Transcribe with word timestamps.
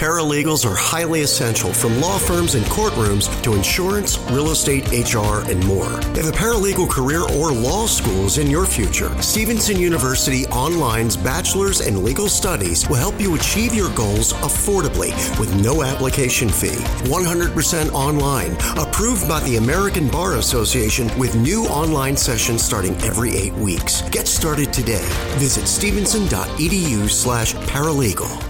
Paralegals 0.00 0.64
are 0.64 0.74
highly 0.74 1.20
essential 1.20 1.74
from 1.74 2.00
law 2.00 2.16
firms 2.16 2.54
and 2.54 2.64
courtrooms 2.68 3.28
to 3.42 3.52
insurance, 3.52 4.18
real 4.30 4.50
estate, 4.50 4.88
HR, 4.92 5.42
and 5.50 5.62
more. 5.66 5.92
If 6.16 6.26
a 6.26 6.32
paralegal 6.32 6.88
career 6.88 7.20
or 7.20 7.52
law 7.52 7.84
school 7.84 8.24
is 8.24 8.38
in 8.38 8.50
your 8.50 8.64
future, 8.64 9.10
Stevenson 9.20 9.78
University 9.78 10.46
Online's 10.46 11.18
Bachelor's 11.18 11.82
in 11.82 12.02
Legal 12.02 12.30
Studies 12.30 12.88
will 12.88 12.96
help 12.96 13.20
you 13.20 13.34
achieve 13.34 13.74
your 13.74 13.94
goals 13.94 14.32
affordably 14.32 15.10
with 15.38 15.54
no 15.62 15.82
application 15.82 16.48
fee. 16.48 16.80
100% 17.10 17.92
online, 17.92 18.52
approved 18.78 19.28
by 19.28 19.40
the 19.40 19.56
American 19.56 20.08
Bar 20.08 20.36
Association 20.36 21.10
with 21.18 21.36
new 21.36 21.66
online 21.66 22.16
sessions 22.16 22.64
starting 22.64 22.96
every 23.02 23.36
eight 23.36 23.52
weeks. 23.52 24.00
Get 24.08 24.26
started 24.26 24.72
today. 24.72 25.06
Visit 25.36 25.66
stevenson.edu 25.66 27.10
slash 27.10 27.52
paralegal. 27.52 28.49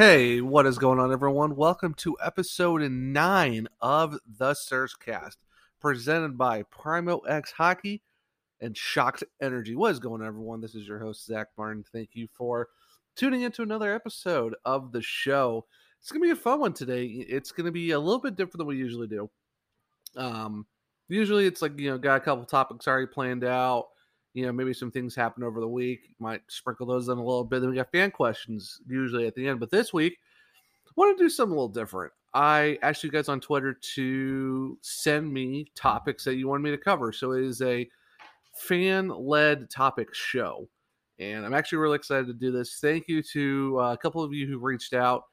Hey, 0.00 0.40
what 0.40 0.64
is 0.64 0.78
going 0.78 0.98
on, 0.98 1.12
everyone? 1.12 1.56
Welcome 1.56 1.92
to 1.98 2.16
episode 2.24 2.80
nine 2.90 3.68
of 3.82 4.16
the 4.38 4.52
Surgecast, 4.52 5.36
presented 5.78 6.38
by 6.38 6.62
Primo 6.62 7.18
X 7.18 7.52
Hockey 7.52 8.00
and 8.62 8.74
Shocked 8.74 9.24
Energy. 9.42 9.76
What 9.76 9.90
is 9.90 9.98
going 9.98 10.22
on, 10.22 10.26
everyone? 10.26 10.62
This 10.62 10.74
is 10.74 10.88
your 10.88 11.00
host, 11.00 11.26
Zach 11.26 11.48
Martin. 11.58 11.84
Thank 11.92 12.14
you 12.14 12.28
for 12.32 12.68
tuning 13.14 13.42
into 13.42 13.60
another 13.60 13.94
episode 13.94 14.54
of 14.64 14.90
the 14.90 15.02
show. 15.02 15.66
It's 16.00 16.10
going 16.10 16.22
to 16.22 16.28
be 16.28 16.32
a 16.32 16.42
fun 16.42 16.60
one 16.60 16.72
today. 16.72 17.04
It's 17.04 17.52
going 17.52 17.66
to 17.66 17.70
be 17.70 17.90
a 17.90 18.00
little 18.00 18.22
bit 18.22 18.36
different 18.36 18.56
than 18.56 18.68
we 18.68 18.78
usually 18.78 19.06
do. 19.06 19.28
Um, 20.16 20.64
usually 21.08 21.44
it's 21.44 21.60
like, 21.60 21.78
you 21.78 21.90
know, 21.90 21.98
got 21.98 22.16
a 22.16 22.20
couple 22.20 22.46
topics 22.46 22.88
already 22.88 23.06
planned 23.06 23.44
out. 23.44 23.88
You 24.34 24.46
know, 24.46 24.52
maybe 24.52 24.72
some 24.72 24.90
things 24.90 25.14
happen 25.14 25.42
over 25.42 25.60
the 25.60 25.68
week. 25.68 26.10
Might 26.18 26.42
sprinkle 26.48 26.86
those 26.86 27.08
in 27.08 27.18
a 27.18 27.24
little 27.24 27.44
bit. 27.44 27.60
Then 27.60 27.70
we 27.70 27.76
got 27.76 27.90
fan 27.90 28.10
questions 28.10 28.80
usually 28.86 29.26
at 29.26 29.34
the 29.34 29.48
end. 29.48 29.60
But 29.60 29.70
this 29.70 29.92
week, 29.92 30.18
I 30.86 30.92
want 30.96 31.16
to 31.16 31.24
do 31.24 31.28
something 31.28 31.52
a 31.52 31.60
little 31.60 31.68
different. 31.68 32.12
I 32.32 32.78
asked 32.82 33.02
you 33.02 33.10
guys 33.10 33.28
on 33.28 33.40
Twitter 33.40 33.74
to 33.94 34.78
send 34.82 35.32
me 35.32 35.66
topics 35.74 36.24
that 36.24 36.36
you 36.36 36.46
wanted 36.46 36.62
me 36.62 36.70
to 36.70 36.78
cover. 36.78 37.12
So 37.12 37.32
it 37.32 37.44
is 37.44 37.60
a 37.60 37.88
fan 38.54 39.08
led 39.08 39.68
topic 39.68 40.14
show. 40.14 40.68
And 41.18 41.44
I'm 41.44 41.54
actually 41.54 41.78
really 41.78 41.96
excited 41.96 42.26
to 42.28 42.32
do 42.32 42.52
this. 42.52 42.78
Thank 42.80 43.08
you 43.08 43.22
to 43.24 43.80
uh, 43.80 43.92
a 43.92 43.96
couple 43.96 44.22
of 44.22 44.32
you 44.32 44.46
who 44.46 44.58
reached 44.58 44.94
out 44.94 45.24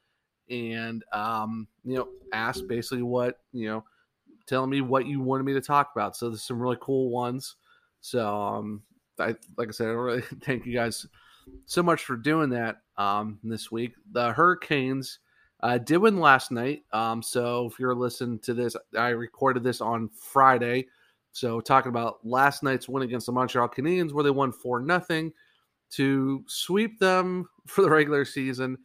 and, 0.50 1.04
um, 1.14 1.68
you 1.84 1.96
know, 1.96 2.08
asked 2.34 2.68
basically 2.68 3.04
what, 3.04 3.40
you 3.54 3.68
know, 3.68 3.84
telling 4.48 4.70
me 4.70 4.82
what 4.82 5.06
you 5.06 5.22
wanted 5.22 5.44
me 5.44 5.54
to 5.54 5.62
talk 5.62 5.92
about. 5.96 6.16
So 6.16 6.30
there's 6.30 6.44
some 6.44 6.60
really 6.60 6.78
cool 6.82 7.10
ones. 7.10 7.56
So, 8.02 8.28
um, 8.28 8.84
I, 9.20 9.36
like 9.58 9.70
I 9.70 9.72
said, 9.72 9.88
I 9.88 9.92
really 9.92 10.22
thank 10.44 10.66
you 10.66 10.74
guys 10.74 11.06
so 11.66 11.84
much 11.84 12.04
for 12.04 12.16
doing 12.16 12.50
that 12.52 12.78
um, 12.98 13.40
this 13.44 13.72
week. 13.72 13.94
The 14.12 14.32
Hurricanes 14.34 15.20
uh, 15.62 15.78
did 15.78 15.98
win 15.98 16.20
last 16.20 16.52
night. 16.52 16.84
Um, 16.94 17.22
so 17.22 17.68
if 17.72 17.80
you're 17.80 17.96
listening 17.96 18.40
to 18.40 18.54
this, 18.54 18.76
I 18.98 19.10
recorded 19.10 19.64
this 19.64 19.82
on 19.82 20.10
Friday. 20.10 20.88
So 21.32 21.62
talking 21.62 21.90
about 21.90 22.26
last 22.26 22.64
night's 22.64 22.90
win 22.90 23.04
against 23.04 23.28
the 23.28 23.32
Montreal 23.32 23.70
Canadiens, 23.70 24.12
where 24.12 24.24
they 24.24 24.32
won 24.32 24.52
four 24.52 24.80
nothing 24.80 25.32
to 25.92 26.44
sweep 26.48 27.00
them 27.00 27.48
for 27.68 27.82
the 27.82 27.90
regular 27.90 28.26
season 28.26 28.78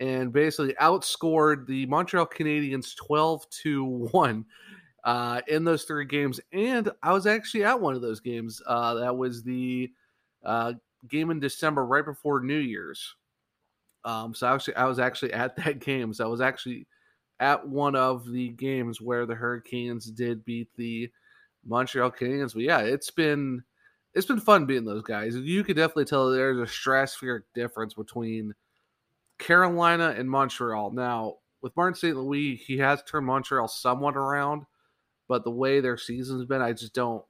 and 0.00 0.32
basically 0.32 0.74
outscored 0.74 1.66
the 1.66 1.84
Montreal 1.86 2.26
Canadiens 2.26 2.94
12 2.96 3.50
to 3.62 3.84
1 3.84 4.44
uh, 5.04 5.40
in 5.48 5.64
those 5.64 5.84
three 5.84 6.04
games. 6.04 6.40
And 6.52 6.90
I 7.02 7.12
was 7.12 7.26
actually 7.26 7.64
at 7.64 7.80
one 7.80 7.94
of 7.94 8.02
those 8.02 8.20
games. 8.20 8.60
Uh, 8.66 8.94
that 8.94 9.16
was 9.16 9.42
the 9.42 9.90
uh, 10.44 10.74
game 11.08 11.30
in 11.30 11.40
December, 11.40 11.84
right 11.84 12.04
before 12.04 12.40
New 12.40 12.58
Year's. 12.58 13.14
Um, 14.04 14.34
so 14.34 14.46
actually, 14.46 14.76
I 14.76 14.84
was 14.84 14.98
actually 14.98 15.32
at 15.32 15.56
that 15.64 15.80
game. 15.80 16.12
So 16.12 16.24
I 16.24 16.28
was 16.28 16.40
actually 16.40 16.86
at 17.40 17.66
one 17.66 17.94
of 17.94 18.30
the 18.30 18.50
games 18.50 19.00
where 19.00 19.26
the 19.26 19.34
Hurricanes 19.34 20.10
did 20.10 20.44
beat 20.44 20.68
the 20.76 21.10
Montreal 21.64 22.10
Canadiens. 22.10 22.54
But 22.54 22.62
yeah, 22.62 22.80
it's 22.80 23.10
been 23.10 23.62
it's 24.14 24.26
been 24.26 24.40
fun 24.40 24.66
beating 24.66 24.84
those 24.84 25.02
guys. 25.02 25.36
You 25.36 25.62
could 25.62 25.76
definitely 25.76 26.06
tell 26.06 26.30
there's 26.30 26.58
a 26.58 26.72
stratospheric 26.72 27.42
difference 27.54 27.94
between 27.94 28.54
Carolina 29.38 30.14
and 30.16 30.28
Montreal. 30.28 30.92
Now, 30.92 31.36
with 31.62 31.76
Martin 31.76 31.94
St. 31.94 32.16
Louis, 32.16 32.56
he 32.56 32.78
has 32.78 33.02
turned 33.04 33.26
Montreal 33.26 33.68
somewhat 33.68 34.16
around, 34.16 34.64
but 35.28 35.44
the 35.44 35.50
way 35.50 35.80
their 35.80 35.96
season's 35.96 36.46
been, 36.46 36.62
I 36.62 36.72
just 36.72 36.94
don't. 36.94 37.22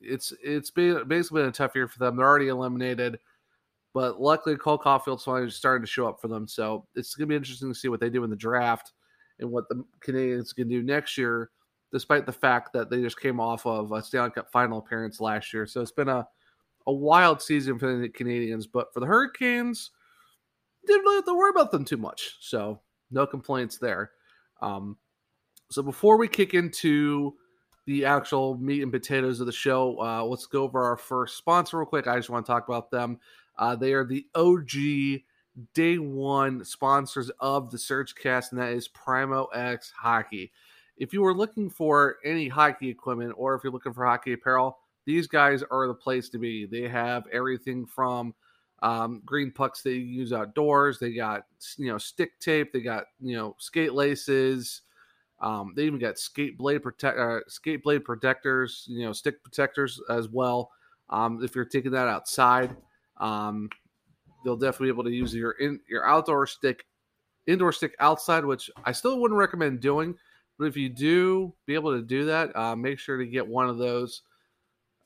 It's 0.00 0.32
it's 0.42 0.70
been 0.70 1.06
basically 1.06 1.42
been 1.42 1.50
a 1.50 1.52
tough 1.52 1.76
year 1.76 1.86
for 1.86 1.98
them. 1.98 2.16
They're 2.16 2.26
already 2.26 2.48
eliminated, 2.48 3.18
but 3.94 4.20
luckily 4.20 4.56
Cole 4.56 4.78
Caufield's 4.78 5.24
finally 5.24 5.50
starting 5.50 5.84
to 5.84 5.90
show 5.90 6.08
up 6.08 6.20
for 6.20 6.28
them. 6.28 6.48
So 6.48 6.86
it's 6.96 7.14
gonna 7.14 7.28
be 7.28 7.36
interesting 7.36 7.68
to 7.68 7.78
see 7.78 7.88
what 7.88 8.00
they 8.00 8.10
do 8.10 8.24
in 8.24 8.30
the 8.30 8.36
draft 8.36 8.92
and 9.38 9.50
what 9.50 9.68
the 9.68 9.84
Canadiens 10.04 10.54
can 10.54 10.68
do 10.68 10.82
next 10.82 11.16
year, 11.16 11.50
despite 11.92 12.26
the 12.26 12.32
fact 12.32 12.72
that 12.72 12.90
they 12.90 13.00
just 13.00 13.20
came 13.20 13.38
off 13.38 13.64
of 13.64 13.92
a 13.92 14.02
Stanley 14.02 14.30
Cup 14.30 14.50
final 14.50 14.78
appearance 14.78 15.20
last 15.20 15.52
year. 15.52 15.66
So 15.66 15.80
it's 15.80 15.92
been 15.92 16.08
a 16.08 16.26
a 16.86 16.92
wild 16.92 17.40
season 17.40 17.78
for 17.78 17.96
the 17.96 18.08
Canadiens, 18.08 18.66
but 18.70 18.92
for 18.92 18.98
the 18.98 19.06
Hurricanes, 19.06 19.90
didn't 20.86 21.02
really 21.02 21.16
have 21.16 21.24
to 21.26 21.34
worry 21.34 21.50
about 21.50 21.70
them 21.70 21.84
too 21.84 21.96
much. 21.96 22.38
So 22.40 22.80
no 23.10 23.26
complaints 23.26 23.78
there. 23.78 24.10
Um, 24.60 24.96
so 25.72 25.82
before 25.82 26.16
we 26.16 26.28
kick 26.28 26.54
into 26.54 27.34
the 27.86 28.04
actual 28.04 28.56
meat 28.56 28.82
and 28.82 28.92
potatoes 28.92 29.40
of 29.40 29.46
the 29.46 29.52
show, 29.52 30.00
uh, 30.00 30.24
let's 30.24 30.46
go 30.46 30.62
over 30.62 30.82
our 30.82 30.96
first 30.96 31.36
sponsor 31.36 31.78
real 31.78 31.86
quick. 31.86 32.06
I 32.06 32.16
just 32.16 32.30
want 32.30 32.46
to 32.46 32.52
talk 32.52 32.68
about 32.68 32.90
them. 32.90 33.18
Uh, 33.58 33.76
they 33.76 33.92
are 33.92 34.04
the 34.04 34.26
OG 34.34 35.22
day 35.74 35.98
one 35.98 36.64
sponsors 36.64 37.30
of 37.40 37.70
the 37.70 37.76
Surgecast, 37.76 38.52
and 38.52 38.60
that 38.60 38.72
is 38.72 38.88
Primo 38.88 39.46
X 39.46 39.92
Hockey. 39.96 40.52
If 40.96 41.12
you 41.12 41.24
are 41.24 41.34
looking 41.34 41.68
for 41.68 42.16
any 42.24 42.48
hockey 42.48 42.88
equipment 42.88 43.34
or 43.36 43.54
if 43.54 43.64
you're 43.64 43.72
looking 43.72 43.92
for 43.92 44.06
hockey 44.06 44.34
apparel, 44.34 44.78
these 45.04 45.26
guys 45.26 45.62
are 45.70 45.86
the 45.88 45.94
place 45.94 46.28
to 46.30 46.38
be. 46.38 46.66
They 46.66 46.88
have 46.88 47.24
everything 47.32 47.86
from 47.86 48.34
um, 48.82 49.22
green 49.24 49.50
pucks 49.52 49.82
they 49.82 49.92
use 49.92 50.32
outdoors. 50.32 50.98
They 50.98 51.12
got 51.12 51.44
you 51.76 51.90
know 51.90 51.98
stick 51.98 52.38
tape. 52.40 52.72
They 52.72 52.80
got 52.80 53.04
you 53.20 53.36
know 53.36 53.56
skate 53.58 53.94
laces. 53.94 54.82
Um, 55.42 55.72
they 55.74 55.84
even 55.84 55.98
got 55.98 56.18
skate 56.18 56.56
blade 56.56 56.82
protect 56.82 57.18
uh, 57.18 57.40
skate 57.48 57.82
blade 57.82 58.04
protectors. 58.04 58.86
You 58.88 59.06
know 59.06 59.12
stick 59.12 59.42
protectors 59.42 60.00
as 60.08 60.28
well. 60.28 60.70
Um, 61.10 61.42
if 61.42 61.54
you're 61.54 61.64
taking 61.64 61.90
that 61.92 62.08
outside, 62.08 62.74
um, 63.18 63.68
they'll 64.44 64.56
definitely 64.56 64.86
be 64.86 64.92
able 64.92 65.04
to 65.04 65.10
use 65.10 65.34
your 65.34 65.52
in 65.52 65.80
your 65.88 66.06
outdoor 66.06 66.46
stick, 66.46 66.86
indoor 67.46 67.72
stick 67.72 67.94
outside, 67.98 68.44
which 68.44 68.70
I 68.84 68.92
still 68.92 69.20
wouldn't 69.20 69.38
recommend 69.38 69.80
doing. 69.80 70.14
But 70.58 70.66
if 70.66 70.76
you 70.76 70.88
do 70.88 71.52
be 71.66 71.74
able 71.74 71.92
to 71.92 72.02
do 72.02 72.24
that, 72.26 72.54
uh, 72.56 72.76
make 72.76 72.98
sure 72.98 73.18
to 73.18 73.26
get 73.26 73.46
one 73.46 73.68
of 73.68 73.78
those 73.78 74.22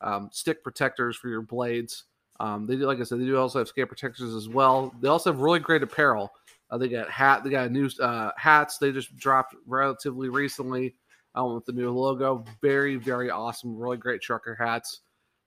um, 0.02 0.28
stick 0.32 0.62
protectors 0.62 1.16
for 1.16 1.28
your 1.28 1.42
blades. 1.42 2.04
Um, 2.38 2.66
they 2.66 2.76
do, 2.76 2.86
like 2.86 3.00
I 3.00 3.04
said, 3.04 3.20
they 3.20 3.24
do 3.24 3.38
also 3.38 3.60
have 3.60 3.68
skate 3.68 3.88
protectors 3.88 4.34
as 4.34 4.48
well. 4.48 4.94
They 5.00 5.08
also 5.08 5.32
have 5.32 5.40
really 5.40 5.60
great 5.60 5.82
apparel. 5.82 6.30
Uh, 6.70 6.78
they 6.78 6.88
got 6.88 7.10
hat, 7.10 7.44
they 7.44 7.50
got 7.50 7.70
new 7.70 7.88
uh, 8.00 8.30
hats. 8.36 8.78
They 8.78 8.92
just 8.92 9.16
dropped 9.16 9.54
relatively 9.66 10.28
recently 10.28 10.94
um, 11.34 11.54
with 11.54 11.64
the 11.64 11.72
new 11.72 11.90
logo. 11.90 12.44
Very, 12.60 12.96
very 12.96 13.30
awesome. 13.30 13.76
Really 13.76 13.96
great 13.96 14.20
trucker 14.20 14.56
hats. 14.58 15.00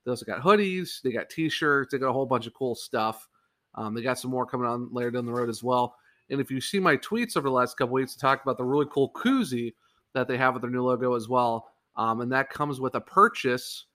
They 0.06 0.12
also 0.12 0.26
got 0.26 0.42
hoodies. 0.42 1.02
They 1.02 1.12
got 1.12 1.30
t-shirts. 1.30 1.92
They 1.92 1.98
got 1.98 2.10
a 2.10 2.14
whole 2.14 2.26
bunch 2.26 2.48
of 2.48 2.54
cool 2.54 2.76
stuff. 2.76 3.28
Um, 3.76 3.94
they 3.94 4.02
got 4.02 4.18
some 4.18 4.32
more 4.32 4.46
coming 4.46 4.68
on 4.68 4.94
later 4.94 5.12
down 5.12 5.26
the 5.26 5.34
road 5.34 5.50
as 5.50 5.62
well. 5.62 5.96
And 6.30 6.40
if 6.40 6.50
you 6.50 6.62
see 6.62 6.80
my 6.80 6.96
tweets 6.98 7.36
over 7.36 7.50
the 7.50 7.54
last 7.54 7.78
couple 7.78 7.94
weeks, 7.94 8.14
to 8.14 8.20
talk 8.20 8.42
about 8.42 8.58
the 8.58 8.64
really 8.64 8.88
cool 8.92 9.12
koozie 9.12 9.74
that 10.14 10.28
they 10.28 10.38
have 10.38 10.54
with 10.54 10.62
their 10.62 10.72
new 10.72 10.84
logo 10.84 11.16
as 11.16 11.28
well. 11.28 11.70
Um, 11.96 12.22
and 12.22 12.32
that 12.32 12.50
comes 12.50 12.80
with 12.80 12.96
a 12.96 13.02
purchase 13.02 13.86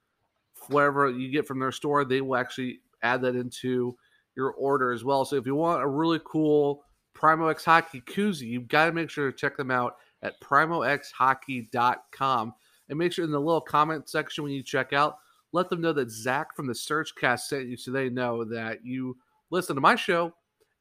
whatever 0.68 1.10
you 1.10 1.30
get 1.30 1.46
from 1.46 1.58
their 1.58 1.72
store, 1.72 2.04
they 2.04 2.20
will 2.20 2.36
actually 2.36 2.80
add 3.02 3.22
that 3.22 3.36
into 3.36 3.96
your 4.36 4.52
order 4.52 4.92
as 4.92 5.04
well. 5.04 5.24
So 5.24 5.36
if 5.36 5.46
you 5.46 5.54
want 5.54 5.82
a 5.82 5.86
really 5.86 6.20
cool 6.24 6.84
Primo 7.14 7.48
X 7.48 7.64
Hockey 7.64 8.02
koozie, 8.02 8.48
you've 8.48 8.68
got 8.68 8.86
to 8.86 8.92
make 8.92 9.10
sure 9.10 9.30
to 9.30 9.36
check 9.36 9.56
them 9.56 9.70
out 9.70 9.96
at 10.22 10.40
primoxhockey.com. 10.40 12.54
And 12.90 12.98
make 12.98 13.12
sure 13.12 13.24
in 13.24 13.30
the 13.30 13.40
little 13.40 13.60
comment 13.60 14.08
section 14.08 14.42
when 14.44 14.52
you 14.52 14.62
check 14.62 14.92
out, 14.92 15.16
let 15.52 15.70
them 15.70 15.80
know 15.80 15.94
that 15.94 16.10
Zach 16.10 16.54
from 16.54 16.66
the 16.66 16.74
Surgecast 16.74 17.40
sent 17.40 17.66
you 17.66 17.76
so 17.76 17.90
they 17.90 18.10
know 18.10 18.44
that 18.44 18.84
you 18.84 19.16
listen 19.50 19.74
to 19.74 19.80
my 19.80 19.96
show 19.96 20.34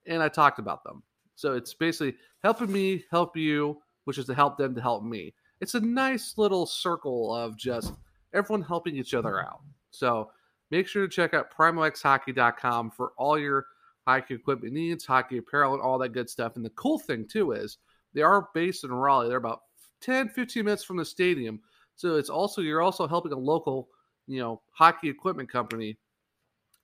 and 0.05 0.21
I 0.21 0.27
talked 0.27 0.59
about 0.59 0.83
them. 0.83 1.01
So 1.35 1.53
it's 1.53 1.73
basically 1.73 2.15
helping 2.43 2.71
me 2.71 3.05
help 3.09 3.37
you 3.37 3.79
which 4.05 4.17
is 4.17 4.25
to 4.25 4.33
help 4.33 4.57
them 4.57 4.75
to 4.75 4.81
help 4.81 5.03
me. 5.03 5.33
It's 5.61 5.75
a 5.75 5.79
nice 5.79 6.37
little 6.37 6.65
circle 6.65 7.33
of 7.33 7.57
just 7.57 7.93
everyone 8.33 8.61
helping 8.61 8.95
each 8.95 9.13
other 9.13 9.41
out. 9.41 9.61
So 9.91 10.29
make 10.71 10.87
sure 10.87 11.07
to 11.07 11.13
check 11.13 11.33
out 11.33 11.53
primoxhockey.com 11.53 12.91
for 12.91 13.13
all 13.17 13.39
your 13.39 13.67
hockey 14.05 14.35
equipment 14.35 14.73
needs, 14.73 15.05
hockey 15.05 15.37
apparel, 15.37 15.73
and 15.73 15.81
all 15.81 15.97
that 15.99 16.13
good 16.13 16.29
stuff. 16.29 16.55
And 16.55 16.65
the 16.65 16.69
cool 16.71 16.99
thing 16.99 17.27
too 17.27 17.51
is 17.51 17.77
they 18.13 18.21
are 18.21 18.49
based 18.53 18.83
in 18.83 18.91
Raleigh. 18.91 19.27
They're 19.27 19.37
about 19.37 19.61
10, 20.01 20.29
15 20.29 20.65
minutes 20.65 20.83
from 20.83 20.97
the 20.97 21.05
stadium. 21.05 21.61
So 21.95 22.15
it's 22.15 22.29
also 22.29 22.61
you're 22.61 22.81
also 22.81 23.07
helping 23.07 23.31
a 23.31 23.37
local, 23.37 23.89
you 24.27 24.39
know, 24.39 24.61
hockey 24.71 25.09
equipment 25.09 25.49
company 25.49 25.97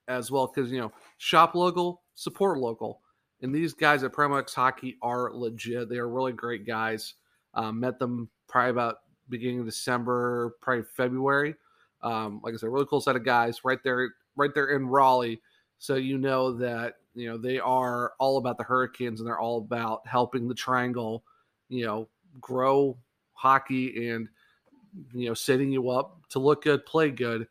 as 0.07 0.31
well 0.31 0.51
because 0.54 0.71
you 0.71 0.80
know 0.80 0.92
shop 1.18 1.56
local, 1.56 2.01
support 2.16 2.57
local, 2.57 3.01
and 3.42 3.54
these 3.54 3.74
guys 3.74 4.04
at 4.04 4.12
Primo 4.12 4.44
Hockey 4.54 4.98
are 5.01 5.31
legit. 5.33 5.89
They 5.89 5.98
are 5.98 6.10
really 6.10 6.33
great 6.33 6.65
guys. 6.65 7.13
Um, 7.54 7.80
met 7.80 8.00
them 8.00 8.30
probably 8.48 8.72
about 8.72 8.98
beginning 9.30 9.60
of 9.60 9.65
December, 9.65 10.56
probably 10.62 10.83
February. 10.95 11.56
Um, 12.01 12.42
like 12.44 12.54
I 12.54 12.57
said, 12.57 12.69
really 12.69 12.86
cool 12.89 13.01
set 13.01 13.15
of 13.15 13.25
guys 13.25 13.63
right 13.63 13.80
there, 13.83 14.10
right 14.36 14.54
there 14.54 14.75
in 14.75 14.88
Raleigh. 14.88 15.42
So 15.77 15.95
you 15.95 16.18
know 16.18 16.54
that 16.57 16.95
you 17.16 17.30
know 17.30 17.38
they 17.38 17.60
are 17.60 18.14
all 18.20 18.38
about 18.38 18.58
the 18.58 18.64
Hurricanes 18.64 19.20
and 19.20 19.28
they're 19.28 19.40
all 19.40 19.58
about 19.58 20.06
helping 20.08 20.48
the 20.48 20.56
Triangle, 20.56 21.24
you 21.70 21.86
know, 21.86 22.08
grow 22.40 22.98
hockey 23.34 24.10
and 24.10 24.28
you 25.14 25.28
know 25.28 25.34
setting 25.34 25.72
you 25.72 25.90
up 25.90 26.22
to 26.30 26.40
look 26.40 26.64
good, 26.64 26.86
play 26.86 27.12
good 27.12 27.48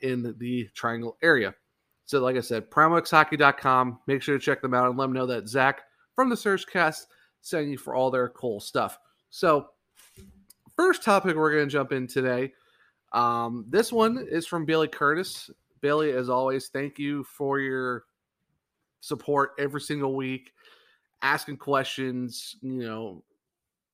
in 0.00 0.34
the 0.38 0.68
Triangle 0.74 1.16
area. 1.22 1.54
So, 2.04 2.20
like 2.20 2.36
I 2.36 2.40
said, 2.40 2.70
PrimoXHockey.com. 2.70 4.00
Make 4.06 4.22
sure 4.22 4.38
to 4.38 4.44
check 4.44 4.60
them 4.60 4.74
out 4.74 4.88
and 4.88 4.98
let 4.98 5.06
them 5.06 5.12
know 5.12 5.26
that 5.26 5.48
Zach 5.48 5.82
from 6.14 6.28
the 6.28 6.36
Surgecast 6.36 7.06
sent 7.40 7.68
you 7.68 7.78
for 7.78 7.94
all 7.94 8.10
their 8.10 8.28
cool 8.30 8.60
stuff. 8.60 8.98
So, 9.30 9.68
first 10.76 11.02
topic 11.02 11.36
we're 11.36 11.52
going 11.52 11.68
to 11.68 11.72
jump 11.72 11.92
in 11.92 12.06
today. 12.06 12.52
Um, 13.12 13.66
this 13.68 13.92
one 13.92 14.26
is 14.30 14.46
from 14.46 14.64
Bailey 14.64 14.88
Curtis. 14.88 15.50
Bailey, 15.80 16.12
as 16.12 16.28
always, 16.28 16.68
thank 16.68 16.98
you 16.98 17.24
for 17.24 17.58
your 17.58 18.04
support 19.02 19.50
every 19.58 19.80
single 19.80 20.14
week, 20.14 20.52
asking 21.20 21.58
questions, 21.58 22.56
you 22.62 22.82
know, 22.82 23.22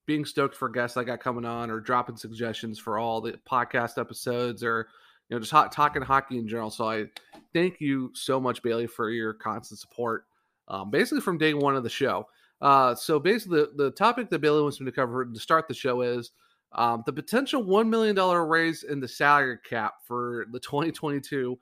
being 0.07 0.25
stoked 0.25 0.55
for 0.55 0.69
guests 0.69 0.97
I 0.97 1.05
got 1.05 1.21
coming 1.21 1.45
on, 1.45 1.71
or 1.71 1.81
dropping 1.81 2.17
suggestions 2.17 2.79
for 2.79 2.99
all 2.99 3.21
the 3.21 3.39
podcast 3.51 3.99
episodes, 3.99 4.63
or 4.63 4.89
you 5.29 5.37
know, 5.37 5.41
just 5.41 5.51
hot, 5.51 5.73
talking 5.73 6.03
hockey 6.03 6.39
in 6.39 6.47
general. 6.47 6.71
So 6.71 6.89
I 6.89 7.07
thank 7.53 7.81
you 7.81 8.11
so 8.15 8.39
much, 8.41 8.63
Bailey, 8.63 8.87
for 8.87 9.11
your 9.11 9.35
constant 9.35 9.81
support, 9.81 10.25
um, 10.69 10.91
basically 10.91 11.21
from 11.21 11.39
day 11.39 11.55
one 11.55 11.75
of 11.75 11.83
the 11.83 11.91
show. 11.91 12.27
Uh, 12.61 12.95
so 12.95 13.19
basically, 13.19 13.61
the, 13.61 13.85
the 13.85 13.91
topic 13.93 14.31
that 14.31 14.41
Bailey 14.41 14.63
wants 14.63 14.81
me 14.81 14.87
to 14.87 14.93
cover 14.93 15.25
to 15.25 15.41
start 15.41 15.69
the 15.69 15.75
show 15.75 16.03
is 16.03 16.33
um, 16.73 17.03
the 17.07 17.13
potential 17.13 17.65
$1 17.65 17.89
million 17.89 18.17
raise 18.17 18.83
in 18.83 19.01
the 19.01 19.09
salary 19.09 19.59
cap 19.69 19.95
for 20.07 20.47
the 20.51 20.61
2022 20.61 21.59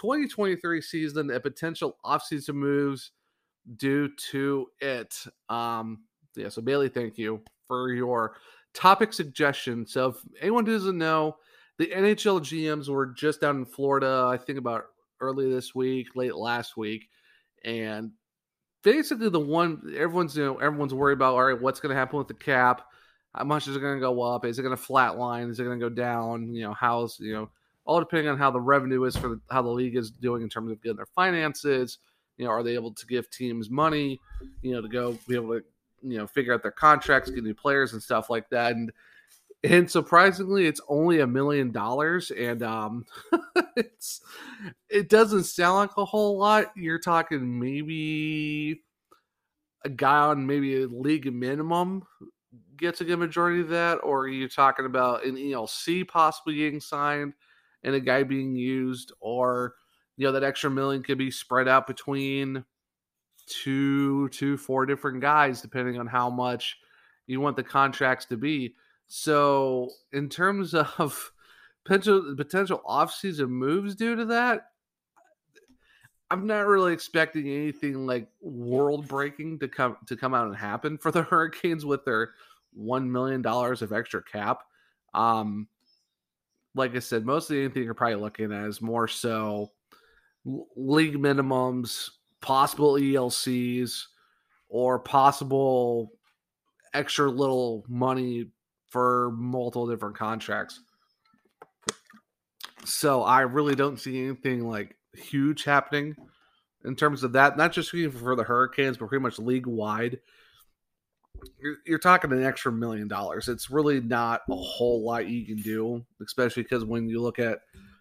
2023 0.00 0.80
season 0.80 1.30
and 1.30 1.42
potential 1.42 1.96
offseason 2.04 2.54
moves 2.54 3.12
due 3.76 4.08
to 4.30 4.66
it. 4.80 5.16
Um, 5.48 6.04
yeah, 6.36 6.48
so 6.48 6.62
Bailey, 6.62 6.88
thank 6.88 7.18
you 7.18 7.42
for 7.66 7.92
your 7.92 8.36
topic 8.74 9.12
suggestion. 9.12 9.86
So 9.86 10.08
if 10.08 10.16
anyone 10.40 10.64
doesn't 10.64 10.98
know, 10.98 11.36
the 11.78 11.86
NHL 11.86 12.40
GMs 12.40 12.88
were 12.88 13.06
just 13.06 13.40
down 13.40 13.56
in 13.56 13.64
Florida, 13.64 14.28
I 14.30 14.36
think 14.36 14.58
about 14.58 14.84
early 15.20 15.50
this 15.50 15.74
week, 15.74 16.08
late 16.14 16.34
last 16.34 16.76
week, 16.76 17.08
and 17.64 18.12
basically 18.82 19.28
the 19.28 19.40
one 19.40 19.82
everyone's 19.96 20.36
you 20.36 20.44
know 20.44 20.56
everyone's 20.58 20.94
worried 20.94 21.14
about. 21.14 21.34
All 21.34 21.44
right, 21.44 21.60
what's 21.60 21.80
going 21.80 21.90
to 21.90 21.98
happen 21.98 22.18
with 22.18 22.28
the 22.28 22.34
cap? 22.34 22.82
How 23.34 23.44
much 23.44 23.68
is 23.68 23.76
it 23.76 23.80
going 23.80 23.96
to 23.96 24.00
go 24.00 24.22
up? 24.22 24.46
Is 24.46 24.58
it 24.58 24.62
going 24.62 24.76
to 24.76 24.82
flatline? 24.82 25.50
Is 25.50 25.60
it 25.60 25.64
going 25.64 25.78
to 25.78 25.90
go 25.90 25.94
down? 25.94 26.54
You 26.54 26.62
know, 26.62 26.74
how's 26.74 27.18
you 27.20 27.34
know 27.34 27.50
all 27.86 28.00
depending 28.00 28.28
on 28.28 28.38
how 28.38 28.50
the 28.50 28.60
revenue 28.60 29.04
is 29.04 29.16
for 29.16 29.28
the, 29.28 29.40
how 29.50 29.62
the 29.62 29.68
league 29.68 29.96
is 29.96 30.10
doing 30.10 30.42
in 30.42 30.48
terms 30.48 30.70
of 30.70 30.82
getting 30.82 30.96
their 30.96 31.06
finances. 31.06 31.98
You 32.36 32.44
know, 32.44 32.50
are 32.50 32.62
they 32.62 32.74
able 32.74 32.92
to 32.92 33.06
give 33.06 33.30
teams 33.30 33.70
money? 33.70 34.20
You 34.60 34.74
know, 34.74 34.82
to 34.82 34.88
go 34.88 35.18
be 35.26 35.36
able 35.36 35.58
to 35.58 35.64
you 36.02 36.18
know 36.18 36.26
figure 36.26 36.52
out 36.52 36.62
their 36.62 36.72
contracts, 36.72 37.30
get 37.30 37.44
new 37.44 37.54
players 37.54 37.92
and 37.92 38.02
stuff 38.02 38.28
like 38.28 38.48
that. 38.50 38.72
And 38.72 38.92
and 39.64 39.90
surprisingly 39.90 40.66
it's 40.66 40.80
only 40.88 41.20
a 41.20 41.26
million 41.26 41.72
dollars 41.72 42.30
and 42.30 42.62
um 42.62 43.04
it's 43.76 44.20
it 44.88 45.08
doesn't 45.08 45.44
sound 45.44 45.76
like 45.76 45.96
a 45.96 46.04
whole 46.04 46.38
lot 46.38 46.66
you're 46.76 46.98
talking 46.98 47.58
maybe 47.58 48.82
a 49.84 49.88
guy 49.88 50.18
on 50.18 50.46
maybe 50.46 50.82
a 50.82 50.86
league 50.86 51.32
minimum 51.32 52.02
gets 52.76 53.00
a 53.00 53.04
good 53.04 53.18
majority 53.18 53.60
of 53.60 53.68
that 53.68 53.96
or 54.02 54.20
are 54.20 54.28
you 54.28 54.48
talking 54.48 54.86
about 54.86 55.24
an 55.24 55.36
elc 55.36 56.06
possibly 56.06 56.56
getting 56.56 56.80
signed 56.80 57.32
and 57.86 57.94
a 57.94 58.00
guy 58.00 58.22
being 58.22 58.54
used 58.54 59.12
or 59.20 59.74
you 60.18 60.26
know 60.26 60.32
that 60.32 60.44
extra 60.44 60.70
million 60.70 61.02
could 61.02 61.16
be 61.16 61.30
spread 61.30 61.68
out 61.68 61.86
between 61.86 62.64
two 63.46 64.28
to 64.30 64.58
four 64.58 64.84
different 64.84 65.20
guys 65.20 65.62
depending 65.62 65.98
on 65.98 66.06
how 66.06 66.28
much 66.28 66.76
you 67.26 67.40
want 67.40 67.56
the 67.56 67.62
contracts 67.62 68.26
to 68.26 68.36
be 68.36 68.74
so, 69.08 69.90
in 70.12 70.28
terms 70.28 70.74
of 70.74 71.32
potential 71.84 72.34
potential 72.36 72.82
offseason 72.86 73.48
moves 73.48 73.94
due 73.94 74.16
to 74.16 74.24
that, 74.26 74.70
I'm 76.30 76.46
not 76.46 76.66
really 76.66 76.92
expecting 76.92 77.48
anything 77.48 78.06
like 78.06 78.28
world 78.40 79.06
breaking 79.06 79.60
to 79.60 79.68
come 79.68 79.96
to 80.06 80.16
come 80.16 80.34
out 80.34 80.48
and 80.48 80.56
happen 80.56 80.98
for 80.98 81.10
the 81.10 81.22
Hurricanes 81.30 81.84
with 81.84 82.04
their 82.04 82.30
one 82.72 83.10
million 83.10 83.42
dollars 83.42 83.82
of 83.82 83.92
extra 83.92 84.22
cap. 84.22 84.62
Um, 85.14 85.68
like 86.76 86.94
I 86.94 87.00
said, 87.00 87.24
most 87.24 87.44
mostly 87.44 87.64
anything 87.64 87.82
you're 87.84 87.94
probably 87.94 88.16
looking 88.16 88.52
at 88.52 88.66
is 88.66 88.82
more 88.82 89.08
so 89.08 89.72
league 90.44 91.16
minimums, 91.16 92.10
possible 92.40 92.92
ELCs, 92.94 94.02
or 94.68 94.98
possible 94.98 96.12
extra 96.92 97.30
little 97.30 97.84
money 97.88 98.50
for 98.88 99.32
multiple 99.32 99.88
different 99.88 100.16
contracts. 100.16 100.80
So 102.84 103.22
I 103.22 103.40
really 103.40 103.74
don't 103.74 103.98
see 103.98 104.24
anything 104.24 104.68
like 104.68 104.96
huge 105.14 105.64
happening 105.64 106.14
in 106.84 106.94
terms 106.94 107.24
of 107.24 107.32
that. 107.32 107.56
Not 107.56 107.72
just 107.72 107.90
for 107.90 108.36
the 108.36 108.44
Hurricanes, 108.44 108.98
but 108.98 109.08
pretty 109.08 109.22
much 109.22 109.38
league 109.38 109.66
wide. 109.66 110.20
You're, 111.60 111.76
you're 111.86 111.98
talking 111.98 112.32
an 112.32 112.44
extra 112.44 112.72
million 112.72 113.08
dollars. 113.08 113.48
It's 113.48 113.70
really 113.70 114.00
not 114.00 114.42
a 114.50 114.54
whole 114.54 115.04
lot 115.04 115.28
you 115.28 115.46
can 115.46 115.62
do, 115.62 116.04
especially 116.22 116.62
because 116.62 116.84
when 116.84 117.08
you 117.08 117.20
look 117.20 117.38
at 117.38 117.60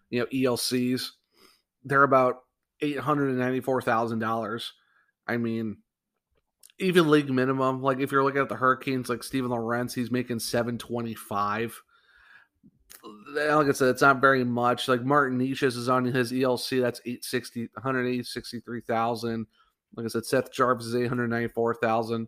you 0.09 0.19
know 0.19 0.25
ELCs, 0.27 1.11
they're 1.83 2.03
about 2.03 2.43
eight 2.81 2.99
hundred 2.99 3.29
and 3.29 3.39
ninety 3.39 3.61
four 3.61 3.81
thousand 3.81 4.19
dollars. 4.19 4.73
I 5.27 5.37
mean, 5.37 5.77
even 6.79 7.09
league 7.09 7.29
minimum. 7.29 7.81
Like 7.81 7.99
if 7.99 8.11
you're 8.11 8.23
looking 8.23 8.41
at 8.41 8.49
the 8.49 8.55
Hurricanes, 8.55 9.09
like 9.09 9.23
Steven 9.23 9.51
Lorentz, 9.51 9.93
he's 9.93 10.11
making 10.11 10.39
seven 10.39 10.77
twenty 10.77 11.15
five. 11.15 11.79
Like 13.35 13.67
I 13.67 13.71
said, 13.71 13.89
it's 13.89 14.01
not 14.01 14.21
very 14.21 14.43
much. 14.43 14.87
Like 14.87 15.03
Martin 15.03 15.37
Necas 15.37 15.77
is 15.77 15.89
on 15.89 16.05
his 16.05 16.31
ELC, 16.31 16.81
that's 16.81 17.01
860, 17.05 17.69
163,000. 17.73 19.45
Like 19.95 20.05
I 20.05 20.09
said, 20.09 20.25
Seth 20.25 20.51
Jarvis 20.51 20.87
is 20.87 20.95
894,000. 20.95 22.27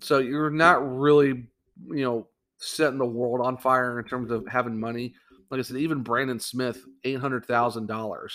So 0.00 0.18
you're 0.18 0.50
not 0.50 0.98
really, 0.98 1.48
you 1.88 2.04
know, 2.04 2.28
setting 2.58 2.98
the 2.98 3.06
world 3.06 3.44
on 3.44 3.56
fire 3.56 3.98
in 3.98 4.06
terms 4.06 4.30
of 4.30 4.46
having 4.46 4.78
money. 4.78 5.14
Like 5.50 5.60
I 5.60 5.62
said, 5.62 5.76
even 5.78 6.02
Brendan 6.02 6.40
Smith, 6.40 6.84
$800,000. 7.04 8.30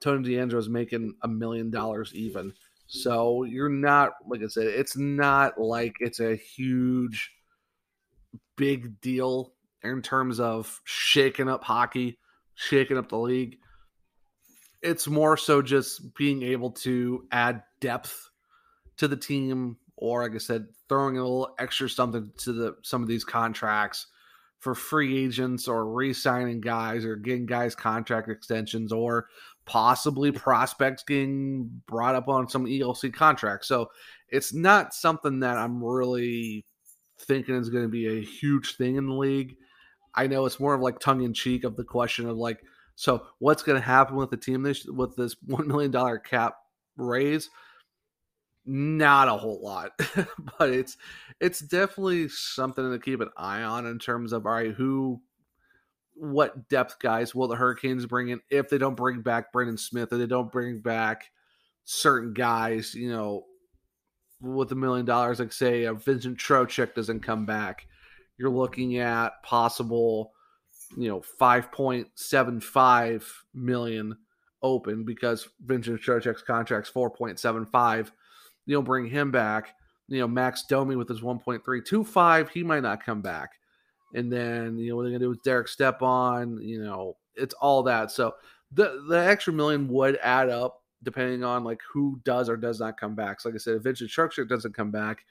Tony 0.00 0.28
DeAngelo 0.28 0.58
is 0.58 0.68
making 0.68 1.14
a 1.22 1.28
million 1.28 1.70
dollars 1.70 2.12
even. 2.14 2.52
So 2.86 3.44
you're 3.44 3.68
not, 3.68 4.12
like 4.26 4.42
I 4.42 4.48
said, 4.48 4.66
it's 4.66 4.96
not 4.96 5.60
like 5.60 5.96
it's 6.00 6.20
a 6.20 6.34
huge, 6.34 7.30
big 8.56 9.00
deal 9.00 9.52
in 9.82 10.02
terms 10.02 10.40
of 10.40 10.80
shaking 10.84 11.48
up 11.48 11.62
hockey, 11.64 12.18
shaking 12.54 12.98
up 12.98 13.08
the 13.08 13.18
league. 13.18 13.58
It's 14.82 15.06
more 15.06 15.36
so 15.36 15.62
just 15.62 16.14
being 16.14 16.42
able 16.42 16.70
to 16.72 17.26
add 17.30 17.62
depth 17.80 18.30
to 18.96 19.08
the 19.08 19.16
team, 19.16 19.76
or 20.00 20.22
like 20.22 20.34
I 20.34 20.38
said, 20.38 20.66
throwing 20.88 21.18
a 21.18 21.22
little 21.22 21.54
extra 21.58 21.88
something 21.88 22.32
to 22.38 22.52
the 22.52 22.76
some 22.82 23.02
of 23.02 23.08
these 23.08 23.24
contracts 23.24 24.06
for 24.58 24.74
free 24.74 25.24
agents 25.24 25.68
or 25.68 25.90
re-signing 25.90 26.60
guys 26.60 27.04
or 27.04 27.16
getting 27.16 27.46
guys 27.46 27.74
contract 27.74 28.28
extensions 28.28 28.92
or 28.92 29.26
possibly 29.64 30.32
prospects 30.32 31.02
getting 31.02 31.70
brought 31.86 32.14
up 32.14 32.28
on 32.28 32.48
some 32.48 32.66
ELC 32.66 33.12
contracts. 33.12 33.68
So 33.68 33.90
it's 34.28 34.52
not 34.52 34.92
something 34.92 35.40
that 35.40 35.56
I'm 35.56 35.82
really 35.82 36.66
thinking 37.20 37.54
is 37.54 37.70
going 37.70 37.84
to 37.84 37.90
be 37.90 38.06
a 38.06 38.24
huge 38.24 38.76
thing 38.76 38.96
in 38.96 39.06
the 39.06 39.14
league. 39.14 39.56
I 40.14 40.26
know 40.26 40.44
it's 40.44 40.60
more 40.60 40.74
of 40.74 40.80
like 40.80 40.98
tongue 40.98 41.22
in 41.22 41.32
cheek 41.32 41.64
of 41.64 41.76
the 41.76 41.84
question 41.84 42.28
of 42.28 42.36
like, 42.36 42.60
so 42.96 43.22
what's 43.38 43.62
going 43.62 43.80
to 43.80 43.86
happen 43.86 44.16
with 44.16 44.30
the 44.30 44.36
team 44.36 44.62
this 44.62 44.84
with 44.84 45.16
this 45.16 45.36
one 45.46 45.68
million 45.68 45.90
dollar 45.90 46.18
cap 46.18 46.56
raise? 46.96 47.48
Not 48.66 49.28
a 49.28 49.36
whole 49.36 49.60
lot, 49.62 49.92
but 50.58 50.70
it's 50.70 50.96
it's 51.40 51.60
definitely 51.60 52.28
something 52.28 52.90
to 52.90 52.98
keep 52.98 53.20
an 53.20 53.30
eye 53.36 53.62
on 53.62 53.86
in 53.86 53.98
terms 53.98 54.32
of 54.32 54.46
all 54.46 54.52
right, 54.52 54.72
who 54.72 55.20
what 56.14 56.68
depth 56.68 56.98
guys 56.98 57.34
will 57.34 57.48
the 57.48 57.56
Hurricanes 57.56 58.04
bring 58.04 58.28
in 58.28 58.40
if 58.50 58.68
they 58.68 58.76
don't 58.76 58.96
bring 58.96 59.22
back 59.22 59.52
Brendan 59.52 59.78
Smith, 59.78 60.12
or 60.12 60.18
they 60.18 60.26
don't 60.26 60.52
bring 60.52 60.80
back 60.80 61.30
certain 61.84 62.34
guys, 62.34 62.94
you 62.94 63.10
know, 63.10 63.46
with 64.40 64.70
a 64.72 64.76
million 64.76 65.06
dollars, 65.06 65.40
like 65.40 65.52
say 65.52 65.84
a 65.84 65.94
Vincent 65.94 66.38
Trocheck 66.38 66.94
doesn't 66.94 67.20
come 67.20 67.46
back. 67.46 67.86
You're 68.38 68.50
looking 68.50 68.98
at 68.98 69.42
possible, 69.42 70.32
you 70.96 71.08
know, 71.08 71.22
5.75 71.40 73.24
million 73.54 74.16
open 74.62 75.04
because 75.04 75.48
Vincent 75.64 76.00
Trocheck's 76.00 76.42
contract's 76.42 76.90
4.75. 76.90 78.10
You 78.70 78.76
know, 78.76 78.82
bring 78.82 79.06
him 79.06 79.32
back. 79.32 79.74
You 80.06 80.20
know, 80.20 80.28
Max 80.28 80.62
Domi 80.62 80.94
with 80.94 81.08
his 81.08 81.22
1.325, 81.22 82.48
he 82.50 82.62
might 82.62 82.84
not 82.84 83.04
come 83.04 83.20
back. 83.20 83.50
And 84.14 84.32
then, 84.32 84.78
you 84.78 84.90
know, 84.90 84.96
what 84.96 85.02
they're 85.02 85.10
gonna 85.10 85.24
do 85.24 85.30
with 85.30 85.42
Derek 85.42 85.66
Stepan, 85.66 86.60
you 86.62 86.80
know, 86.80 87.16
it's 87.34 87.54
all 87.54 87.82
that. 87.82 88.12
So 88.12 88.34
the 88.70 89.04
the 89.08 89.18
extra 89.18 89.52
million 89.52 89.88
would 89.88 90.18
add 90.22 90.48
up 90.48 90.82
depending 91.02 91.42
on 91.42 91.64
like 91.64 91.80
who 91.92 92.20
does 92.24 92.48
or 92.48 92.56
does 92.56 92.78
not 92.78 92.96
come 92.98 93.16
back. 93.16 93.40
So 93.40 93.48
like 93.48 93.56
I 93.56 93.58
said, 93.58 93.76
if 93.76 93.82
Vincent 93.82 94.10
Trocheck 94.10 94.48
doesn't 94.48 94.74
come 94.74 94.92
back, 94.92 95.24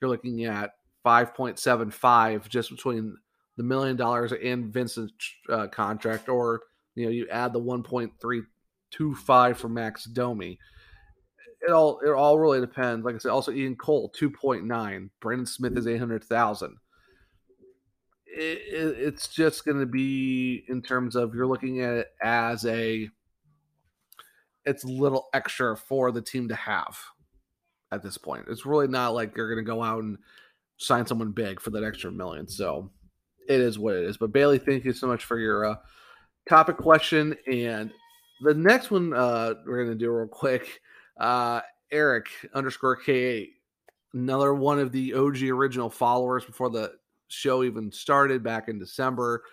you're 0.00 0.10
looking 0.10 0.44
at 0.44 0.70
5.75 1.04 2.48
just 2.48 2.70
between 2.70 3.14
the 3.56 3.62
million 3.62 3.96
dollars 3.96 4.32
and 4.32 4.72
Vincent's 4.72 5.12
uh, 5.50 5.66
contract, 5.68 6.28
or 6.28 6.62
you 6.94 7.04
know, 7.04 7.10
you 7.10 7.28
add 7.28 7.52
the 7.52 7.60
1.325 7.60 9.56
for 9.56 9.68
Max 9.68 10.04
Domi. 10.04 10.58
It 11.62 11.72
all 11.72 12.00
it 12.00 12.10
all 12.10 12.38
really 12.38 12.60
depends. 12.60 13.04
Like 13.04 13.14
I 13.14 13.18
said, 13.18 13.30
also 13.30 13.52
Ian 13.52 13.76
Cole 13.76 14.12
2.9, 14.18 15.10
Brendan 15.20 15.46
Smith 15.46 15.76
is 15.76 15.86
800,000. 15.86 16.76
It, 18.26 18.40
it, 18.40 18.98
it's 18.98 19.28
just 19.28 19.64
going 19.64 19.80
to 19.80 19.86
be 19.86 20.64
in 20.68 20.82
terms 20.82 21.16
of 21.16 21.34
you're 21.34 21.46
looking 21.46 21.80
at 21.80 21.94
it 21.94 22.08
as 22.22 22.66
a 22.66 23.08
it's 24.66 24.84
a 24.84 24.88
little 24.88 25.28
extra 25.32 25.76
for 25.76 26.12
the 26.12 26.20
team 26.20 26.48
to 26.48 26.54
have 26.54 26.98
at 27.92 28.02
this 28.02 28.18
point. 28.18 28.46
It's 28.48 28.66
really 28.66 28.88
not 28.88 29.14
like 29.14 29.36
you're 29.36 29.48
going 29.48 29.64
to 29.64 29.68
go 29.68 29.82
out 29.82 30.02
and 30.02 30.18
sign 30.76 31.06
someone 31.06 31.32
big 31.32 31.60
for 31.60 31.70
that 31.70 31.84
extra 31.84 32.10
million. 32.10 32.48
So 32.48 32.90
it 33.48 33.60
is 33.60 33.78
what 33.78 33.94
it 33.94 34.04
is. 34.04 34.16
But 34.16 34.32
Bailey, 34.32 34.58
thank 34.58 34.84
you 34.84 34.92
so 34.92 35.06
much 35.06 35.24
for 35.24 35.38
your 35.38 35.64
uh, 35.64 35.76
topic 36.48 36.76
question. 36.76 37.36
And 37.50 37.90
the 38.42 38.54
next 38.54 38.90
one 38.90 39.12
uh, 39.14 39.54
we're 39.64 39.84
going 39.84 39.96
to 39.96 40.04
do 40.04 40.10
real 40.10 40.28
quick. 40.28 40.80
Uh, 41.18 41.60
Eric 41.90 42.26
underscore 42.54 43.00
K8, 43.00 43.50
another 44.12 44.54
one 44.54 44.78
of 44.78 44.92
the 44.92 45.14
OG 45.14 45.42
original 45.44 45.90
followers 45.90 46.44
before 46.44 46.70
the 46.70 46.94
show 47.28 47.62
even 47.62 47.90
started 47.92 48.42
back 48.42 48.68
in 48.68 48.78
December. 48.78 49.44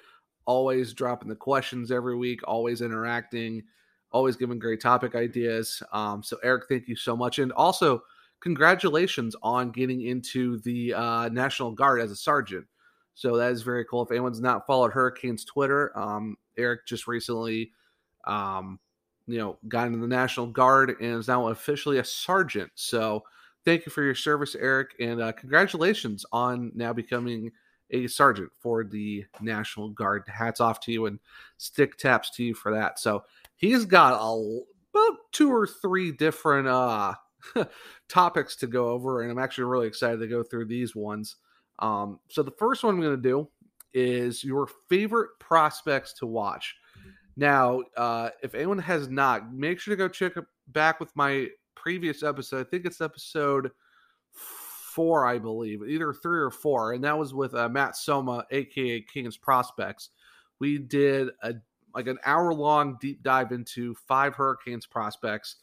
Always 0.46 0.94
dropping 0.94 1.30
the 1.30 1.36
questions 1.36 1.92
every 1.92 2.18
week, 2.18 2.42
always 2.46 2.82
interacting, 2.82 3.64
always 4.12 4.36
giving 4.36 4.60
great 4.60 4.82
topic 4.82 5.16
ideas. 5.16 5.82
Um, 5.94 6.22
so, 6.22 6.38
Eric, 6.44 6.66
thank 6.68 6.88
you 6.88 6.96
so 6.96 7.16
much. 7.16 7.40
And 7.40 7.52
also, 7.54 8.04
congratulations 8.42 9.36
on 9.42 9.72
getting 9.72 10.02
into 10.02 10.60
the 10.60 10.94
uh, 10.94 11.30
National 11.30 11.72
Guard 11.72 12.02
as 12.02 12.12
a 12.12 12.16
sergeant. 12.16 12.66
So 13.16 13.38
that 13.38 13.52
is 13.52 13.62
very 13.62 13.86
cool. 13.86 14.04
If 14.04 14.12
anyone's 14.12 14.42
not 14.42 14.68
followed 14.68 14.92
Hurricanes 14.92 15.46
Twitter, 15.46 15.98
um, 15.98 16.36
Eric 16.58 16.86
just 16.86 17.08
recently, 17.08 17.72
um, 18.26 18.80
you 19.28 19.38
know, 19.38 19.58
got 19.68 19.88
into 19.88 20.00
the 20.00 20.08
National 20.08 20.48
Guard 20.48 20.96
and 21.00 21.20
is 21.20 21.28
now 21.28 21.48
officially 21.48 22.00
a 22.00 22.04
sergeant. 22.04 22.72
So 22.76 23.24
thank 23.66 23.86
you 23.86 23.92
for 23.92 24.04
your 24.04 24.16
service, 24.16 24.56
Eric, 24.56 24.96
and 25.00 25.22
uh, 25.22 25.32
congratulations 25.32 26.26
on 26.32 26.72
now 26.76 26.94
becoming 26.94 27.52
a 27.92 28.08
sergeant 28.08 28.50
for 28.60 28.84
the 28.84 29.26
National 29.42 29.90
Guard. 29.90 30.24
Hats 30.28 30.60
off 30.60 30.80
to 30.82 30.92
you 30.92 31.06
and 31.06 31.20
stick 31.58 31.98
taps 31.98 32.32
to 32.32 32.44
you 32.44 32.54
for 32.54 32.74
that. 32.74 33.00
So 33.00 33.24
he's 33.56 33.86
got 33.86 34.20
a 34.20 34.60
about 34.96 35.18
two 35.32 35.52
or 35.52 35.66
three 35.66 36.12
different 36.12 36.68
uh 36.68 37.14
topics 38.10 38.56
to 38.58 38.68
go 38.68 38.90
over, 38.90 39.22
and 39.22 39.32
I'm 39.32 39.40
actually 39.40 39.66
really 39.66 39.88
excited 39.88 40.20
to 40.20 40.28
go 40.28 40.44
through 40.44 40.66
these 40.66 40.96
ones. 40.96 41.38
Um, 41.80 42.20
so 42.30 42.44
the 42.44 42.52
first 42.52 42.84
one 42.84 42.96
I'm 42.96 43.02
going 43.02 43.16
to 43.16 43.22
do 43.22 43.50
is 43.94 44.44
your 44.44 44.68
favorite 44.90 45.32
prospects 45.40 46.14
to 46.14 46.26
watch. 46.26 46.76
Now, 47.36 47.82
uh, 47.98 48.30
if 48.42 48.54
anyone 48.56 48.80
has 48.80 49.10
not, 49.10 49.54
make 49.54 49.80
sure 49.80 49.94
to 49.94 49.98
go 49.98 50.08
check 50.08 50.34
back 50.68 51.00
with 51.00 51.16
my 51.16 51.48
previous 51.76 52.24
episode. 52.24 52.66
I 52.66 52.70
think 52.70 52.86
it's 52.86 53.02
episode 53.02 53.72
four, 54.32 55.26
I 55.26 55.40
believe, 55.40 55.82
either 55.84 56.14
three 56.14 56.40
or 56.40 56.52
four, 56.52 56.94
and 56.94 57.04
that 57.04 57.18
was 57.18 57.34
with 57.34 57.56
uh, 57.56 57.70
Matt 57.70 57.96
Soma, 57.96 58.46
aka 58.52 59.02
King's 59.02 59.38
Prospects. 59.38 60.10
We 60.60 60.78
did 60.78 61.30
a 61.42 61.56
like 61.96 62.08
an 62.08 62.20
hour 62.26 62.54
long 62.54 62.98
deep 63.00 63.24
dive 63.24 63.52
into 63.52 63.96
five 64.08 64.36
Hurricanes 64.36 64.86
prospects 64.86 65.58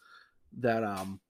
that 0.58 0.82
um 0.84 1.20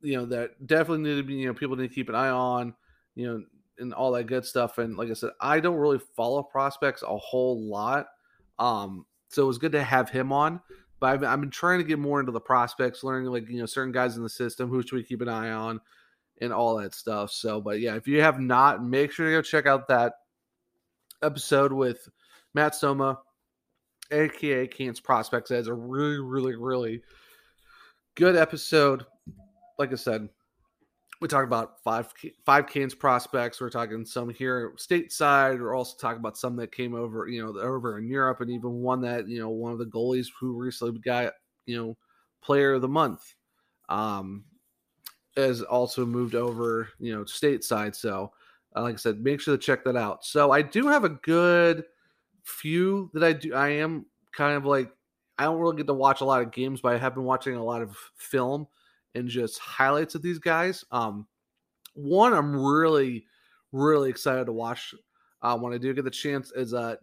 you 0.00 0.16
know 0.16 0.26
that 0.26 0.66
definitely 0.66 1.08
need 1.08 1.16
to 1.16 1.22
be 1.22 1.34
you 1.34 1.46
know 1.46 1.54
people 1.54 1.76
need 1.76 1.88
to 1.88 1.94
keep 1.94 2.08
an 2.08 2.14
eye 2.14 2.28
on 2.28 2.74
you 3.14 3.26
know 3.26 3.44
and 3.78 3.94
all 3.94 4.12
that 4.12 4.24
good 4.24 4.44
stuff 4.44 4.78
and 4.78 4.96
like 4.96 5.10
i 5.10 5.12
said 5.12 5.30
i 5.40 5.58
don't 5.58 5.76
really 5.76 6.00
follow 6.16 6.42
prospects 6.42 7.02
a 7.02 7.16
whole 7.16 7.60
lot 7.60 8.06
um 8.58 9.04
so 9.32 9.42
it 9.42 9.46
was 9.46 9.58
good 9.58 9.72
to 9.72 9.82
have 9.82 10.10
him 10.10 10.32
on 10.32 10.60
but 11.02 11.14
I've, 11.14 11.24
I've 11.24 11.40
been 11.40 11.50
trying 11.50 11.78
to 11.78 11.84
get 11.84 11.98
more 11.98 12.20
into 12.20 12.30
the 12.30 12.40
prospects 12.40 13.02
learning 13.02 13.28
like 13.32 13.48
you 13.48 13.58
know 13.58 13.66
certain 13.66 13.90
guys 13.90 14.16
in 14.16 14.22
the 14.22 14.28
system 14.28 14.70
who 14.70 14.80
should 14.82 14.92
we 14.92 15.02
keep 15.02 15.20
an 15.20 15.28
eye 15.28 15.50
on 15.50 15.80
and 16.40 16.52
all 16.52 16.76
that 16.76 16.94
stuff. 16.94 17.32
So 17.32 17.60
but 17.60 17.80
yeah 17.80 17.96
if 17.96 18.06
you 18.06 18.22
have 18.22 18.38
not 18.38 18.84
make 18.84 19.10
sure 19.10 19.26
to 19.26 19.32
go 19.32 19.42
check 19.42 19.66
out 19.66 19.88
that 19.88 20.14
episode 21.20 21.72
with 21.72 22.08
matt 22.54 22.76
soma 22.76 23.18
aka 24.12 24.68
Keen's 24.68 25.00
prospects. 25.00 25.50
As 25.50 25.66
a 25.66 25.74
really 25.74 26.20
really 26.20 26.54
really 26.54 27.02
good 28.14 28.36
episode. 28.36 29.04
Like 29.80 29.90
I 29.90 29.96
said, 29.96 30.28
we 31.22 31.28
talk 31.28 31.44
about 31.44 31.80
five 31.84 32.12
five 32.44 32.66
Canes 32.66 32.96
prospects. 32.96 33.60
We're 33.60 33.70
talking 33.70 34.04
some 34.04 34.28
here 34.28 34.74
stateside. 34.76 35.60
We're 35.60 35.76
also 35.76 35.96
talking 35.96 36.18
about 36.18 36.36
some 36.36 36.56
that 36.56 36.72
came 36.72 36.94
over, 36.94 37.28
you 37.28 37.42
know, 37.42 37.58
over 37.60 37.96
in 37.96 38.08
Europe, 38.08 38.40
and 38.40 38.50
even 38.50 38.82
one 38.82 39.00
that 39.02 39.28
you 39.28 39.38
know 39.38 39.48
one 39.48 39.70
of 39.70 39.78
the 39.78 39.86
goalies 39.86 40.26
who 40.38 40.52
recently 40.52 40.98
got 40.98 41.34
you 41.64 41.80
know 41.80 41.96
player 42.42 42.74
of 42.74 42.82
the 42.82 42.88
month, 42.88 43.34
um, 43.88 44.44
has 45.36 45.62
also 45.62 46.04
moved 46.04 46.34
over, 46.34 46.88
you 46.98 47.14
know, 47.14 47.22
stateside. 47.22 47.94
So, 47.94 48.32
uh, 48.74 48.82
like 48.82 48.94
I 48.94 48.98
said, 48.98 49.20
make 49.20 49.40
sure 49.40 49.56
to 49.56 49.62
check 49.62 49.84
that 49.84 49.96
out. 49.96 50.24
So 50.24 50.50
I 50.50 50.60
do 50.60 50.88
have 50.88 51.04
a 51.04 51.10
good 51.10 51.84
few 52.42 53.10
that 53.14 53.22
I 53.22 53.32
do. 53.32 53.54
I 53.54 53.68
am 53.68 54.06
kind 54.32 54.56
of 54.56 54.66
like 54.66 54.90
I 55.38 55.44
don't 55.44 55.60
really 55.60 55.76
get 55.76 55.86
to 55.86 55.94
watch 55.94 56.20
a 56.20 56.24
lot 56.24 56.42
of 56.42 56.50
games, 56.50 56.80
but 56.80 56.94
I 56.94 56.98
have 56.98 57.14
been 57.14 57.22
watching 57.22 57.54
a 57.54 57.64
lot 57.64 57.80
of 57.80 57.96
film 58.16 58.66
and 59.14 59.28
just 59.28 59.58
highlights 59.58 60.14
of 60.14 60.22
these 60.22 60.38
guys. 60.38 60.84
Um, 60.90 61.26
one 61.94 62.32
I'm 62.32 62.56
really, 62.56 63.26
really 63.72 64.10
excited 64.10 64.46
to 64.46 64.52
watch 64.52 64.94
uh, 65.42 65.58
when 65.58 65.72
I 65.72 65.78
do 65.78 65.92
get 65.92 66.04
the 66.04 66.10
chance 66.10 66.52
is 66.52 66.74
uh, 66.74 66.96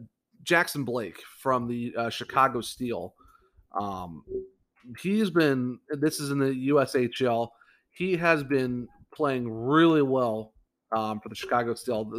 Jackson 0.43 0.83
Blake 0.83 1.21
from 1.39 1.67
the 1.67 1.93
uh, 1.95 2.09
Chicago 2.09 2.61
Steel. 2.61 3.13
Um, 3.79 4.23
he's 5.01 5.29
been 5.29 5.79
this 5.89 6.19
is 6.19 6.31
in 6.31 6.39
the 6.39 6.69
USHL. 6.69 7.49
He 7.91 8.15
has 8.17 8.43
been 8.43 8.87
playing 9.13 9.49
really 9.49 10.01
well 10.01 10.53
um, 10.91 11.19
for 11.19 11.29
the 11.29 11.35
Chicago 11.35 11.73
Steel. 11.75 12.09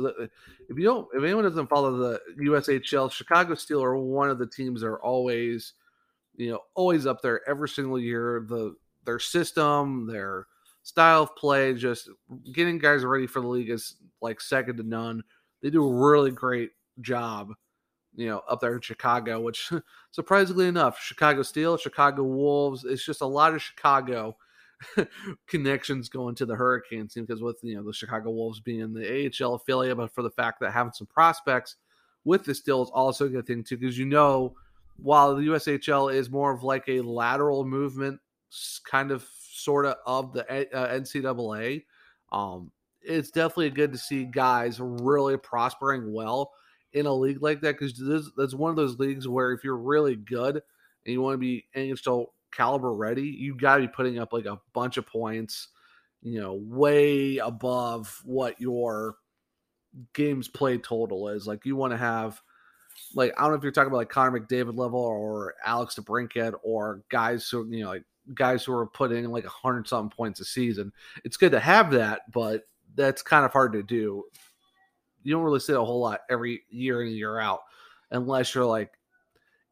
If 0.69 0.79
you 0.79 0.85
don't, 0.85 1.09
if 1.15 1.23
anyone 1.23 1.45
doesn't 1.45 1.69
follow 1.69 1.97
the 1.97 2.21
USHL, 2.41 3.11
Chicago 3.11 3.55
Steel 3.55 3.83
are 3.83 3.97
one 3.97 4.31
of 4.31 4.39
the 4.39 4.47
teams 4.47 4.83
that 4.83 4.89
are 4.89 5.03
always, 5.03 5.73
you 6.37 6.51
know, 6.51 6.61
always 6.75 7.07
up 7.07 7.23
there 7.23 7.49
every 7.49 7.69
single 7.69 7.99
year. 7.99 8.45
The 8.49 8.75
their 9.11 9.19
system, 9.19 10.07
their 10.07 10.47
style 10.85 11.25
of 11.25 11.35
play, 11.35 11.75
just 11.75 12.09
getting 12.53 12.79
guys 12.79 13.05
ready 13.05 13.27
for 13.27 13.41
the 13.41 13.49
league 13.49 13.69
is 13.69 13.97
like 14.23 14.41
second 14.41 14.77
to 14.77 14.85
none. 14.85 15.25
They 15.63 15.71
do 15.71 15.85
a 15.85 15.93
really 15.93 16.31
great 16.31 16.71
job, 17.01 17.53
you 18.15 18.29
know, 18.29 18.43
up 18.49 18.61
there 18.61 18.77
in 18.77 18.81
Chicago, 18.81 19.41
which 19.41 19.73
surprisingly 20.13 20.69
enough, 20.69 21.01
Chicago 21.01 21.43
Steel, 21.43 21.77
Chicago 21.77 22.23
Wolves, 22.23 22.85
it's 22.85 23.05
just 23.05 23.21
a 23.21 23.27
lot 23.27 23.53
of 23.53 23.61
Chicago 23.61 24.37
connections 25.49 26.09
going 26.09 26.37
to 26.37 26.47
the 26.47 26.55
Hurricane 26.55 27.09
team 27.09 27.25
because 27.25 27.43
with 27.43 27.59
you 27.65 27.75
know 27.75 27.83
the 27.83 27.93
Chicago 27.93 28.31
Wolves 28.31 28.61
being 28.61 28.95
the 28.95 29.33
AHL 29.43 29.55
affiliate, 29.55 29.97
but 29.97 30.15
for 30.15 30.23
the 30.23 30.31
fact 30.31 30.61
that 30.61 30.73
having 30.73 30.93
some 30.93 31.09
prospects 31.09 31.77
with 32.25 32.45
the 32.45 32.55
Steel 32.55 32.83
is 32.85 32.91
also 32.91 33.27
a 33.27 33.29
good 33.29 33.47
thing 33.47 33.65
too, 33.65 33.77
because 33.77 33.99
you 33.99 34.07
know 34.07 34.55
while 35.03 35.35
the 35.35 35.43
USHL 35.43 36.15
is 36.15 36.31
more 36.31 36.53
of 36.53 36.63
like 36.63 36.89
a 36.89 37.01
lateral 37.01 37.65
movement 37.65 38.21
kind 38.85 39.11
of 39.11 39.27
sort 39.53 39.87
of 39.87 39.97
of 40.07 40.33
the 40.33 40.45
uh, 40.75 40.95
NCAA. 40.95 41.85
Um, 42.33 42.71
it's 43.03 43.31
definitely 43.31 43.71
good 43.71 43.93
to 43.93 43.99
see 43.99 44.25
guys 44.25 44.79
really 44.81 45.37
prospering 45.37 46.13
well 46.13 46.53
in 46.93 47.07
a 47.07 47.13
league 47.13 47.43
like 47.43 47.61
that 47.61 47.79
because 47.79 48.33
that's 48.37 48.55
one 48.55 48.71
of 48.71 48.77
those 48.77 48.99
leagues 48.99 49.29
where 49.29 49.53
if 49.53 49.65
you're 49.65 49.77
really 49.77 50.17
good 50.17 50.57
and 50.57 51.13
you 51.13 51.21
want 51.23 51.35
to 51.35 51.39
be 51.39 51.65
NHL 51.75 52.27
caliber 52.53 52.93
ready, 52.93 53.23
you 53.23 53.55
got 53.55 53.77
to 53.77 53.83
be 53.83 53.89
putting 53.89 54.19
up 54.19 54.33
like 54.33 54.47
a 54.47 54.61
bunch 54.73 54.97
of 54.97 55.07
points. 55.07 55.69
you 56.23 56.41
know, 56.41 56.55
way 56.55 57.39
above 57.39 58.21
what 58.25 58.61
your 58.61 59.17
games 60.13 60.49
played 60.49 60.85
total 60.85 61.29
is. 61.29 61.47
Like 61.47 61.65
you 61.65 61.77
want 61.77 61.93
to 61.93 61.97
have 61.97 62.41
like 63.15 63.33
I 63.37 63.43
don't 63.43 63.51
know 63.51 63.57
if 63.57 63.63
you're 63.63 63.73
talking 63.73 63.89
about 63.89 63.99
like 63.99 64.11
Connor 64.11 64.39
McDavid 64.39 64.77
level 64.77 65.01
or 65.01 65.55
Alex 65.65 65.95
DeBrincat 65.97 66.55
or 66.63 67.03
guys 67.11 67.49
who 67.49 67.67
you 67.71 67.85
know 67.85 67.91
like 67.91 68.05
guys 68.35 68.65
who 68.65 68.73
are 68.73 68.87
putting 68.87 69.25
like 69.31 69.45
a 69.45 69.51
hundred 69.51 69.89
something 69.89 70.15
points 70.15 70.41
a 70.41 70.45
season. 70.45 70.93
It's 71.25 71.37
good 71.37 71.53
to 71.53 71.61
have 71.61 71.91
that, 71.93 72.23
but 72.33 72.63
that's 72.95 73.23
kind 73.23 73.45
of 73.45 73.53
hard 73.53 73.73
to 73.73 73.83
do. 73.83 74.25
You 75.23 75.35
don't 75.35 75.45
really 75.45 75.61
see 75.61 75.73
a 75.73 75.81
whole 75.81 76.01
lot 76.01 76.21
every 76.31 76.63
year 76.71 77.03
in 77.03 77.09
and 77.09 77.17
year 77.17 77.39
out, 77.39 77.61
unless 78.11 78.55
you're 78.55 78.65
like 78.65 78.93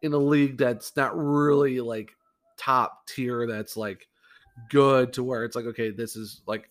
in 0.03 0.13
a 0.13 0.19
league 0.19 0.59
that's 0.59 0.97
not 0.97 1.17
really 1.17 1.81
like 1.81 2.13
top 2.57 3.07
tier. 3.07 3.47
That's 3.47 3.77
like 3.77 4.07
good 4.71 5.13
to 5.15 5.25
where 5.25 5.45
it's 5.45 5.57
like 5.57 5.67
okay, 5.67 5.91
this 5.91 6.17
is 6.17 6.43
like 6.47 6.71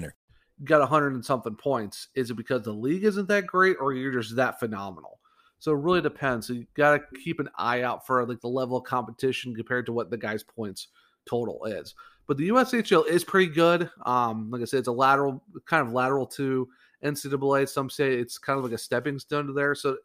got 0.63 0.81
a 0.81 0.85
hundred 0.85 1.13
and 1.13 1.25
something 1.25 1.55
points. 1.55 2.09
Is 2.15 2.29
it 2.29 2.35
because 2.35 2.63
the 2.63 2.71
league 2.71 3.03
isn't 3.03 3.27
that 3.27 3.47
great, 3.47 3.77
or 3.79 3.93
you're 3.93 4.11
just 4.11 4.35
that 4.35 4.59
phenomenal? 4.59 5.19
So 5.59 5.71
it 5.71 5.79
really 5.79 6.01
depends. 6.01 6.47
So 6.47 6.53
you 6.53 6.65
got 6.75 6.97
to 6.97 7.19
keep 7.19 7.39
an 7.39 7.49
eye 7.55 7.83
out 7.83 8.05
for 8.07 8.25
like 8.25 8.41
the 8.41 8.47
level 8.47 8.77
of 8.77 8.83
competition 8.83 9.55
compared 9.55 9.85
to 9.85 9.93
what 9.93 10.09
the 10.09 10.17
guy's 10.17 10.43
points 10.43 10.87
total 11.27 11.63
is. 11.65 11.93
But 12.27 12.37
the 12.37 12.49
USHL 12.49 13.07
is 13.07 13.23
pretty 13.23 13.51
good. 13.51 13.89
Um, 14.05 14.49
like 14.49 14.61
I 14.61 14.65
said, 14.65 14.79
it's 14.79 14.87
a 14.87 14.91
lateral, 14.91 15.43
kind 15.67 15.85
of 15.85 15.93
lateral 15.93 16.25
to 16.27 16.67
NCAA. 17.03 17.69
Some 17.69 17.89
say 17.89 18.15
it's 18.15 18.37
kind 18.37 18.57
of 18.57 18.63
like 18.63 18.73
a 18.73 18.77
stepping 18.77 19.19
stone 19.19 19.47
to 19.47 19.53
there. 19.53 19.75
So 19.75 19.91
it 19.91 19.99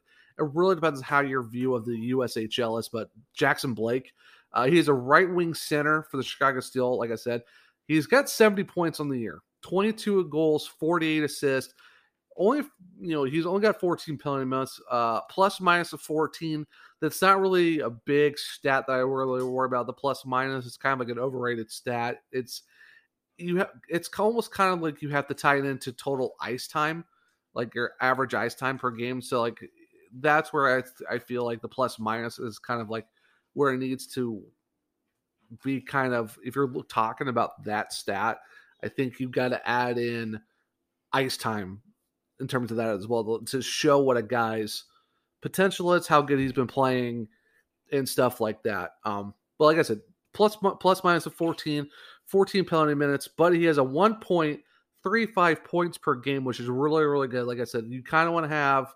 really 0.53 0.75
depends 0.75 1.01
how 1.01 1.21
your 1.21 1.43
view 1.43 1.75
of 1.75 1.87
the 1.87 2.13
USHL 2.13 2.79
is. 2.79 2.89
But 2.89 3.11
Jackson 3.33 3.75
Blake, 3.75 4.13
uh, 4.53 4.67
he's 4.67 4.89
a 4.89 4.95
right 4.95 5.31
wing 5.31 5.55
center 5.55 6.03
for 6.11 6.17
the 6.17 6.23
Chicago 6.23 6.61
Steel. 6.61 6.99
Like 6.99 7.11
I 7.11 7.17
said, 7.17 7.43
he's 7.87 8.07
got 8.07 8.29
70 8.29 8.65
points 8.65 9.01
on 9.01 9.09
the 9.09 9.19
year. 9.19 9.41
22 9.67 10.29
goals, 10.29 10.67
48 10.67 11.25
assists. 11.25 11.75
Only, 12.37 12.59
you 13.01 13.15
know, 13.15 13.25
he's 13.25 13.47
only 13.47 13.63
got 13.63 13.81
14 13.81 14.17
penalty 14.19 14.45
minutes, 14.45 14.81
uh, 14.91 15.23
plus 15.23 15.61
minus 15.61 15.93
of 15.93 16.01
14. 16.03 16.67
That's 17.01 17.21
not 17.21 17.41
really 17.41 17.81
a 17.81 17.91
big 17.91 18.39
stat 18.39 18.85
that 18.87 18.93
I 18.93 18.99
really 18.99 19.43
worry 19.43 19.67
about. 19.67 19.87
The 19.87 19.93
plus 19.93 20.25
minus 20.25 20.67
is 20.67 20.77
kind 20.77 20.93
of 20.93 21.01
like 21.01 21.09
an 21.09 21.19
overrated 21.19 21.71
stat. 21.71 22.19
It's 22.31 22.63
you 23.39 23.57
have 23.57 23.71
it's 23.89 24.09
almost 24.19 24.51
kind 24.53 24.73
of 24.73 24.81
like 24.81 25.03
you 25.03 25.09
have 25.11 25.27
to 25.29 25.35
tie 25.35 25.57
it 25.57 25.65
into 25.65 25.93
total 25.93 26.37
ice 26.41 26.69
time, 26.69 27.05
like 27.55 27.75
your 27.75 27.93
average 28.01 28.35
ice 28.35 28.55
time 28.55 28.79
per 28.79 28.91
game. 28.91 29.21
So 29.21 29.41
like 29.41 29.59
that's 30.21 30.53
where 30.53 30.79
I 30.79 31.15
I 31.15 31.19
feel 31.19 31.45
like 31.45 31.61
the 31.61 31.69
plus 31.69 31.99
minus 31.99 32.39
is 32.39 32.59
kind 32.59 32.81
of 32.81 32.89
like 32.89 33.07
where 33.55 33.73
it 33.73 33.79
needs 33.79 34.07
to 34.15 34.43
be 35.65 35.81
kind 35.81 36.15
of 36.15 36.39
if 36.45 36.55
you're 36.55 36.73
talking 36.89 37.29
about 37.29 37.63
that 37.65 37.93
stat 37.93 38.39
I 38.83 38.89
think 38.89 39.19
you've 39.19 39.33
got 39.33 39.49
to 39.49 39.69
add 39.69 39.99
in 39.99 40.41
ice 41.13 41.37
time 41.37 41.81
in 42.41 42.47
terms 42.47 42.71
of 42.71 42.77
that 42.77 42.91
as 42.91 43.07
well 43.07 43.41
to 43.41 43.63
show 43.63 44.01
what 44.01 44.17
a 44.17 44.23
guy's 44.23 44.85
potential 45.41 45.95
is, 45.95 46.07
how 46.07 46.21
good 46.23 46.39
he's 46.39 46.53
been 46.53 46.67
playing, 46.67 47.29
and 47.93 48.09
stuff 48.09 48.41
like 48.41 48.63
that. 48.65 48.93
Um, 49.05 49.35
but 49.59 49.67
like 49.67 49.79
I 49.79 49.83
said, 49.83 50.01
plus 50.33 50.57
plus 50.81 51.03
minus 51.03 51.27
a 51.27 51.31
14, 51.31 51.89
14 52.27 52.65
penalty 52.65 52.95
minutes, 52.95 53.29
but 53.29 53.55
he 53.55 53.65
has 53.65 53.79
a 53.79 53.83
1.35 53.83 55.65
points 55.65 55.99
per 55.99 56.15
game, 56.15 56.45
which 56.45 56.61
is 56.61 56.69
really 56.69 57.05
really 57.05 57.29
good. 57.29 57.47
Like 57.47 57.61
I 57.61 57.65
said, 57.65 57.85
you 57.89 58.03
kind 58.03 58.29
of 58.29 58.35
want 58.35 58.45
to 58.45 58.55
have 58.55 58.93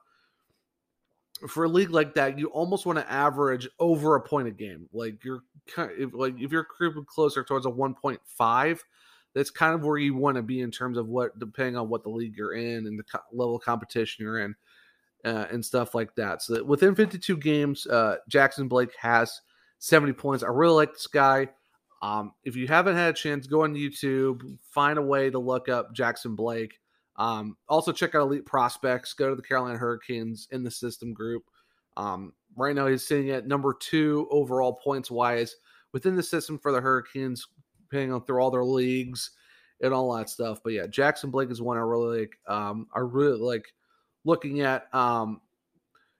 for 1.48 1.64
a 1.64 1.68
league 1.68 1.90
like 1.90 2.14
that, 2.14 2.38
you 2.38 2.48
almost 2.48 2.84
want 2.84 2.98
to 2.98 3.10
average 3.10 3.68
over 3.78 4.16
a 4.16 4.20
point 4.20 4.48
a 4.48 4.50
game. 4.50 4.88
Like 4.92 5.24
you're 5.24 5.42
of, 5.78 6.14
like 6.14 6.38
if 6.38 6.52
you're 6.52 6.64
creeping 6.64 7.04
closer 7.06 7.42
towards 7.42 7.66
a 7.66 7.70
1.5 7.70 8.80
that's 9.34 9.50
kind 9.50 9.74
of 9.74 9.84
where 9.84 9.98
you 9.98 10.14
want 10.14 10.36
to 10.36 10.42
be 10.42 10.60
in 10.60 10.70
terms 10.70 10.98
of 10.98 11.08
what, 11.08 11.38
depending 11.38 11.76
on 11.76 11.88
what 11.88 12.02
the 12.02 12.10
league 12.10 12.36
you're 12.36 12.54
in 12.54 12.86
and 12.86 12.98
the 12.98 13.04
co- 13.04 13.20
level 13.32 13.56
of 13.56 13.62
competition 13.62 14.24
you're 14.24 14.40
in, 14.40 14.54
uh, 15.24 15.46
and 15.50 15.64
stuff 15.64 15.94
like 15.94 16.14
that. 16.16 16.42
So 16.42 16.54
that 16.54 16.66
within 16.66 16.94
52 16.94 17.36
games, 17.36 17.86
uh, 17.86 18.16
Jackson 18.28 18.68
Blake 18.68 18.94
has 19.00 19.40
70 19.78 20.12
points. 20.14 20.42
I 20.42 20.48
really 20.48 20.74
like 20.74 20.92
this 20.92 21.06
guy. 21.06 21.48
Um, 22.02 22.32
if 22.44 22.56
you 22.56 22.66
haven't 22.66 22.96
had 22.96 23.10
a 23.10 23.16
chance, 23.16 23.46
go 23.46 23.64
on 23.64 23.74
YouTube, 23.74 24.42
find 24.62 24.98
a 24.98 25.02
way 25.02 25.30
to 25.30 25.38
look 25.38 25.68
up 25.68 25.92
Jackson 25.94 26.34
Blake. 26.34 26.80
Um, 27.16 27.56
also, 27.68 27.92
check 27.92 28.14
out 28.14 28.22
Elite 28.22 28.46
Prospects. 28.46 29.12
Go 29.12 29.28
to 29.28 29.36
the 29.36 29.42
Carolina 29.42 29.78
Hurricanes 29.78 30.48
in 30.52 30.64
the 30.64 30.70
system 30.70 31.12
group. 31.12 31.42
Um, 31.98 32.32
right 32.56 32.74
now, 32.74 32.86
he's 32.86 33.06
sitting 33.06 33.30
at 33.30 33.46
number 33.46 33.76
two 33.78 34.26
overall 34.30 34.72
points 34.72 35.10
wise 35.10 35.56
within 35.92 36.16
the 36.16 36.22
system 36.22 36.58
for 36.58 36.72
the 36.72 36.80
Hurricanes 36.80 37.46
depending 37.90 38.12
on 38.12 38.24
through 38.24 38.40
all 38.40 38.50
their 38.50 38.64
leagues 38.64 39.32
and 39.80 39.92
all 39.92 40.14
that 40.16 40.30
stuff. 40.30 40.60
But 40.62 40.74
yeah, 40.74 40.86
Jackson 40.86 41.30
Blake 41.30 41.50
is 41.50 41.62
one 41.62 41.76
I 41.76 41.80
really 41.80 42.20
like. 42.20 42.38
Um, 42.46 42.86
I 42.94 43.00
really 43.00 43.38
like 43.38 43.66
looking 44.24 44.60
at. 44.60 44.92
Um, 44.94 45.40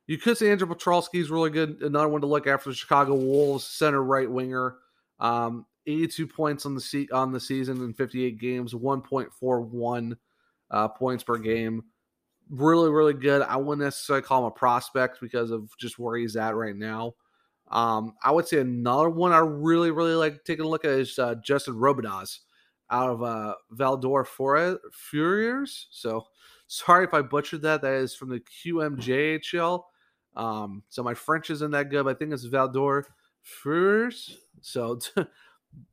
you 0.06 0.18
could 0.18 0.36
say 0.36 0.50
Andrew 0.50 0.66
Poturalski 0.66 1.20
is 1.20 1.30
really 1.30 1.50
good. 1.50 1.82
Another 1.82 2.08
one 2.08 2.20
to 2.22 2.26
look 2.26 2.46
after 2.46 2.70
the 2.70 2.74
Chicago 2.74 3.14
Wolves 3.14 3.64
center 3.64 4.02
right 4.02 4.30
winger. 4.30 4.76
Um, 5.20 5.66
82 5.86 6.26
points 6.26 6.66
on 6.66 6.74
the 6.74 6.80
se- 6.80 7.08
on 7.12 7.32
the 7.32 7.40
season 7.40 7.82
in 7.82 7.94
58 7.94 8.38
games, 8.38 8.74
1.41 8.74 10.16
uh, 10.70 10.88
points 10.88 11.22
per 11.22 11.38
game. 11.38 11.84
Really, 12.50 12.90
really 12.90 13.14
good. 13.14 13.42
I 13.42 13.56
wouldn't 13.56 13.84
necessarily 13.84 14.22
call 14.22 14.40
him 14.40 14.46
a 14.46 14.50
prospect 14.50 15.20
because 15.20 15.50
of 15.50 15.70
just 15.78 15.98
where 15.98 16.16
he's 16.16 16.36
at 16.36 16.56
right 16.56 16.74
now. 16.74 17.14
Um, 17.70 18.14
I 18.22 18.32
would 18.32 18.48
say 18.48 18.58
another 18.58 19.08
one 19.08 19.32
I 19.32 19.38
really, 19.38 19.90
really 19.90 20.14
like 20.14 20.44
taking 20.44 20.64
a 20.64 20.68
look 20.68 20.84
at 20.84 20.90
is 20.90 21.18
uh, 21.18 21.36
Justin 21.36 21.74
Robidas 21.74 22.40
out 22.90 23.10
of 23.10 23.22
uh, 23.22 23.54
Val-d'Or 23.70 24.24
Foreurs. 24.24 25.86
So 25.90 26.26
sorry 26.66 27.04
if 27.04 27.14
I 27.14 27.22
butchered 27.22 27.62
that. 27.62 27.82
That 27.82 27.94
is 27.94 28.14
from 28.14 28.30
the 28.30 28.40
QMJHL. 28.40 29.84
Um, 30.36 30.82
so 30.88 31.02
my 31.02 31.14
French 31.14 31.50
isn't 31.50 31.70
that 31.70 31.90
good. 31.90 32.08
I 32.08 32.14
think 32.14 32.32
it's 32.32 32.44
Val-d'Or 32.44 33.06
Foreurs. 33.42 34.36
So 34.60 34.98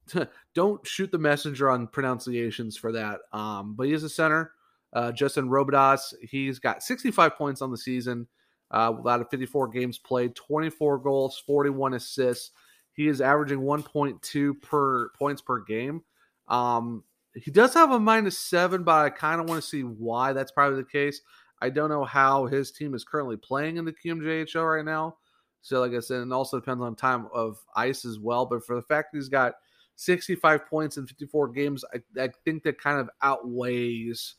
don't 0.56 0.88
shoot 0.88 1.12
the 1.12 1.20
messenger 1.20 1.70
on 1.70 1.88
pronunciations 1.88 2.76
for 2.76 2.92
that. 2.94 3.20
Um, 3.32 3.76
but 3.76 3.88
he 3.88 3.94
is 3.94 4.04
a 4.04 4.10
center. 4.10 4.54
Uh, 4.94 5.12
Justin 5.12 5.50
Robidas, 5.50 6.14
he's 6.22 6.58
got 6.58 6.82
65 6.82 7.36
points 7.36 7.62
on 7.62 7.70
the 7.70 7.78
season 7.78 8.28
uh, 8.72 8.94
out 9.08 9.22
of 9.22 9.30
54 9.30 9.70
games 9.70 9.98
played, 9.98 10.36
24 10.36 11.00
goals, 11.00 11.42
41 11.46 11.94
assists. 11.94 12.52
He 12.94 13.08
is 13.08 13.22
averaging 13.22 13.60
1.2 13.60 14.62
per 14.62 15.10
points 15.10 15.42
per 15.42 15.64
game. 15.64 16.04
Um, 16.48 17.04
he 17.34 17.52
does 17.52 17.74
have 17.74 17.92
a 17.92 18.00
minus 18.00 18.40
seven, 18.40 18.84
but 18.84 19.06
I 19.06 19.10
kind 19.10 19.40
of 19.40 19.48
want 19.48 19.62
to 19.62 19.68
see 19.68 19.82
why 19.82 20.34
that's 20.34 20.52
probably 20.52 20.82
the 20.82 20.90
case. 20.90 21.22
I 21.62 21.70
don't 21.70 21.90
know 21.90 22.04
how 22.04 22.46
his 22.46 22.72
team 22.72 22.94
is 22.94 23.04
currently 23.04 23.38
playing 23.38 23.78
in 23.78 23.86
the 23.86 23.94
QMJHL 23.94 24.78
right 24.78 24.86
now. 24.86 25.18
So, 25.62 25.80
like 25.80 25.94
I 25.94 26.00
said, 26.00 26.22
it 26.22 26.32
also 26.32 26.60
depends 26.60 26.82
on 26.82 26.96
time 26.96 27.28
of 27.34 27.60
ice 27.76 28.06
as 28.06 28.20
well. 28.20 28.46
But 28.46 28.66
for 28.66 28.76
the 28.76 28.82
fact 28.82 29.12
that 29.12 29.18
he's 29.18 29.30
got 29.30 29.56
65 29.96 30.66
points 30.68 30.98
in 30.98 31.08
54 31.08 31.50
games, 31.50 31.84
I, 31.94 32.22
I 32.22 32.30
think 32.46 32.64
that 32.64 32.80
kind 32.80 33.00
of 33.00 33.10
outweighs 33.22 34.36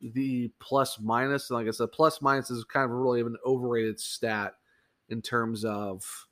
the 0.00 0.50
plus 0.60 0.98
minus. 1.00 1.50
And 1.50 1.58
like 1.58 1.68
I 1.68 1.70
said, 1.70 1.92
plus 1.92 2.22
minus 2.22 2.50
is 2.50 2.64
kind 2.64 2.84
of 2.84 2.90
really 2.90 3.20
an 3.20 3.36
overrated 3.44 4.00
stat 4.00 4.54
in 5.08 5.22
terms 5.22 5.64
of 5.64 6.26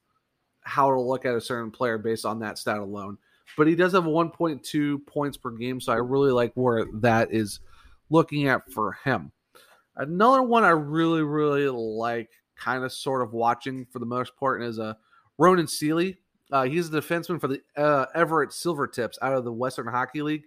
how 0.63 0.91
to 0.91 1.01
look 1.01 1.25
at 1.25 1.35
a 1.35 1.41
certain 1.41 1.71
player 1.71 1.99
based 1.99 2.25
on 2.25 2.41
that 2.41 2.59
stat 2.59 2.79
alone. 2.79 3.19
But 3.57 3.67
he 3.67 3.75
does 3.75 3.93
have 3.93 4.05
1.2 4.05 5.07
points 5.07 5.37
per 5.37 5.51
game, 5.51 5.81
so 5.81 5.93
I 5.93 5.97
really 5.97 6.31
like 6.31 6.53
where 6.55 6.85
that 6.95 7.33
is 7.33 7.61
looking 8.11 8.49
at 8.49 8.71
for 8.71 8.99
him. 9.05 9.33
Another 9.97 10.43
one 10.43 10.65
I 10.65 10.71
really, 10.71 11.23
really 11.23 11.69
like, 11.69 12.31
kind 12.57 12.85
of 12.85 12.93
sort 12.93 13.23
of 13.23 13.33
watching 13.33 13.87
for 13.87 13.99
the 13.99 14.07
most 14.07 14.37
part, 14.37 14.63
is 14.63 14.79
uh, 14.79 14.95
Ronan 15.39 15.67
Seeley. 15.67 16.19
Uh, 16.53 16.65
he's 16.65 16.89
a 16.89 17.01
defenseman 17.01 17.41
for 17.41 17.49
the 17.49 17.61
uh, 17.77 18.07
Everett 18.15 18.51
Silvertips 18.51 19.15
out 19.23 19.35
of 19.35 19.45
the 19.45 19.53
Western 19.53 19.87
Hockey 19.87 20.23
League. 20.23 20.45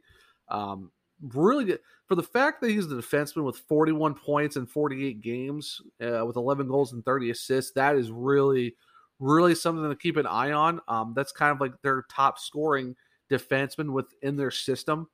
Um, 0.49 0.91
really 1.29 1.65
good 1.65 1.79
for 2.07 2.15
the 2.15 2.23
fact 2.23 2.61
that 2.61 2.69
he's 2.69 2.87
the 2.87 2.95
defenseman 2.95 3.43
with 3.43 3.57
41 3.57 4.15
points 4.15 4.55
in 4.55 4.65
48 4.65 5.21
games 5.21 5.81
uh, 6.01 6.25
with 6.25 6.35
11 6.35 6.67
goals 6.67 6.93
and 6.93 7.05
30 7.05 7.29
assists. 7.31 7.71
That 7.71 7.95
is 7.95 8.11
really, 8.11 8.75
really 9.19 9.55
something 9.55 9.87
to 9.89 9.95
keep 9.95 10.17
an 10.17 10.25
eye 10.27 10.51
on. 10.51 10.81
Um, 10.87 11.13
that's 11.15 11.31
kind 11.31 11.51
of 11.51 11.61
like 11.61 11.81
their 11.81 12.03
top 12.09 12.39
scoring 12.39 12.95
defenseman 13.29 13.91
within 13.91 14.35
their 14.35 14.51
system. 14.51 15.07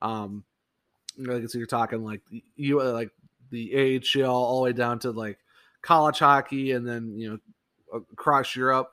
Um, 0.00 0.44
Like 1.18 1.48
so, 1.48 1.58
you're 1.58 1.66
talking 1.66 2.04
like 2.04 2.22
you 2.56 2.82
like 2.82 3.10
the 3.50 4.00
AHL 4.16 4.30
all 4.30 4.58
the 4.58 4.64
way 4.64 4.72
down 4.72 4.98
to 5.00 5.10
like 5.10 5.38
college 5.82 6.18
hockey, 6.20 6.72
and 6.72 6.86
then 6.86 7.18
you 7.18 7.30
know 7.92 8.04
across 8.12 8.54
Europe. 8.54 8.90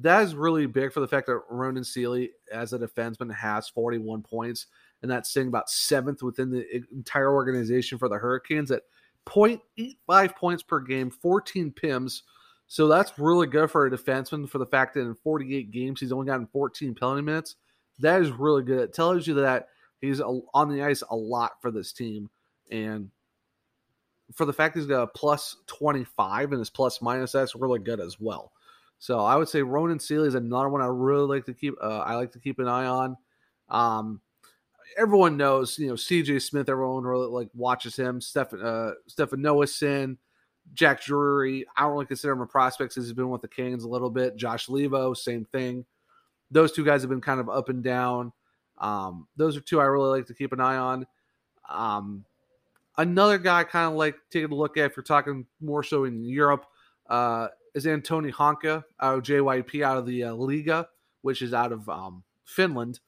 That 0.00 0.22
is 0.22 0.34
really 0.34 0.66
big 0.66 0.92
for 0.92 1.00
the 1.00 1.08
fact 1.08 1.26
that 1.26 1.42
Ronan 1.50 1.84
Seeley, 1.84 2.30
as 2.52 2.72
a 2.72 2.78
defenseman, 2.78 3.34
has 3.34 3.68
41 3.68 4.22
points, 4.22 4.66
and 5.02 5.10
that's 5.10 5.30
sitting 5.30 5.48
about 5.48 5.70
seventh 5.70 6.22
within 6.22 6.50
the 6.50 6.66
entire 6.92 7.32
organization 7.32 7.98
for 7.98 8.08
the 8.08 8.16
Hurricanes 8.16 8.70
at 8.70 8.82
0.85 9.26 10.36
points 10.36 10.62
per 10.62 10.80
game, 10.80 11.10
14 11.10 11.72
PIMs. 11.72 12.22
So 12.66 12.88
that's 12.88 13.18
really 13.18 13.46
good 13.46 13.70
for 13.70 13.86
a 13.86 13.90
defenseman 13.90 14.48
for 14.48 14.58
the 14.58 14.66
fact 14.66 14.94
that 14.94 15.00
in 15.00 15.14
48 15.14 15.70
games 15.70 16.00
he's 16.00 16.12
only 16.12 16.26
gotten 16.26 16.46
14 16.46 16.94
penalty 16.94 17.22
minutes. 17.22 17.56
That 18.00 18.20
is 18.20 18.30
really 18.30 18.62
good. 18.62 18.80
It 18.80 18.94
tells 18.94 19.26
you 19.26 19.34
that 19.34 19.68
he's 20.00 20.20
on 20.20 20.68
the 20.68 20.82
ice 20.82 21.02
a 21.08 21.16
lot 21.16 21.60
for 21.60 21.70
this 21.70 21.92
team, 21.92 22.30
and 22.70 23.10
for 24.34 24.44
the 24.44 24.52
fact 24.52 24.76
he's 24.76 24.86
got 24.86 25.02
a 25.02 25.06
plus 25.06 25.56
25 25.66 26.52
and 26.52 26.58
his 26.58 26.70
plus 26.70 27.02
minus, 27.02 27.32
that's 27.32 27.56
really 27.56 27.80
good 27.80 28.00
as 28.00 28.20
well. 28.20 28.52
So 28.98 29.20
I 29.20 29.36
would 29.36 29.48
say 29.48 29.62
Ronan 29.62 29.98
Seeley 29.98 30.28
is 30.28 30.34
another 30.34 30.68
one 30.68 30.82
I 30.82 30.86
really 30.86 31.26
like 31.26 31.44
to 31.46 31.54
keep. 31.54 31.74
Uh, 31.80 32.00
I 32.00 32.14
like 32.14 32.32
to 32.32 32.40
keep 32.40 32.58
an 32.58 32.68
eye 32.68 32.86
on. 32.86 33.16
Um, 33.68 34.20
everyone 34.96 35.36
knows, 35.36 35.78
you 35.78 35.88
know, 35.88 35.94
CJ 35.94 36.42
Smith. 36.42 36.68
Everyone 36.68 37.04
really 37.04 37.26
like 37.26 37.48
watches 37.54 37.96
him. 37.96 38.20
Stefan 38.20 38.62
uh, 38.62 38.92
Stefan 39.06 39.40
Noesen, 39.40 40.16
Jack 40.74 41.02
Drury. 41.02 41.66
I 41.76 41.82
don't 41.82 41.92
really 41.92 42.06
consider 42.06 42.32
him 42.32 42.40
a 42.40 42.46
prospect 42.46 42.92
since 42.92 43.06
he's 43.06 43.12
been 43.12 43.30
with 43.30 43.42
the 43.42 43.48
Kings 43.48 43.84
a 43.84 43.88
little 43.88 44.10
bit. 44.10 44.36
Josh 44.36 44.66
Leivo, 44.66 45.16
same 45.16 45.44
thing. 45.44 45.84
Those 46.50 46.72
two 46.72 46.84
guys 46.84 47.02
have 47.02 47.10
been 47.10 47.20
kind 47.20 47.40
of 47.40 47.48
up 47.48 47.68
and 47.68 47.82
down. 47.82 48.32
Um, 48.78 49.26
those 49.36 49.56
are 49.56 49.60
two 49.60 49.80
I 49.80 49.84
really 49.84 50.18
like 50.18 50.26
to 50.26 50.34
keep 50.34 50.52
an 50.52 50.60
eye 50.60 50.76
on. 50.76 51.06
Um, 51.68 52.24
another 52.96 53.38
guy 53.38 53.64
kind 53.64 53.86
of 53.86 53.94
like 53.94 54.16
taking 54.30 54.52
a 54.52 54.54
look 54.54 54.76
at 54.76 54.86
if 54.86 54.96
you're 54.96 55.02
talking 55.02 55.46
more 55.60 55.82
so 55.82 56.04
in 56.04 56.24
Europe. 56.24 56.64
Uh, 57.08 57.48
is 57.74 57.86
Anttoni 57.86 58.32
Honka 58.32 58.84
out 59.00 59.18
of 59.18 59.22
JYP 59.22 59.82
out 59.82 59.98
of 59.98 60.06
the 60.06 60.24
uh, 60.24 60.32
Liiga, 60.32 60.86
which 61.22 61.42
is 61.42 61.54
out 61.54 61.72
of 61.72 61.88
um, 61.88 62.22
Finland. 62.44 63.00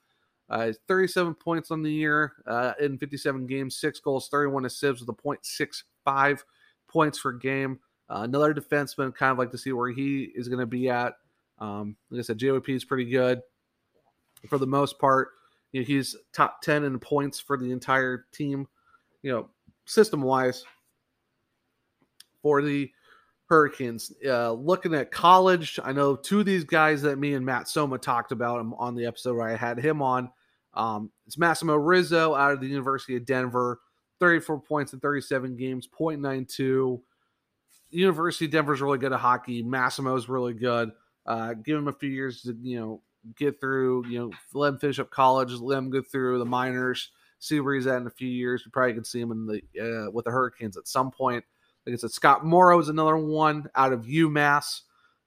Uh, 0.50 0.72
37 0.88 1.34
points 1.34 1.70
on 1.70 1.82
the 1.82 1.92
year 1.92 2.32
uh, 2.46 2.72
in 2.80 2.98
57 2.98 3.46
games, 3.46 3.76
six 3.76 4.00
goals, 4.00 4.28
31 4.28 4.64
assists 4.64 5.00
with 5.00 5.16
a 5.16 5.22
.65 5.22 6.40
points 6.88 7.20
per 7.20 7.32
game. 7.32 7.78
Uh, 8.08 8.22
another 8.22 8.52
defenseman, 8.52 9.14
kind 9.14 9.30
of 9.30 9.38
like 9.38 9.52
to 9.52 9.58
see 9.58 9.70
where 9.72 9.90
he 9.90 10.24
is 10.34 10.48
going 10.48 10.58
to 10.58 10.66
be 10.66 10.88
at. 10.88 11.14
Um, 11.60 11.96
like 12.10 12.18
I 12.18 12.22
said, 12.22 12.38
JYP 12.38 12.68
is 12.70 12.84
pretty 12.84 13.04
good 13.04 13.40
for 14.48 14.58
the 14.58 14.66
most 14.66 14.98
part. 14.98 15.28
You 15.70 15.82
know, 15.82 15.86
he's 15.86 16.16
top 16.32 16.62
10 16.62 16.82
in 16.82 16.98
points 16.98 17.38
for 17.38 17.56
the 17.56 17.70
entire 17.70 18.26
team, 18.32 18.66
you 19.22 19.30
know, 19.30 19.48
system 19.84 20.20
wise 20.20 20.64
for 22.42 22.60
the 22.60 22.90
Hurricanes. 23.48 24.12
Uh, 24.26 24.52
looking 24.52 24.94
at 24.94 25.12
college, 25.12 25.78
I 25.84 25.92
know 25.92 26.16
two 26.16 26.40
of 26.40 26.46
these 26.46 26.64
guys 26.64 27.02
that 27.02 27.18
me 27.18 27.34
and 27.34 27.46
Matt 27.46 27.68
Soma 27.68 27.98
talked 27.98 28.32
about 28.32 28.66
on 28.78 28.96
the 28.96 29.06
episode 29.06 29.36
where 29.36 29.48
I 29.48 29.56
had 29.56 29.78
him 29.78 30.02
on. 30.02 30.30
Um, 30.74 31.10
it's 31.26 31.38
Massimo 31.38 31.76
Rizzo 31.76 32.34
out 32.34 32.52
of 32.52 32.60
the 32.60 32.68
University 32.68 33.16
of 33.16 33.24
Denver, 33.24 33.80
34 34.20 34.60
points 34.60 34.92
in 34.92 35.00
37 35.00 35.56
games, 35.56 35.88
0.92. 35.88 37.00
University 37.90 38.44
of 38.44 38.50
Denver's 38.52 38.80
really 38.80 38.98
good 38.98 39.12
at 39.12 39.20
hockey. 39.20 39.62
Massimo's 39.62 40.28
really 40.28 40.54
good. 40.54 40.92
Uh, 41.26 41.54
give 41.54 41.76
him 41.76 41.88
a 41.88 41.92
few 41.92 42.10
years 42.10 42.42
to 42.42 42.56
you 42.62 42.78
know 42.78 43.02
get 43.36 43.60
through. 43.60 44.06
You 44.06 44.18
know, 44.18 44.30
let 44.54 44.68
him 44.68 44.78
finish 44.78 44.98
up 44.98 45.10
college, 45.10 45.52
let 45.52 45.78
him 45.78 45.90
go 45.90 46.00
through 46.00 46.38
the 46.38 46.44
minors, 46.44 47.10
see 47.40 47.60
where 47.60 47.74
he's 47.74 47.86
at 47.86 48.00
in 48.00 48.06
a 48.06 48.10
few 48.10 48.28
years. 48.28 48.64
We 48.64 48.70
probably 48.70 48.94
can 48.94 49.04
see 49.04 49.20
him 49.20 49.32
in 49.32 49.46
the 49.46 50.06
uh, 50.06 50.10
with 50.10 50.24
the 50.24 50.30
Hurricanes 50.30 50.76
at 50.76 50.88
some 50.88 51.10
point. 51.10 51.44
Like 51.86 51.94
I 51.94 51.96
said, 51.96 52.12
Scott 52.12 52.44
Morrow 52.44 52.78
is 52.78 52.88
another 52.88 53.16
one 53.16 53.66
out 53.74 53.92
of 53.92 54.04
UMass. 54.04 54.82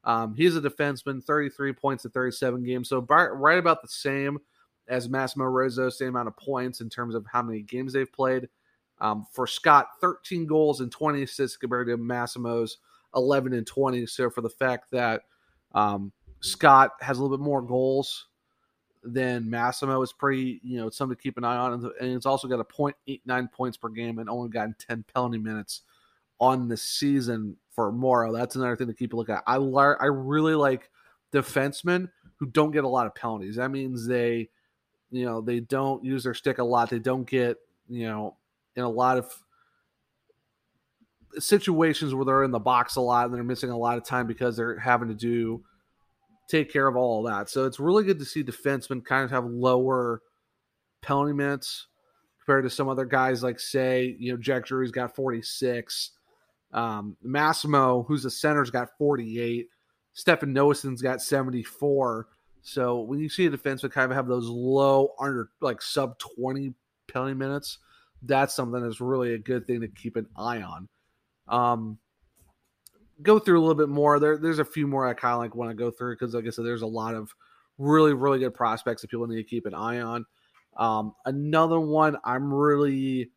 Um, 0.05 0.35
he's 0.35 0.55
a 0.55 0.61
defenseman, 0.61 1.23
33 1.23 1.73
points 1.73 2.05
in 2.05 2.11
37 2.11 2.63
games. 2.63 2.89
So 2.89 2.99
right 2.99 3.57
about 3.57 3.81
the 3.81 3.87
same 3.87 4.37
as 4.87 5.09
Massimo 5.09 5.45
Rizzo, 5.45 5.89
same 5.89 6.09
amount 6.09 6.27
of 6.27 6.37
points 6.37 6.81
in 6.81 6.89
terms 6.89 7.15
of 7.15 7.25
how 7.31 7.41
many 7.41 7.61
games 7.61 7.93
they've 7.93 8.11
played. 8.11 8.49
Um, 8.99 9.25
for 9.31 9.47
Scott, 9.47 9.87
13 10.01 10.45
goals 10.45 10.81
and 10.81 10.91
20 10.91 11.23
assists 11.23 11.57
compared 11.57 11.87
to 11.87 11.97
Massimo's 11.97 12.77
11 13.15 13.53
and 13.53 13.65
20. 13.65 14.05
So 14.05 14.29
for 14.29 14.41
the 14.41 14.49
fact 14.49 14.91
that 14.91 15.23
um, 15.73 16.11
Scott 16.41 16.91
has 17.01 17.17
a 17.17 17.21
little 17.21 17.37
bit 17.37 17.43
more 17.43 17.61
goals 17.61 18.27
than 19.03 19.49
Massimo 19.49 20.01
is 20.01 20.13
pretty, 20.13 20.61
you 20.63 20.77
know, 20.77 20.89
something 20.89 21.15
to 21.17 21.21
keep 21.21 21.37
an 21.37 21.43
eye 21.43 21.57
on. 21.57 21.73
And 21.99 22.13
it's 22.13 22.25
also 22.25 22.47
got 22.47 22.59
a 22.59 22.63
0.89 22.63 23.51
points 23.51 23.77
per 23.77 23.89
game 23.89 24.19
and 24.19 24.29
only 24.29 24.49
gotten 24.49 24.75
10 24.79 25.03
penalty 25.13 25.37
minutes 25.37 25.81
on 26.39 26.67
the 26.67 26.77
season 26.77 27.57
for 27.71 27.91
Morrow. 27.91 28.31
That's 28.31 28.55
another 28.55 28.75
thing 28.75 28.87
to 28.87 28.93
keep 28.93 29.13
a 29.13 29.15
look 29.15 29.29
at. 29.29 29.43
I 29.47 29.55
I 29.55 30.05
really 30.05 30.55
like 30.55 30.89
defensemen 31.33 32.09
who 32.37 32.45
don't 32.45 32.71
get 32.71 32.83
a 32.83 32.87
lot 32.87 33.07
of 33.07 33.15
penalties. 33.15 33.55
That 33.55 33.71
means 33.71 34.07
they, 34.07 34.49
you 35.13 35.25
know, 35.25 35.41
they 35.41 35.59
don't 35.59 36.03
use 36.03 36.23
their 36.23 36.33
stick 36.33 36.57
a 36.57 36.63
lot. 36.63 36.89
They 36.89 36.99
don't 36.99 37.29
get, 37.29 37.57
you 37.87 38.07
know, 38.07 38.35
in 38.75 38.83
a 38.83 38.89
lot 38.89 39.19
of 39.19 39.31
situations 41.37 42.13
where 42.13 42.25
they're 42.25 42.43
in 42.43 42.51
the 42.51 42.59
box 42.59 42.95
a 42.95 43.01
lot 43.01 43.27
and 43.27 43.35
they're 43.35 43.43
missing 43.43 43.69
a 43.69 43.77
lot 43.77 43.97
of 43.97 44.03
time 44.03 44.25
because 44.25 44.57
they're 44.57 44.79
having 44.79 45.09
to 45.09 45.15
do 45.15 45.63
take 46.49 46.71
care 46.71 46.87
of 46.87 46.95
all 46.95 47.25
of 47.25 47.31
that. 47.31 47.49
So 47.49 47.65
it's 47.65 47.79
really 47.79 48.03
good 48.03 48.19
to 48.19 48.25
see 48.25 48.43
defensemen 48.43 49.05
kind 49.05 49.23
of 49.23 49.31
have 49.31 49.45
lower 49.45 50.21
penalty 51.01 51.33
minutes 51.33 51.87
compared 52.39 52.63
to 52.63 52.69
some 52.69 52.89
other 52.89 53.05
guys 53.05 53.43
like 53.43 53.59
say, 53.59 54.15
you 54.19 54.31
know, 54.31 54.37
Jack 54.37 54.65
Drury's 54.65 54.91
got 54.91 55.15
46. 55.15 56.11
Um, 56.73 57.17
Massimo, 57.21 58.03
who's 58.03 58.25
a 58.25 58.31
center's 58.31 58.71
got 58.71 58.89
48. 58.97 59.67
Stefan 60.13 60.53
Noesen's 60.53 61.01
got 61.01 61.21
74. 61.21 62.27
So 62.63 63.01
when 63.01 63.19
you 63.19 63.29
see 63.29 63.45
a 63.45 63.51
defenseman 63.51 63.91
kind 63.91 64.09
of 64.09 64.15
have 64.15 64.27
those 64.27 64.47
low 64.47 65.13
under 65.19 65.49
like 65.61 65.81
sub 65.81 66.17
20 66.37 66.73
penalty 67.07 67.33
minutes, 67.33 67.79
that's 68.23 68.55
something 68.55 68.81
that's 68.81 69.01
really 69.01 69.33
a 69.33 69.37
good 69.37 69.67
thing 69.67 69.81
to 69.81 69.89
keep 69.89 70.15
an 70.15 70.27
eye 70.37 70.61
on. 70.61 70.87
Um, 71.49 71.97
go 73.21 73.37
through 73.37 73.59
a 73.59 73.61
little 73.61 73.75
bit 73.75 73.89
more. 73.89 74.17
There, 74.17 74.37
there's 74.37 74.59
a 74.59 74.65
few 74.65 74.87
more 74.87 75.05
I 75.05 75.13
kind 75.13 75.33
of 75.33 75.39
like 75.39 75.55
want 75.55 75.71
to 75.71 75.75
go 75.75 75.91
through 75.91 76.15
because, 76.15 76.33
like 76.33 76.47
I 76.47 76.49
said, 76.49 76.65
there's 76.65 76.81
a 76.81 76.87
lot 76.87 77.15
of 77.15 77.29
really, 77.77 78.13
really 78.13 78.39
good 78.39 78.53
prospects 78.53 79.01
that 79.01 79.09
people 79.11 79.27
need 79.27 79.35
to 79.35 79.43
keep 79.43 79.65
an 79.65 79.73
eye 79.73 79.99
on. 79.99 80.25
Um, 80.77 81.13
another 81.25 81.81
one 81.81 82.17
I'm 82.23 82.51
really 82.51 83.31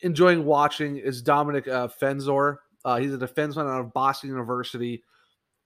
enjoying 0.00 0.44
watching 0.46 0.96
is 0.96 1.22
Dominic 1.22 1.68
uh, 1.68 1.88
Fensore. 1.88 2.56
Uh, 2.84 2.96
he's 2.96 3.14
a 3.14 3.18
defenseman 3.18 3.70
out 3.70 3.80
of 3.80 3.92
Boston 3.92 4.30
University. 4.30 5.02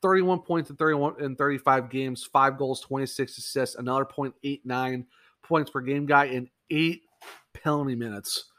31 0.02 0.40
points 0.40 0.70
in 0.70 0.76
31 0.76 1.22
in 1.22 1.36
35 1.36 1.90
games, 1.90 2.24
five 2.24 2.58
goals, 2.58 2.80
26 2.80 3.38
assists, 3.38 3.76
another 3.76 4.04
0.89 4.04 5.06
points 5.42 5.70
per 5.70 5.80
game 5.80 6.06
guy 6.06 6.26
in 6.26 6.48
eight 6.70 7.02
penalty 7.54 7.94
minutes. 7.94 8.50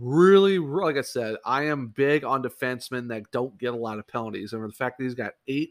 Really, 0.00 0.58
like 0.58 0.96
I 0.96 1.02
said, 1.02 1.36
I 1.44 1.66
am 1.66 1.88
big 1.88 2.24
on 2.24 2.42
defensemen 2.42 3.08
that 3.08 3.30
don't 3.30 3.56
get 3.58 3.72
a 3.72 3.76
lot 3.76 3.98
of 3.98 4.08
penalties. 4.08 4.52
And 4.52 4.62
the 4.64 4.72
fact 4.72 4.98
that 4.98 5.04
he's 5.04 5.14
got 5.14 5.34
eight 5.46 5.70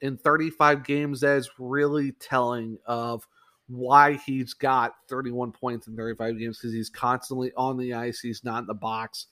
in 0.00 0.16
35 0.16 0.84
games, 0.84 1.20
that 1.20 1.36
is 1.36 1.50
really 1.58 2.12
telling 2.12 2.78
of 2.86 3.26
why 3.66 4.14
he's 4.14 4.54
got 4.54 4.94
31 5.08 5.52
points 5.52 5.86
in 5.86 5.96
35 5.96 6.38
games 6.38 6.58
because 6.58 6.74
he's 6.74 6.90
constantly 6.90 7.52
on 7.56 7.76
the 7.76 7.94
ice. 7.94 8.20
He's 8.20 8.44
not 8.44 8.60
in 8.60 8.66
the 8.66 8.74
box, 8.74 9.26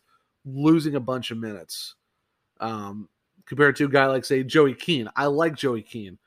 losing 0.44 0.94
a 0.94 1.00
bunch 1.00 1.30
of 1.30 1.38
minutes. 1.38 1.94
Um, 2.60 3.08
compared 3.46 3.76
to 3.76 3.84
a 3.84 3.88
guy 3.88 4.06
like, 4.06 4.24
say, 4.24 4.42
Joey 4.42 4.74
Keane. 4.74 5.08
I 5.16 5.26
like 5.26 5.56
Joey 5.56 5.82
Keane. 5.82 6.18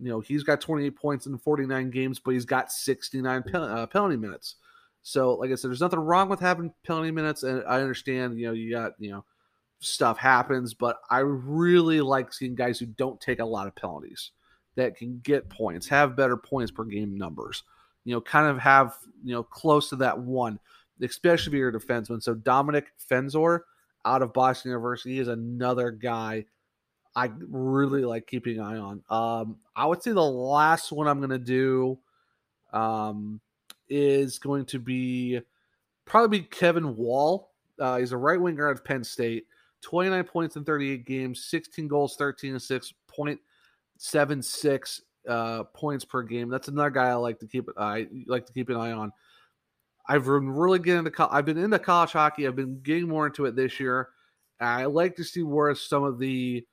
You 0.00 0.08
know, 0.08 0.20
he's 0.20 0.42
got 0.42 0.60
28 0.60 0.96
points 0.96 1.26
in 1.26 1.38
49 1.38 1.90
games, 1.90 2.18
but 2.18 2.32
he's 2.32 2.44
got 2.44 2.72
69 2.72 3.42
pen- 3.44 3.62
uh, 3.62 3.86
penalty 3.86 4.16
minutes. 4.16 4.56
So, 5.02 5.34
like 5.34 5.50
I 5.50 5.54
said, 5.54 5.70
there's 5.70 5.80
nothing 5.80 6.00
wrong 6.00 6.28
with 6.28 6.40
having 6.40 6.72
penalty 6.84 7.10
minutes, 7.10 7.42
and 7.42 7.62
I 7.68 7.80
understand, 7.80 8.38
you 8.38 8.46
know, 8.46 8.52
you 8.52 8.70
got, 8.70 8.92
you 8.98 9.10
know, 9.10 9.24
stuff 9.80 10.18
happens, 10.18 10.74
but 10.74 10.98
I 11.10 11.18
really 11.18 12.00
like 12.00 12.32
seeing 12.32 12.54
guys 12.54 12.78
who 12.78 12.86
don't 12.86 13.20
take 13.20 13.38
a 13.38 13.44
lot 13.44 13.66
of 13.66 13.76
penalties 13.76 14.30
that 14.76 14.96
can 14.96 15.20
get 15.22 15.48
points, 15.48 15.86
have 15.88 16.16
better 16.16 16.36
points 16.36 16.72
per 16.72 16.84
game 16.84 17.16
numbers. 17.16 17.62
You 18.04 18.14
know, 18.14 18.20
kind 18.20 18.48
of 18.48 18.58
have 18.58 18.96
you 19.22 19.34
know 19.34 19.42
close 19.42 19.88
to 19.90 19.96
that 19.96 20.18
one, 20.18 20.58
especially 21.00 21.52
if 21.52 21.58
you're 21.58 21.68
a 21.70 21.72
defenseman. 21.72 22.22
So 22.22 22.34
Dominic 22.34 22.92
Fensore 23.10 23.60
out 24.04 24.22
of 24.22 24.32
Boston 24.32 24.70
University 24.70 25.18
is 25.18 25.28
another 25.28 25.90
guy 25.90 26.44
I 27.16 27.30
really 27.48 28.04
like 28.04 28.26
keeping 28.26 28.58
an 28.58 28.64
eye 28.64 28.76
on. 28.76 29.02
Um, 29.08 29.56
I 29.76 29.86
would 29.86 30.02
say 30.02 30.12
the 30.12 30.22
last 30.22 30.90
one 30.90 31.06
I'm 31.06 31.18
going 31.18 31.30
to 31.30 31.38
do 31.38 31.98
um, 32.72 33.40
is 33.88 34.38
going 34.38 34.64
to 34.66 34.78
be 34.78 35.40
probably 36.04 36.40
Kevin 36.40 36.96
Wall. 36.96 37.52
Uh, 37.78 37.98
he's 37.98 38.12
a 38.12 38.16
right 38.16 38.40
winger 38.40 38.68
out 38.68 38.76
of 38.76 38.84
Penn 38.84 39.04
State. 39.04 39.46
29 39.82 40.24
points 40.24 40.56
in 40.56 40.64
38 40.64 41.04
games, 41.04 41.44
16 41.44 41.88
goals, 41.88 42.16
13 42.16 42.56
assists, 42.56 42.94
point 43.06 43.38
seven 43.98 44.42
six 44.42 45.02
uh, 45.28 45.64
points 45.64 46.04
per 46.04 46.22
game. 46.22 46.48
That's 46.48 46.68
another 46.68 46.90
guy 46.90 47.08
I 47.08 47.14
like 47.14 47.38
to 47.40 47.46
keep. 47.46 47.68
I 47.76 48.06
like 48.26 48.46
to 48.46 48.52
keep 48.52 48.68
an 48.68 48.76
eye 48.76 48.92
on. 48.92 49.12
I've 50.06 50.24
been 50.24 50.50
really 50.50 50.78
getting 50.78 51.06
into. 51.06 51.28
I've 51.30 51.44
been 51.44 51.58
into 51.58 51.78
college 51.78 52.12
hockey. 52.12 52.46
I've 52.46 52.56
been 52.56 52.80
getting 52.82 53.08
more 53.08 53.26
into 53.26 53.46
it 53.46 53.56
this 53.56 53.78
year. 53.80 54.08
I 54.60 54.84
like 54.86 55.16
to 55.16 55.24
see 55.24 55.42
where 55.42 55.74
some 55.74 56.04
of 56.04 56.18
the 56.18 56.64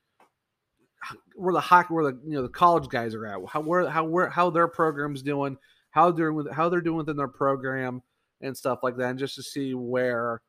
where 1.35 1.53
the 1.53 1.59
hockey, 1.59 1.93
where 1.93 2.11
the 2.11 2.19
you 2.25 2.33
know 2.35 2.41
the 2.41 2.49
college 2.49 2.89
guys 2.89 3.13
are 3.15 3.25
at, 3.25 3.39
how 3.47 3.61
where 3.61 3.89
how 3.89 4.03
where 4.03 4.29
how 4.29 4.49
their 4.49 4.67
program's 4.67 5.21
doing, 5.21 5.57
how 5.91 6.11
they're 6.11 6.33
how 6.51 6.69
they're 6.69 6.81
doing 6.81 6.97
within 6.97 7.17
their 7.17 7.27
program 7.27 8.01
and 8.41 8.55
stuff 8.55 8.79
like 8.83 8.97
that, 8.97 9.09
and 9.09 9.19
just 9.19 9.35
to 9.35 9.43
see 9.43 9.73
where 9.73 10.41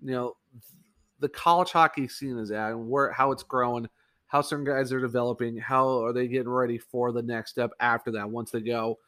you 0.00 0.12
know 0.12 0.34
the 1.20 1.28
college 1.28 1.72
hockey 1.72 2.08
scene 2.08 2.38
is 2.38 2.50
at 2.50 2.72
and 2.72 2.88
where 2.88 3.12
how 3.12 3.32
it's 3.32 3.42
growing, 3.42 3.88
how 4.26 4.40
certain 4.40 4.64
guys 4.64 4.92
are 4.92 5.00
developing, 5.00 5.56
how 5.56 6.04
are 6.04 6.12
they 6.12 6.28
getting 6.28 6.48
ready 6.48 6.78
for 6.78 7.12
the 7.12 7.22
next 7.22 7.50
step 7.50 7.70
after 7.80 8.10
that 8.12 8.30
once 8.30 8.50
they 8.50 8.60
go, 8.60 8.98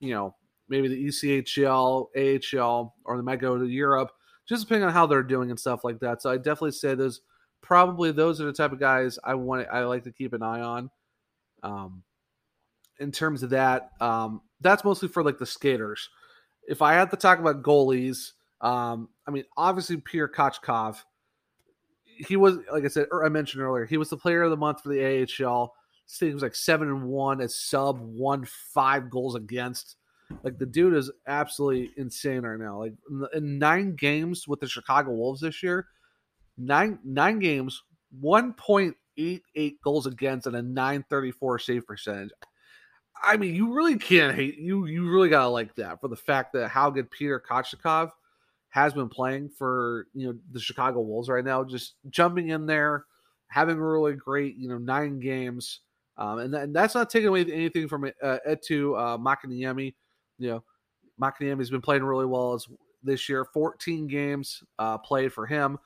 you 0.00 0.14
know, 0.14 0.34
maybe 0.68 0.88
the 0.88 1.06
ECHL, 1.06 2.06
AHL, 2.16 2.94
or 3.04 3.16
they 3.16 3.22
might 3.22 3.40
go 3.40 3.58
to 3.58 3.66
Europe, 3.66 4.10
just 4.48 4.62
depending 4.62 4.86
on 4.86 4.94
how 4.94 5.06
they're 5.06 5.22
doing 5.22 5.50
and 5.50 5.60
stuff 5.60 5.84
like 5.84 5.98
that. 6.00 6.22
So 6.22 6.30
I 6.30 6.36
definitely 6.36 6.72
say 6.72 6.94
those 6.94 7.20
probably 7.62 8.12
those 8.12 8.40
are 8.40 8.46
the 8.46 8.52
type 8.52 8.72
of 8.72 8.80
guys 8.80 9.18
I 9.22 9.34
want 9.34 9.68
I 9.70 9.84
like 9.84 10.04
to 10.04 10.12
keep 10.12 10.32
an 10.32 10.42
eye 10.42 10.60
on. 10.60 10.90
Um, 11.62 12.02
in 13.00 13.12
terms 13.12 13.42
of 13.42 13.50
that, 13.50 13.90
um, 14.00 14.42
that's 14.60 14.84
mostly 14.84 15.08
for 15.08 15.22
like 15.22 15.38
the 15.38 15.46
skaters. 15.46 16.08
If 16.66 16.82
I 16.82 16.94
had 16.94 17.10
to 17.10 17.16
talk 17.16 17.38
about 17.38 17.62
goalies, 17.62 18.32
um, 18.60 19.08
I 19.26 19.30
mean, 19.30 19.44
obviously 19.56 19.98
Pierre 19.98 20.28
Kochetkov, 20.28 20.98
he 22.04 22.36
was 22.36 22.58
like 22.72 22.84
I 22.84 22.88
said, 22.88 23.06
I 23.12 23.28
mentioned 23.28 23.62
earlier, 23.62 23.86
he 23.86 23.96
was 23.96 24.10
the 24.10 24.16
player 24.16 24.42
of 24.42 24.50
the 24.50 24.56
month 24.56 24.82
for 24.82 24.88
the 24.88 25.26
AHL. 25.44 25.74
He 26.18 26.32
was 26.32 26.42
like 26.42 26.54
seven 26.54 26.88
and 26.88 27.04
one 27.04 27.40
as 27.40 27.54
sub, 27.54 28.00
one 28.00 28.44
five 28.46 29.10
goals 29.10 29.34
against. 29.34 29.96
Like 30.42 30.58
the 30.58 30.66
dude 30.66 30.94
is 30.94 31.10
absolutely 31.26 31.90
insane 31.96 32.42
right 32.42 32.58
now. 32.58 32.80
Like 32.80 32.94
in 33.34 33.58
nine 33.58 33.94
games 33.94 34.48
with 34.48 34.60
the 34.60 34.68
Chicago 34.68 35.12
Wolves 35.12 35.40
this 35.40 35.62
year, 35.62 35.86
nine 36.58 36.98
nine 37.04 37.38
games, 37.38 37.82
one 38.20 38.52
point 38.52 38.96
eight 39.16 39.42
eight 39.54 39.80
goals 39.82 40.06
against, 40.06 40.46
and 40.46 40.56
a 40.56 40.62
nine 40.62 41.04
thirty 41.08 41.30
four 41.30 41.58
save 41.58 41.86
percentage. 41.86 42.30
I 43.22 43.36
mean, 43.36 43.54
you 43.54 43.72
really 43.72 43.96
can't 43.98 44.34
hate 44.34 44.58
you. 44.58 44.86
You 44.86 45.10
really 45.10 45.28
gotta 45.28 45.48
like 45.48 45.74
that 45.76 46.00
for 46.00 46.08
the 46.08 46.16
fact 46.16 46.52
that 46.52 46.68
how 46.68 46.90
good 46.90 47.10
Peter 47.10 47.42
Kochetkov 47.48 48.10
has 48.70 48.92
been 48.92 49.08
playing 49.08 49.48
for 49.48 50.06
you 50.14 50.28
know 50.28 50.38
the 50.52 50.60
Chicago 50.60 51.00
Wolves 51.00 51.28
right 51.28 51.44
now. 51.44 51.64
Just 51.64 51.94
jumping 52.10 52.48
in 52.48 52.66
there, 52.66 53.04
having 53.48 53.76
a 53.76 53.82
really 53.82 54.14
great 54.14 54.56
you 54.56 54.68
know 54.68 54.78
nine 54.78 55.20
games, 55.20 55.80
um, 56.16 56.38
and, 56.38 56.54
and 56.54 56.74
that's 56.74 56.94
not 56.94 57.10
taking 57.10 57.28
away 57.28 57.40
anything 57.42 57.88
from 57.88 58.04
uh, 58.04 58.38
Eetu 58.48 58.98
uh, 58.98 59.18
Makiniemi. 59.18 59.94
You 60.38 60.50
know, 60.50 60.64
Makiniemi's 61.20 61.70
been 61.70 61.80
playing 61.80 62.04
really 62.04 62.26
well 62.26 62.54
as 62.54 62.66
this 63.02 63.28
year. 63.28 63.44
14 63.44 64.06
games 64.06 64.62
uh, 64.78 64.98
played 64.98 65.32
for 65.32 65.46
him. 65.46 65.78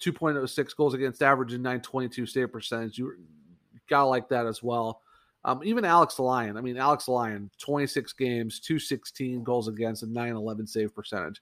2.06 0.00 0.76
goals 0.76 0.94
against 0.94 1.22
average 1.22 1.52
and 1.52 1.62
922 1.62 2.26
save 2.26 2.52
percentage. 2.52 2.98
You 2.98 3.14
gotta 3.88 4.06
like 4.06 4.28
that 4.28 4.46
as 4.46 4.62
well. 4.62 5.02
Um, 5.44 5.60
even 5.64 5.84
Alex 5.84 6.18
Lyon. 6.18 6.56
I 6.56 6.60
mean, 6.60 6.76
Alex 6.76 7.06
Lyon, 7.06 7.50
26 7.58 8.12
games, 8.14 8.58
216 8.58 9.44
goals 9.44 9.68
against, 9.68 10.02
and 10.02 10.12
911 10.12 10.66
save 10.66 10.92
percentage. 10.94 11.40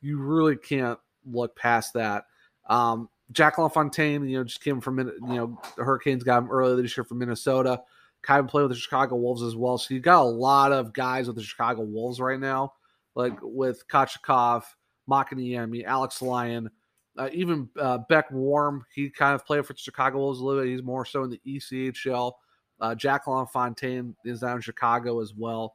You 0.00 0.18
really 0.18 0.56
can't 0.56 0.98
look 1.24 1.56
past 1.56 1.92
that. 1.94 2.26
Um, 2.68 3.08
Jack 3.32 3.58
LaFontaine, 3.58 4.28
you 4.28 4.38
know, 4.38 4.44
just 4.44 4.62
came 4.62 4.80
from, 4.80 4.98
you 4.98 5.14
know, 5.20 5.60
the 5.76 5.82
Hurricanes 5.82 6.22
got 6.22 6.38
him 6.38 6.50
earlier 6.50 6.80
this 6.80 6.96
year 6.96 7.02
from 7.02 7.18
Minnesota. 7.18 7.82
Kind 8.22 8.40
of 8.40 8.48
played 8.48 8.62
with 8.62 8.72
the 8.72 8.78
Chicago 8.78 9.16
Wolves 9.16 9.42
as 9.42 9.56
well. 9.56 9.76
So 9.76 9.94
you 9.94 10.00
got 10.00 10.22
a 10.22 10.24
lot 10.24 10.70
of 10.70 10.92
guys 10.92 11.26
with 11.26 11.36
the 11.36 11.42
Chicago 11.42 11.82
Wolves 11.82 12.20
right 12.20 12.38
now, 12.38 12.74
like 13.16 13.36
with 13.42 13.86
Kochetkov, 13.88 14.62
Makiniemi, 15.10 15.84
Alex 15.84 16.22
Lyon, 16.22 16.70
uh, 17.18 17.28
even 17.32 17.68
uh, 17.80 17.98
Beck 18.08 18.30
Warm, 18.30 18.84
he 18.94 19.10
kind 19.10 19.34
of 19.34 19.46
played 19.46 19.64
for 19.66 19.72
the 19.72 19.78
Chicago 19.78 20.18
Wolves 20.18 20.40
a 20.40 20.44
little 20.44 20.62
bit. 20.62 20.70
He's 20.70 20.82
more 20.82 21.04
so 21.04 21.24
in 21.24 21.30
the 21.30 21.40
ECHL. 21.46 22.32
Uh, 22.80 22.94
Jack 22.94 23.26
LaFontaine 23.26 24.14
is 24.24 24.40
down 24.40 24.56
in 24.56 24.60
Chicago 24.60 25.20
as 25.20 25.34
well. 25.34 25.74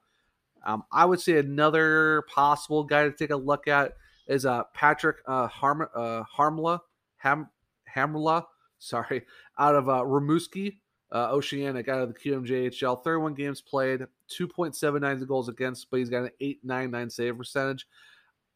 Um, 0.66 0.84
I 0.92 1.06
would 1.06 1.20
say 1.20 1.38
another 1.40 2.24
possible 2.28 2.84
guy 2.84 3.04
to 3.04 3.12
take 3.12 3.32
a 3.32 3.36
look 3.36 3.68
at 3.68 3.94
is 4.28 4.46
uh, 4.46 4.64
Patrick 4.74 5.18
uh, 5.28 5.48
Harm, 5.48 5.88
uh, 5.96 6.24
Harmla, 6.24 6.80
Ham, 7.18 7.50
Hamla, 7.96 8.46
sorry, 8.78 9.24
out 9.58 9.76
of 9.76 9.90
uh, 9.90 10.04
Rimouski, 10.04 10.78
uh, 11.12 11.32
Oceanic, 11.32 11.88
out 11.88 12.02
of 12.02 12.14
the 12.14 12.20
QMJHL. 12.20 13.04
31 13.04 13.34
games 13.34 13.62
played, 13.62 14.02
2.79 14.30 15.28
goals 15.28 15.50
against, 15.50 15.90
but 15.90 15.98
he's 15.98 16.10
got 16.10 16.24
an 16.24 16.32
899 16.40 17.10
save 17.10 17.38
percentage. 17.38 17.88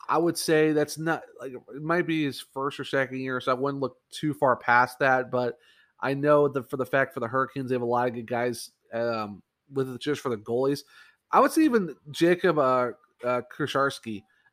I 0.08 0.18
would 0.18 0.38
say 0.38 0.72
that's 0.72 0.98
not 0.98 1.24
like 1.40 1.54
it 1.54 1.82
might 1.82 2.06
be 2.06 2.26
his 2.26 2.40
first 2.40 2.80
or 2.80 2.84
second 2.84 3.20
year, 3.20 3.40
so 3.42 3.52
I 3.52 3.56
wouldn't 3.56 3.82
look 3.82 3.98
too 4.12 4.34
far 4.34 4.56
past 4.56 5.00
that. 5.00 5.32
But 5.32 5.58
I 6.00 6.14
know 6.14 6.48
that 6.48 6.70
for 6.70 6.78
the 6.78 6.86
fact 6.86 7.14
for 7.14 7.20
the 7.20 7.28
Hurricanes, 7.28 7.70
they 7.70 7.76
have 7.76 7.82
a 7.82 7.86
lot 7.86 8.08
of 8.08 8.14
good 8.14 8.28
guys 8.28 8.72
um, 8.94 9.42
with 9.74 10.00
just 10.00 10.22
for 10.22 10.30
the 10.30 10.38
goalies. 10.38 10.82
I 11.32 11.40
would 11.40 11.52
say 11.52 11.64
even 11.64 11.96
Jacob 12.12 12.60
uh, 12.60 12.92
uh, 13.24 13.42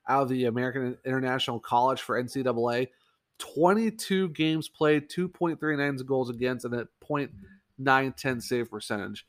out 0.09 0.23
of 0.23 0.29
the 0.29 0.47
American 0.47 0.97
International 1.05 1.61
College 1.61 2.01
for 2.01 2.23
NCAA, 2.23 2.89
22 3.39 4.31
games 4.31 4.69
played, 4.69 5.11
2.39 5.11 6.07
goals 6.07 6.31
against, 6.31 6.65
and 6.65 6.75
a 6.75 6.89
.910 7.81 8.43
save 8.43 8.71
percentage. 8.71 9.27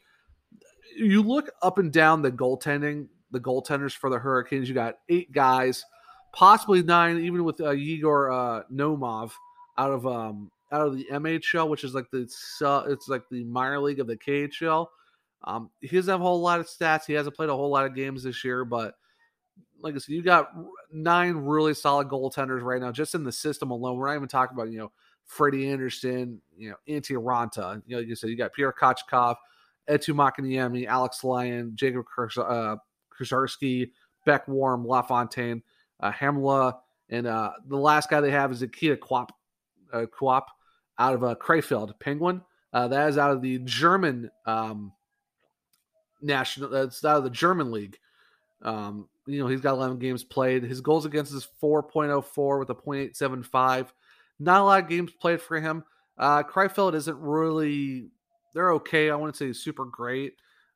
You 0.95 1.21
look 1.21 1.51
up 1.61 1.77
and 1.77 1.91
down 1.91 2.21
the 2.21 2.31
goaltending, 2.31 3.07
the 3.31 3.39
goaltenders 3.39 3.93
for 3.95 4.09
the 4.09 4.19
Hurricanes. 4.19 4.69
You 4.69 4.75
got 4.75 4.99
eight 5.09 5.31
guys 5.31 5.83
possibly 6.33 6.83
nine, 6.83 7.19
even 7.19 7.45
with 7.45 7.61
uh, 7.61 7.71
Igor 7.71 8.31
uh, 8.31 8.63
Naumov 8.71 9.31
out 9.77 9.91
of 9.91 10.05
um 10.05 10.51
out 10.71 10.87
of 10.87 10.97
the 10.97 11.05
MHL, 11.11 11.69
which 11.69 11.83
is 11.83 11.93
like 11.93 12.09
the 12.11 12.27
uh, 12.65 12.83
it's 12.89 13.07
like 13.07 13.23
the 13.29 13.43
minor 13.45 13.79
league 13.79 13.99
of 13.99 14.07
the 14.07 14.17
KHL. 14.17 14.87
Um, 15.45 15.69
he 15.81 15.95
doesn't 15.95 16.11
have 16.11 16.21
a 16.21 16.23
whole 16.23 16.41
lot 16.41 16.59
of 16.59 16.67
stats. 16.67 17.05
He 17.05 17.13
hasn't 17.13 17.35
played 17.35 17.49
a 17.49 17.55
whole 17.55 17.69
lot 17.69 17.85
of 17.85 17.95
games 17.95 18.23
this 18.23 18.43
year, 18.43 18.65
but 18.65 18.95
like 19.81 19.93
I 19.93 19.97
said, 19.97 20.15
you 20.15 20.23
got 20.23 20.51
nine 20.91 21.35
really 21.35 21.73
solid 21.73 22.07
goaltenders 22.07 22.61
right 22.61 22.81
now, 22.81 22.91
just 22.91 23.13
in 23.13 23.23
the 23.23 23.31
system 23.31 23.69
alone. 23.69 23.97
We're 23.97 24.07
not 24.07 24.15
even 24.15 24.27
talking 24.27 24.57
about 24.57 24.71
you 24.71 24.79
know 24.79 24.91
Freddie 25.25 25.69
Andersen, 25.69 26.41
you 26.57 26.71
know 26.71 26.75
Antti 26.89 27.15
Raanta. 27.15 27.81
You 27.85 27.95
know, 27.95 27.99
like 27.99 28.07
you 28.07 28.15
said, 28.15 28.29
you 28.29 28.37
got 28.37 28.53
Pierre 28.53 28.73
Kochetkov, 28.73 29.35
Eetu 29.89 30.15
Makiniemi, 30.15 30.87
Alex 30.87 31.23
Lyon, 31.23 31.73
Jacob 31.75 32.05
uh, 32.17 32.75
Krasarski, 33.11 33.91
Beck 34.25 34.47
Warm, 34.47 34.87
LaFontaine 34.87 35.61
uh, 35.99 36.11
Hamla, 36.11 36.77
and 37.09 37.27
uh, 37.27 37.51
the 37.67 37.77
last 37.77 38.09
guy 38.09 38.21
they 38.21 38.31
have 38.31 38.51
is 38.51 38.61
Nikita 38.61 38.97
Quapp, 38.97 39.29
uh, 39.91 40.05
Quapp 40.05 40.45
out 40.99 41.13
of 41.13 41.23
uh, 41.23 41.35
Krefeld 41.35 41.99
Penguin. 41.99 42.41
Uh, 42.71 42.87
that 42.87 43.09
is 43.09 43.17
out 43.17 43.31
of 43.31 43.41
the 43.41 43.59
German 43.59 44.31
um, 44.45 44.91
national. 46.21 46.69
That's 46.69 47.03
out 47.05 47.17
of 47.17 47.23
the 47.23 47.29
German 47.29 47.71
league. 47.71 47.97
Um, 48.63 49.07
you 49.25 49.39
know, 49.39 49.47
he's 49.47 49.61
got 49.61 49.73
11 49.73 49.99
games 49.99 50.23
played. 50.23 50.63
His 50.63 50.81
goals 50.81 51.05
against 51.05 51.33
is 51.33 51.47
4.04 51.61 52.59
with 52.59 52.69
a 52.69 52.75
.875. 52.75 53.87
Not 54.39 54.61
a 54.61 54.63
lot 54.63 54.83
of 54.83 54.89
games 54.89 55.11
played 55.11 55.41
for 55.41 55.59
him. 55.59 55.83
Uh, 56.17 56.43
Krefeld 56.43 56.95
isn't 56.95 57.17
really. 57.17 58.09
They're 58.53 58.73
okay. 58.73 59.09
I 59.09 59.15
wouldn't 59.15 59.35
say 59.35 59.51
super 59.53 59.85
great, 59.85 60.33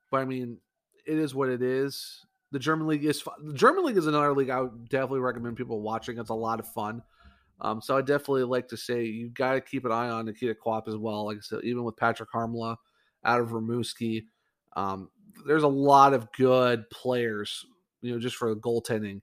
but 0.09 0.21
I 0.21 0.25
mean, 0.25 0.57
it 1.05 1.17
is 1.17 1.35
what 1.35 1.49
it 1.49 1.61
is. 1.61 2.25
The 2.51 2.59
German 2.59 2.87
league 2.87 3.05
is 3.05 3.21
fun. 3.21 3.33
The 3.43 3.53
German 3.53 3.85
league 3.85 3.97
is 3.97 4.07
another 4.07 4.33
league 4.33 4.49
I 4.49 4.61
would 4.61 4.89
definitely 4.89 5.19
recommend 5.19 5.57
people 5.57 5.81
watching. 5.81 6.17
It's 6.17 6.29
a 6.29 6.33
lot 6.35 6.59
of 6.59 6.67
fun. 6.67 7.01
Um, 7.59 7.81
so 7.81 7.97
I 7.97 8.01
definitely 8.01 8.43
like 8.43 8.67
to 8.69 8.77
say 8.77 9.05
you 9.05 9.29
got 9.29 9.53
to 9.53 9.61
keep 9.61 9.85
an 9.85 9.91
eye 9.91 10.09
on 10.09 10.25
Nikita 10.25 10.55
Quapp 10.55 10.87
as 10.87 10.95
well. 10.95 11.25
Like 11.25 11.37
I 11.37 11.41
said, 11.41 11.63
even 11.63 11.83
with 11.83 11.97
Patrick 11.97 12.31
Harmla 12.31 12.77
out 13.25 13.41
of 13.41 13.49
Rimouski, 13.49 14.25
um, 14.75 15.09
there's 15.45 15.63
a 15.63 15.67
lot 15.67 16.13
of 16.13 16.31
good 16.33 16.89
players. 16.89 17.65
You 18.01 18.13
know, 18.13 18.19
just 18.19 18.35
for 18.35 18.55
goaltending 18.55 19.21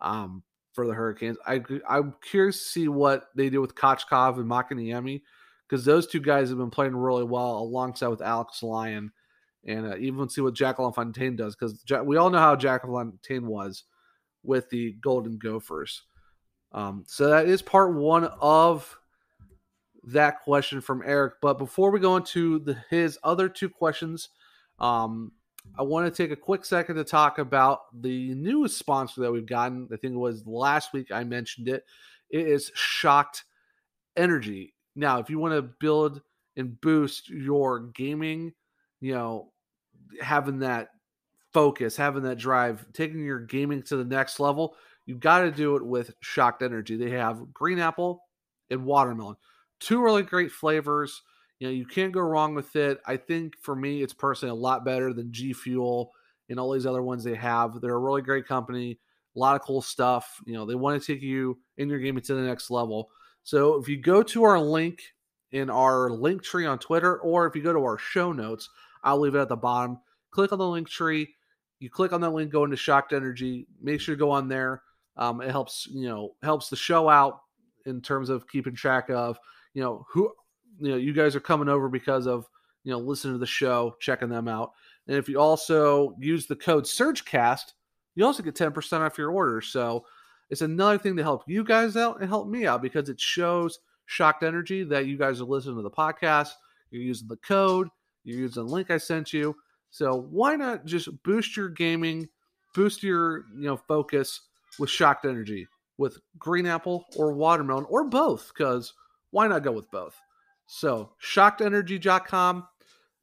um, 0.00 0.42
for 0.72 0.86
the 0.86 0.94
Hurricanes. 0.94 1.36
I 1.46 1.62
I'm 1.88 2.14
curious 2.22 2.58
to 2.58 2.68
see 2.68 2.88
what 2.88 3.28
they 3.34 3.50
do 3.50 3.60
with 3.60 3.74
Kochetkov 3.74 4.36
and 4.36 4.50
Makiniemi 4.50 5.22
because 5.68 5.84
those 5.84 6.06
two 6.06 6.20
guys 6.20 6.48
have 6.48 6.58
been 6.58 6.70
playing 6.70 6.96
really 6.96 7.24
well 7.24 7.58
alongside 7.58 8.08
with 8.08 8.22
Alex 8.22 8.62
Lyon 8.62 9.12
and 9.66 9.86
uh, 9.86 9.96
even 9.96 10.28
see 10.28 10.40
what 10.40 10.54
Jack 10.54 10.78
LaFontaine 10.78 11.36
does 11.36 11.56
because 11.56 11.82
we 12.04 12.16
all 12.16 12.30
know 12.30 12.38
how 12.38 12.56
Jack 12.56 12.84
LaFontaine 12.84 13.46
was 13.46 13.84
with 14.42 14.68
the 14.70 14.92
Golden 15.00 15.38
Gophers. 15.38 16.02
Um, 16.72 17.04
so 17.06 17.28
that 17.28 17.46
is 17.46 17.62
part 17.62 17.94
one 17.94 18.24
of 18.40 18.98
that 20.04 20.42
question 20.42 20.80
from 20.80 21.02
Eric. 21.04 21.34
But 21.40 21.58
before 21.58 21.90
we 21.90 22.00
go 22.00 22.16
into 22.16 22.58
the, 22.58 22.76
his 22.90 23.18
other 23.22 23.48
two 23.48 23.68
questions, 23.68 24.28
um, 24.78 25.32
I 25.78 25.82
want 25.82 26.06
to 26.06 26.22
take 26.22 26.30
a 26.30 26.40
quick 26.40 26.64
second 26.64 26.96
to 26.96 27.04
talk 27.04 27.38
about 27.38 28.00
the 28.02 28.34
newest 28.34 28.76
sponsor 28.76 29.22
that 29.22 29.32
we've 29.32 29.46
gotten. 29.46 29.88
I 29.92 29.96
think 29.96 30.14
it 30.14 30.18
was 30.18 30.46
last 30.46 30.92
week 30.92 31.10
I 31.10 31.24
mentioned 31.24 31.68
it. 31.68 31.84
It 32.28 32.46
is 32.46 32.70
Shocked 32.74 33.44
Energy. 34.16 34.74
Now, 34.94 35.18
if 35.18 35.30
you 35.30 35.38
want 35.38 35.54
to 35.54 35.62
build 35.62 36.20
and 36.56 36.78
boost 36.80 37.30
your 37.30 37.80
gaming, 37.80 38.52
you 39.00 39.14
know, 39.14 39.52
having 40.20 40.60
that 40.60 40.88
focus, 41.52 41.96
having 41.96 42.22
that 42.24 42.38
drive, 42.38 42.84
taking 42.92 43.24
your 43.24 43.40
gaming 43.40 43.82
to 43.84 43.96
the 43.96 44.04
next 44.04 44.40
level, 44.40 44.76
you 45.06 45.14
got 45.14 45.40
to 45.40 45.50
do 45.50 45.76
it 45.76 45.84
with 45.84 46.12
Shocked 46.20 46.62
Energy. 46.62 46.96
They 46.96 47.10
have 47.10 47.52
green 47.52 47.78
apple 47.78 48.22
and 48.70 48.84
watermelon, 48.84 49.36
two 49.80 50.02
really 50.02 50.22
great 50.22 50.50
flavors. 50.50 51.22
You 51.60 51.68
know, 51.68 51.72
you 51.72 51.86
can't 51.86 52.12
go 52.12 52.20
wrong 52.20 52.54
with 52.54 52.74
it. 52.76 53.00
I 53.06 53.16
think 53.16 53.54
for 53.60 53.76
me, 53.76 54.02
it's 54.02 54.12
personally 54.12 54.50
a 54.50 54.60
lot 54.60 54.84
better 54.84 55.12
than 55.12 55.32
G 55.32 55.52
Fuel 55.52 56.10
and 56.48 56.58
all 56.58 56.72
these 56.72 56.86
other 56.86 57.02
ones 57.02 57.22
they 57.22 57.36
have. 57.36 57.80
They're 57.80 57.94
a 57.94 57.98
really 57.98 58.22
great 58.22 58.46
company, 58.46 58.98
a 59.34 59.38
lot 59.38 59.56
of 59.56 59.62
cool 59.62 59.80
stuff. 59.80 60.40
You 60.46 60.54
know, 60.54 60.66
they 60.66 60.74
want 60.74 61.00
to 61.00 61.12
take 61.12 61.22
you 61.22 61.58
in 61.76 61.88
your 61.88 62.00
game 62.00 62.20
to 62.20 62.34
the 62.34 62.42
next 62.42 62.70
level. 62.70 63.10
So 63.44 63.76
if 63.76 63.88
you 63.88 63.98
go 63.98 64.22
to 64.22 64.44
our 64.44 64.58
link 64.58 65.00
in 65.52 65.70
our 65.70 66.10
link 66.10 66.42
tree 66.42 66.66
on 66.66 66.78
Twitter, 66.78 67.18
or 67.20 67.46
if 67.46 67.54
you 67.54 67.62
go 67.62 67.72
to 67.72 67.84
our 67.84 67.98
show 67.98 68.32
notes, 68.32 68.68
I'll 69.04 69.20
leave 69.20 69.34
it 69.34 69.40
at 69.40 69.48
the 69.48 69.56
bottom. 69.56 69.98
Click 70.30 70.52
on 70.52 70.58
the 70.58 70.66
link 70.66 70.88
tree. 70.88 71.34
You 71.78 71.90
click 71.90 72.12
on 72.12 72.20
that 72.22 72.30
link, 72.30 72.50
go 72.50 72.64
into 72.64 72.76
Shocked 72.76 73.12
Energy. 73.12 73.66
Make 73.80 74.00
sure 74.00 74.14
to 74.14 74.18
go 74.18 74.30
on 74.30 74.48
there. 74.48 74.82
Um, 75.16 75.40
it 75.40 75.50
helps, 75.50 75.86
you 75.90 76.08
know, 76.08 76.34
helps 76.42 76.68
the 76.68 76.76
show 76.76 77.08
out 77.08 77.40
in 77.86 78.00
terms 78.00 78.30
of 78.30 78.48
keeping 78.48 78.74
track 78.74 79.10
of, 79.10 79.38
you 79.74 79.82
know, 79.82 80.04
who, 80.10 80.32
you 80.80 80.90
know, 80.90 80.96
you 80.96 81.12
guys 81.12 81.36
are 81.36 81.40
coming 81.40 81.68
over 81.68 81.88
because 81.88 82.26
of, 82.26 82.48
you 82.82 82.92
know, 82.92 82.98
listening 82.98 83.34
to 83.34 83.38
the 83.38 83.46
show, 83.46 83.94
checking 84.00 84.28
them 84.28 84.48
out. 84.48 84.72
And 85.06 85.16
if 85.16 85.28
you 85.28 85.38
also 85.38 86.16
use 86.18 86.46
the 86.46 86.56
code 86.56 86.84
SurgeCast, 86.84 87.72
you 88.14 88.24
also 88.24 88.42
get 88.42 88.54
10% 88.54 89.00
off 89.00 89.18
your 89.18 89.30
order. 89.30 89.60
So 89.60 90.04
it's 90.50 90.62
another 90.62 90.98
thing 90.98 91.16
to 91.16 91.22
help 91.22 91.42
you 91.46 91.64
guys 91.64 91.96
out 91.96 92.20
and 92.20 92.28
help 92.28 92.48
me 92.48 92.66
out 92.66 92.82
because 92.82 93.08
it 93.08 93.20
shows 93.20 93.78
Shocked 94.06 94.42
Energy 94.42 94.84
that 94.84 95.06
you 95.06 95.16
guys 95.16 95.40
are 95.40 95.44
listening 95.44 95.76
to 95.76 95.82
the 95.82 95.90
podcast. 95.90 96.50
You're 96.90 97.02
using 97.02 97.28
the 97.28 97.36
code, 97.36 97.88
you're 98.24 98.40
using 98.40 98.66
the 98.66 98.72
link 98.72 98.90
I 98.90 98.98
sent 98.98 99.32
you. 99.32 99.54
So 99.90 100.26
why 100.30 100.56
not 100.56 100.84
just 100.86 101.08
boost 101.22 101.56
your 101.56 101.68
gaming, 101.68 102.28
boost 102.74 103.02
your 103.02 103.44
you 103.54 103.66
know 103.66 103.76
focus 103.76 104.40
with 104.78 104.90
Shocked 104.90 105.24
Energy 105.24 105.68
with 105.98 106.18
green 106.38 106.66
apple 106.66 107.04
or 107.16 107.32
watermelon 107.32 107.86
or 107.88 108.04
both? 108.04 108.48
Because 108.48 108.92
why 109.30 109.46
not 109.46 109.62
go 109.62 109.72
with 109.72 109.90
both? 109.90 110.20
So 110.66 111.10
shockedenergy.com. 111.22 112.66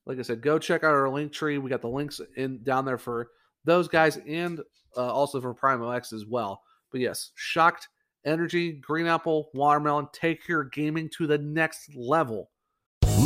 Like 0.05 0.19
I 0.19 0.21
said, 0.21 0.41
go 0.41 0.59
check 0.59 0.83
out 0.83 0.93
our 0.93 1.09
link 1.09 1.31
tree. 1.31 1.57
We 1.57 1.69
got 1.69 1.81
the 1.81 1.89
links 1.89 2.21
in 2.35 2.63
down 2.63 2.85
there 2.85 2.97
for 2.97 3.29
those 3.65 3.87
guys 3.87 4.17
and 4.27 4.61
uh, 4.97 5.11
also 5.13 5.39
for 5.39 5.53
Primo 5.53 5.89
X 5.91 6.13
as 6.13 6.25
well. 6.25 6.61
But 6.91 7.01
yes, 7.01 7.31
shocked 7.35 7.87
energy, 8.25 8.73
green 8.73 9.07
apple, 9.07 9.49
watermelon, 9.53 10.07
take 10.13 10.47
your 10.47 10.65
gaming 10.65 11.09
to 11.17 11.27
the 11.27 11.37
next 11.37 11.95
level. 11.95 12.50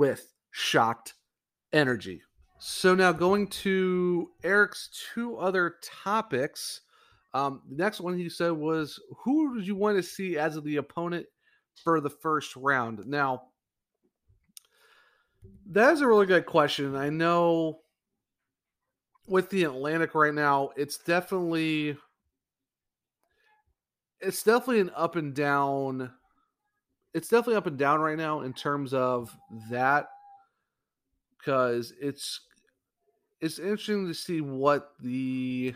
With 0.00 0.32
shocked 0.50 1.12
energy. 1.74 2.22
So 2.58 2.94
now 2.94 3.12
going 3.12 3.48
to 3.48 4.30
Eric's 4.42 4.88
two 5.12 5.36
other 5.36 5.74
topics. 5.82 6.80
Um, 7.34 7.60
the 7.68 7.76
next 7.76 8.00
one 8.00 8.16
he 8.16 8.30
said 8.30 8.52
was 8.52 8.98
who 9.18 9.58
did 9.58 9.66
you 9.66 9.76
want 9.76 9.98
to 9.98 10.02
see 10.02 10.38
as 10.38 10.58
the 10.62 10.76
opponent 10.76 11.26
for 11.84 12.00
the 12.00 12.08
first 12.08 12.56
round? 12.56 13.06
Now, 13.06 13.42
that 15.70 15.92
is 15.92 16.00
a 16.00 16.08
really 16.08 16.24
good 16.24 16.46
question. 16.46 16.96
I 16.96 17.10
know 17.10 17.80
with 19.28 19.50
the 19.50 19.64
Atlantic 19.64 20.14
right 20.14 20.32
now, 20.32 20.70
it's 20.78 20.96
definitely 20.96 21.98
it's 24.18 24.42
definitely 24.42 24.80
an 24.80 24.92
up 24.96 25.16
and 25.16 25.34
down 25.34 26.10
it's 27.14 27.28
definitely 27.28 27.56
up 27.56 27.66
and 27.66 27.78
down 27.78 28.00
right 28.00 28.18
now 28.18 28.40
in 28.40 28.52
terms 28.52 28.94
of 28.94 29.36
that 29.70 30.08
because 31.38 31.92
it's 32.00 32.40
it's 33.40 33.58
interesting 33.58 34.06
to 34.06 34.14
see 34.14 34.40
what 34.40 34.92
the 35.00 35.74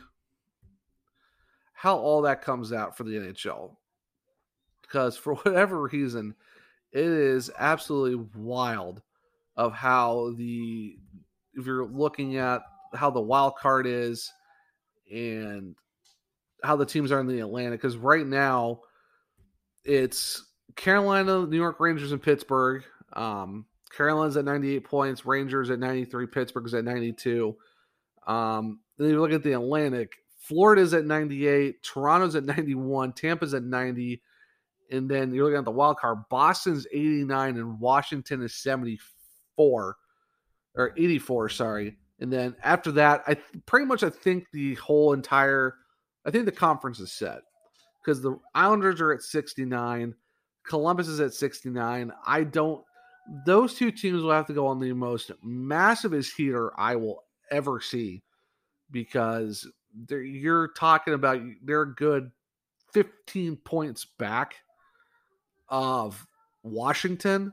how 1.73 1.97
all 1.97 2.23
that 2.23 2.43
comes 2.43 2.73
out 2.73 2.97
for 2.97 3.05
the 3.05 3.17
NHL 3.17 3.77
because 4.83 5.17
for 5.17 5.35
whatever 5.43 5.83
reason 5.83 6.35
it 6.93 7.05
is 7.05 7.51
absolutely 7.59 8.29
wild 8.37 9.03
of 9.57 9.73
how 9.73 10.33
the 10.37 10.97
if 11.55 11.67
you're 11.67 11.87
looking 11.87 12.37
at 12.37 12.63
how 12.95 13.11
the 13.11 13.21
wild 13.21 13.57
card 13.57 13.87
is 13.87 14.33
and 15.13 15.75
how 16.63 16.77
the 16.77 16.87
teams 16.87 17.13
are 17.13 17.21
in 17.21 17.27
the 17.27 17.41
Atlantic 17.41 17.81
because 17.81 17.97
right 17.97 18.27
now 18.27 18.81
it's 19.85 20.54
Carolina, 20.77 21.47
New 21.47 21.57
York 21.57 21.81
Rangers, 21.81 22.13
and 22.13 22.23
Pittsburgh. 22.23 22.85
Um, 23.13 23.67
Carolina's 23.97 24.37
at 24.37 24.45
98 24.45 24.85
points, 24.85 25.27
Rangers 25.27 25.71
at 25.71 25.79
93, 25.79 26.27
Pittsburgh's 26.27 26.75
at 26.75 26.85
92. 26.85 27.57
Um, 28.27 28.81
then 28.99 29.11
you 29.11 29.21
look 29.21 29.33
at 29.33 29.43
the 29.43 29.53
Atlantic, 29.53 30.13
Florida's 30.39 30.95
at 30.95 31.05
98, 31.05 31.83
Toronto's 31.83 32.35
at 32.35 32.45
91, 32.45 33.13
Tampa's 33.13 33.55
at 33.55 33.63
90, 33.63 34.21
and 34.91 35.09
then 35.09 35.33
you're 35.33 35.45
looking 35.45 35.59
at 35.59 35.65
the 35.65 35.71
wild 35.71 35.99
card, 35.99 36.19
Boston's 36.29 36.87
89 36.93 37.57
and 37.57 37.81
Washington 37.81 38.43
is 38.43 38.55
74 38.57 39.97
or 40.77 40.93
84, 40.97 41.49
sorry. 41.49 41.97
And 42.21 42.33
then 42.33 42.55
after 42.63 42.93
that, 42.93 43.23
I 43.27 43.37
pretty 43.67 43.87
much 43.87 44.03
I 44.03 44.11
think 44.11 44.47
the 44.53 44.75
whole 44.77 45.13
entire 45.13 45.75
I 46.27 46.31
think 46.31 46.47
the 46.47 46.53
conference 46.53 47.01
is 47.01 47.13
set 47.13 47.43
because 48.01 48.23
the 48.23 48.39
Islanders 48.55 49.01
are 49.01 49.13
at 49.13 49.23
69. 49.23 50.15
Columbus 50.67 51.09
is 51.09 51.21
at 51.21 51.35
69. 51.35 52.13
I 52.27 52.45
don't. 52.45 52.85
Those 53.47 53.75
two 53.75 53.91
teams 53.91 54.23
will 54.23 54.33
have 54.33 54.47
to 54.47 54.53
go 54.53 54.67
on 54.67 54.81
the 54.81 54.93
most 54.93 55.31
massivest 55.45 56.35
heater 56.37 56.73
I 56.79 56.97
will 56.97 57.25
ever 57.51 57.81
see 57.81 58.23
because 58.91 59.67
you're 60.09 60.69
talking 60.69 61.15
about 61.15 61.41
they're 61.63 61.87
good 61.87 62.31
15 62.93 63.57
points 63.57 64.05
back 64.05 64.57
of 65.69 66.27
Washington. 66.63 67.53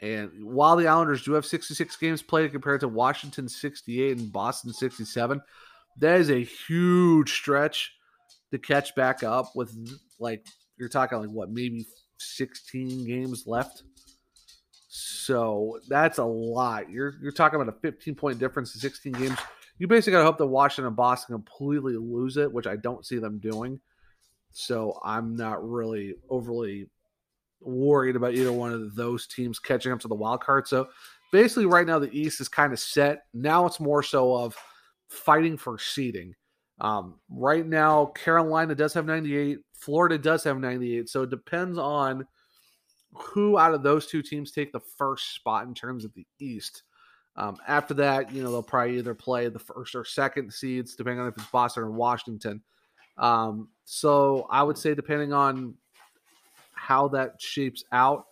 And 0.00 0.30
while 0.44 0.76
the 0.76 0.88
Islanders 0.88 1.22
do 1.22 1.32
have 1.34 1.46
66 1.46 1.96
games 1.96 2.22
played 2.22 2.50
compared 2.50 2.80
to 2.80 2.88
Washington 2.88 3.48
68 3.48 4.18
and 4.18 4.32
Boston 4.32 4.72
67, 4.72 5.40
that 5.98 6.20
is 6.20 6.30
a 6.30 6.42
huge 6.42 7.32
stretch 7.32 7.92
to 8.50 8.58
catch 8.58 8.94
back 8.94 9.22
up 9.22 9.52
with 9.54 9.74
like 10.18 10.44
you're 10.76 10.88
talking 10.88 11.18
like 11.18 11.30
what 11.30 11.50
maybe 11.50 11.86
16 12.18 13.06
games 13.06 13.46
left. 13.46 13.82
So 14.88 15.78
that's 15.88 16.18
a 16.18 16.24
lot. 16.24 16.90
You're 16.90 17.14
you're 17.22 17.32
talking 17.32 17.60
about 17.60 17.74
a 17.74 17.80
15 17.80 18.14
point 18.14 18.38
difference 18.38 18.74
in 18.74 18.80
16 18.80 19.12
games. 19.12 19.38
You 19.78 19.88
basically 19.88 20.12
gotta 20.12 20.24
hope 20.24 20.38
that 20.38 20.46
Washington 20.46 20.86
and 20.86 20.96
Boston 20.96 21.34
completely 21.34 21.96
lose 21.96 22.36
it, 22.36 22.52
which 22.52 22.66
I 22.66 22.76
don't 22.76 23.06
see 23.06 23.18
them 23.18 23.38
doing. 23.38 23.80
So 24.52 25.00
I'm 25.02 25.34
not 25.34 25.66
really 25.66 26.14
overly 26.28 26.88
worried 27.60 28.16
about 28.16 28.34
either 28.34 28.52
one 28.52 28.72
of 28.72 28.94
those 28.94 29.26
teams 29.26 29.58
catching 29.58 29.92
up 29.92 30.00
to 30.00 30.08
the 30.08 30.14
wild 30.14 30.42
card. 30.42 30.68
So 30.68 30.88
basically, 31.32 31.66
right 31.66 31.86
now 31.86 31.98
the 31.98 32.12
East 32.12 32.40
is 32.40 32.48
kind 32.48 32.72
of 32.72 32.78
set. 32.78 33.24
Now 33.32 33.64
it's 33.66 33.80
more 33.80 34.02
so 34.02 34.36
of 34.36 34.54
fighting 35.08 35.56
for 35.56 35.78
seeding. 35.78 36.34
Um, 36.82 37.14
right 37.30 37.64
now, 37.64 38.06
Carolina 38.06 38.74
does 38.74 38.92
have 38.94 39.06
98. 39.06 39.60
Florida 39.72 40.18
does 40.18 40.42
have 40.44 40.58
98. 40.58 41.08
So 41.08 41.22
it 41.22 41.30
depends 41.30 41.78
on 41.78 42.26
who 43.14 43.56
out 43.56 43.72
of 43.72 43.84
those 43.84 44.06
two 44.08 44.20
teams 44.20 44.50
take 44.50 44.72
the 44.72 44.80
first 44.80 45.34
spot 45.34 45.66
in 45.66 45.74
terms 45.74 46.04
of 46.04 46.12
the 46.14 46.26
East. 46.40 46.82
Um, 47.36 47.56
after 47.66 47.94
that, 47.94 48.32
you 48.32 48.42
know, 48.42 48.50
they'll 48.50 48.62
probably 48.62 48.98
either 48.98 49.14
play 49.14 49.48
the 49.48 49.60
first 49.60 49.94
or 49.94 50.04
second 50.04 50.52
seeds, 50.52 50.96
depending 50.96 51.20
on 51.20 51.28
if 51.28 51.36
it's 51.36 51.46
Boston 51.46 51.84
or 51.84 51.90
Washington. 51.92 52.60
Um, 53.16 53.68
So 53.84 54.46
I 54.50 54.62
would 54.62 54.76
say, 54.76 54.94
depending 54.94 55.32
on 55.32 55.74
how 56.74 57.08
that 57.08 57.40
shapes 57.40 57.84
out, 57.92 58.26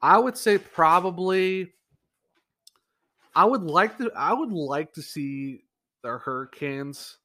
I 0.00 0.18
would 0.18 0.36
say 0.38 0.56
probably. 0.56 1.74
I 3.36 3.44
would 3.44 3.62
like 3.62 3.98
to. 3.98 4.10
I 4.16 4.32
would 4.32 4.50
like 4.52 4.92
to 4.94 5.02
see 5.02 5.64
the 6.02 6.18
Hurricanes. 6.18 7.18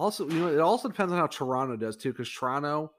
Also, 0.00 0.26
you 0.30 0.40
know, 0.40 0.48
it 0.48 0.60
also 0.60 0.88
depends 0.88 1.12
on 1.12 1.18
how 1.18 1.26
Toronto 1.26 1.76
does 1.76 1.94
too, 1.94 2.10
because 2.10 2.30
Toronto 2.30 2.90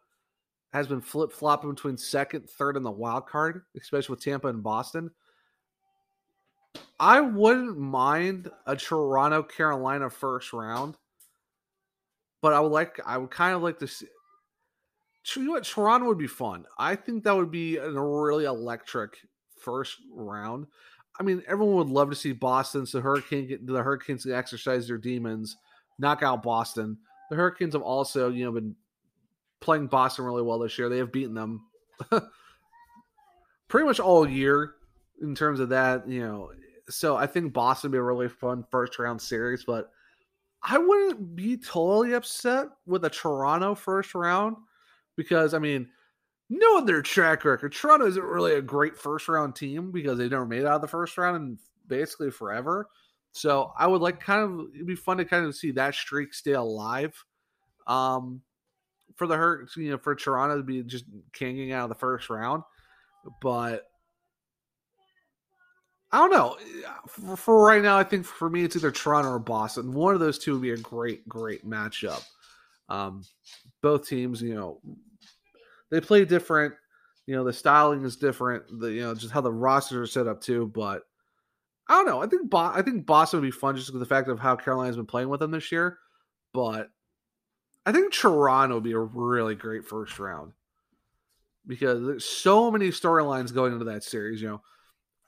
has 0.72 0.86
been 0.86 1.02
flip 1.02 1.32
flopping 1.32 1.72
between 1.72 1.98
second, 1.98 2.48
third, 2.48 2.78
and 2.78 2.86
the 2.86 2.92
wild 2.92 3.26
card, 3.26 3.64
especially 3.76 4.14
with 4.14 4.24
Tampa 4.24 4.50
and 4.50 4.62
Boston. 4.62 5.10
I 7.00 7.20
wouldn't 7.20 7.80
mind 7.80 8.52
a 8.68 8.76
Toronto 8.76 9.42
Carolina 9.42 10.12
first 10.12 10.54
round, 10.54 10.96
but 12.40 12.54
I 12.54 12.60
would 12.60 12.72
like 12.72 13.00
I 13.04 13.18
would 13.18 13.32
kind 13.32 13.56
of 13.56 13.64
like 13.64 13.80
to 13.80 13.88
see. 13.88 14.06
You 15.36 15.46
know 15.46 15.52
what? 15.54 15.64
Toronto 15.64 16.06
would 16.06 16.20
be 16.20 16.28
fun. 16.28 16.66
I 16.78 16.96
think 16.96 17.24
that 17.24 17.36
would 17.36 17.50
be 17.50 17.78
a 17.78 17.90
really 17.90 18.46
electric 18.46 19.18
first 19.58 19.98
round. 20.14 20.68
I 21.20 21.24
mean, 21.24 21.42
everyone 21.48 21.78
would 21.78 21.90
love 21.90 22.12
to 22.12 22.16
see 22.16 22.32
Boston, 22.32 22.86
so 22.86 23.02
Hurricane 23.02 23.58
the 23.64 23.82
Hurricanes 23.82 24.22
can 24.22 24.34
exercise 24.34 24.88
their 24.88 25.00
demons, 25.00 25.58
knock 26.02 26.24
out 26.24 26.44
Boston. 26.44 26.98
The 27.30 27.38
Hurricanes 27.38 27.74
have 27.74 27.82
also, 27.82 28.30
you 28.30 28.44
know, 28.44 28.52
been 28.52 28.76
playing 29.62 29.88
Boston 29.88 30.26
really 30.26 30.42
well 30.42 30.60
this 30.60 30.78
year. 30.78 30.90
They 30.90 30.98
have 30.98 31.12
beaten 31.12 31.36
them 31.36 31.62
pretty 33.70 33.86
much 33.86 34.00
all 34.00 34.28
year 34.28 34.74
in 35.22 35.36
terms 35.36 35.60
of 35.60 35.70
that, 35.70 36.10
you 36.10 36.22
know. 36.22 36.52
So 36.90 37.16
I 37.16 37.28
think 37.28 37.54
Boston 37.54 37.90
would 37.92 37.96
be 37.96 38.00
a 38.00 38.04
really 38.04 38.28
fun 38.28 38.66
first 38.70 39.00
round 39.00 39.22
series, 39.22 39.64
but 39.64 39.92
I 40.64 40.78
wouldn't 40.78 41.36
be 41.36 41.58
totally 41.58 42.14
upset 42.14 42.68
with 42.86 43.06
a 43.06 43.10
Toronto 43.10 43.76
first 43.76 44.14
round 44.14 44.58
because 45.16 45.54
I 45.54 45.60
mean, 45.60 45.88
knowing 46.50 46.86
their 46.86 47.02
track 47.02 47.46
record, 47.46 47.72
Toronto 47.74 48.08
isn't 48.08 48.24
really 48.24 48.56
a 48.56 48.62
great 48.62 48.98
first 48.98 49.30
round 49.30 49.56
team 49.56 49.92
because 49.92 50.18
they've 50.18 50.30
never 50.30 50.46
made 50.46 50.66
out 50.66 50.76
of 50.76 50.82
the 50.82 50.88
first 50.88 51.18
round 51.18 51.38
in 51.38 51.58
basically 51.88 52.32
forever. 52.32 52.90
So 53.34 53.72
I 53.78 53.88
would 53.88 54.02
like 54.02 54.20
kind 54.20 54.44
of 54.44 54.68
it'd 54.74 54.88
be 54.88 54.96
fun 54.96 55.18
to 55.18 55.26
kind 55.26 55.46
of 55.46 55.56
see 55.56 55.72
that 55.72 55.96
streak 55.96 56.34
stay 56.34 56.54
alive. 56.54 57.14
Um 57.88 58.42
for 59.16 59.28
the 59.28 59.36
hurt, 59.36 59.70
you 59.76 59.92
know, 59.92 59.98
for 59.98 60.16
Toronto 60.16 60.58
to 60.58 60.64
be 60.64 60.84
just 60.84 61.06
kinging 61.34 61.72
out 61.72 61.84
of 61.84 61.90
the 61.90 61.96
first 61.96 62.30
round. 62.30 62.64
But 63.42 63.88
I 66.12 66.18
don't 66.18 66.32
know. 66.32 66.58
For, 67.08 67.38
for, 67.38 67.64
right 67.66 67.82
now, 67.82 67.98
I 67.98 68.04
think 68.04 68.26
for 68.26 68.50
me, 68.50 68.64
it's 68.64 68.76
either 68.76 68.92
Toronto 68.92 69.30
or 69.30 69.40
Boston. 69.40 69.94
One 69.94 70.14
of 70.14 70.20
those 70.20 70.38
two 70.38 70.54
would 70.54 70.62
be 70.62 70.72
a 70.72 70.78
great, 70.78 71.28
great 71.28 71.66
matchup. 71.66 72.24
Um, 72.90 73.24
both 73.82 74.08
teams, 74.08 74.42
you 74.42 74.54
know, 74.54 74.82
they 75.90 76.02
play 76.02 76.26
different. 76.26 76.74
You 77.28 77.36
know, 77.36 77.44
the 77.44 77.54
styling 77.54 78.04
is 78.04 78.18
different. 78.18 78.64
The 78.80 78.88
you 78.88 79.02
know 79.02 79.16
just 79.16 79.32
how 79.32 79.42
the 79.42 79.52
rosters 79.52 80.10
are 80.10 80.12
set 80.12 80.28
up 80.28 80.42
too. 80.42 80.72
But 80.74 81.04
I 81.92 81.96
don't 81.96 82.06
know. 82.06 82.22
I 82.22 82.28
think 82.28 82.50
Bo- 82.50 82.72
I 82.74 82.82
think 82.82 83.06
Boston 83.06 83.42
would 83.42 83.48
be 83.48 83.52
fun 83.52 83.76
just 83.76 83.92
with 83.92 84.00
the 84.00 84.06
fact 84.06 84.30
of 84.30 84.40
how 84.40 84.56
Carolina's 84.56 84.96
been 84.96 85.06
playing 85.06 85.28
with 85.28 85.42
them 85.42 85.52
this 85.52 85.74
year. 85.74 85.98
But 86.54 86.90
I 87.86 87.92
think 87.92 88.14
Toronto 88.14 88.76
would 88.76 88.84
be 88.86 88.94
a 88.94 89.00
really 89.00 89.56
great 89.56 89.86
first 89.86 90.18
round 90.18 90.54
because 91.68 92.02
there's 92.02 92.24
so 92.24 92.72
many 92.72 92.92
storylines 92.92 93.54
going 93.54 93.74
into 93.74 93.84
that 93.84 94.06
series. 94.06 94.42
You 94.42 94.48
know, 94.48 94.62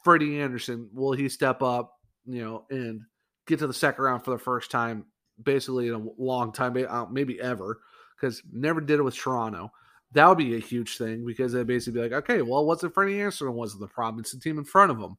Freddie 0.06 0.40
Andersen 0.40 0.90
will 0.94 1.12
he 1.12 1.28
step 1.28 1.62
up? 1.62 1.96
You 2.26 2.46
know, 2.46 2.66
and 2.70 3.02
get 3.46 3.60
to 3.60 3.68
the 3.68 3.74
second 3.74 4.02
round 4.02 4.24
for 4.24 4.32
the 4.32 4.38
first 4.38 4.72
time, 4.72 5.06
basically 5.44 5.90
in 5.90 5.96
a 5.96 6.06
long 6.18 6.54
time, 6.54 6.78
uh, 6.88 7.08
maybe 7.12 7.42
ever, 7.42 7.82
because 8.16 8.42
never 8.54 8.80
did 8.80 9.00
it 9.00 9.04
with 9.04 9.18
Toronto. 9.18 9.70
That 10.14 10.30
would 10.30 10.38
be 10.38 10.56
a 10.56 10.60
huge 10.60 10.98
thing 10.98 11.26
because 11.26 11.52
they'd 11.52 11.68
basically 11.68 12.00
be 12.00 12.08
like, 12.08 12.24
okay, 12.24 12.42
well, 12.42 12.66
what's 12.66 12.86
if 12.86 12.94
Freddie 12.94 13.20
Andersen 13.20 13.52
wasn't 13.52 13.82
the 13.82 13.88
problem? 13.88 14.22
It's 14.22 14.32
the 14.32 14.40
team 14.40 14.58
in 14.58 14.64
front 14.64 14.92
of 14.92 14.98
him. 14.98 15.18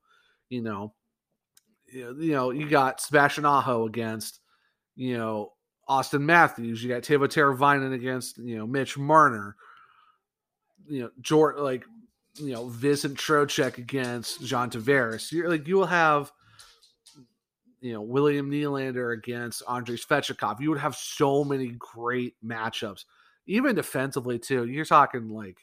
You 0.48 0.62
know, 0.62 0.94
Uh, 1.94 2.14
you 2.14 2.32
know, 2.32 2.50
you 2.50 2.68
got 2.68 3.00
Sebastian 3.00 3.44
Aho 3.44 3.86
against, 3.86 4.40
you 4.96 5.16
know, 5.16 5.52
Auston 5.88 6.22
Matthews. 6.22 6.82
You 6.82 6.88
got 6.88 7.02
Teuvo 7.02 7.28
Teravainen 7.28 7.94
against, 7.94 8.38
you 8.38 8.56
know, 8.56 8.66
Mitch 8.66 8.98
Marner. 8.98 9.56
You 10.88 11.02
know, 11.02 11.10
George, 11.20 11.56
like, 11.58 11.84
you 12.36 12.52
know, 12.52 12.68
Vincent 12.68 13.16
Trocheck 13.16 13.78
against 13.78 14.44
John 14.44 14.70
Tavares. 14.70 15.30
You're 15.30 15.48
like, 15.48 15.68
you 15.68 15.76
will 15.76 15.86
have, 15.86 16.32
you 17.80 17.92
know, 17.92 18.02
William 18.02 18.50
Nylander 18.50 19.16
against 19.16 19.62
Andrei 19.68 19.96
Svechnikov. 19.96 20.60
You 20.60 20.70
would 20.70 20.80
have 20.80 20.96
so 20.96 21.44
many 21.44 21.68
great 21.78 22.34
matchups, 22.44 23.04
even 23.46 23.76
defensively, 23.76 24.38
too. 24.38 24.64
You're 24.64 24.84
talking 24.84 25.28
like, 25.28 25.58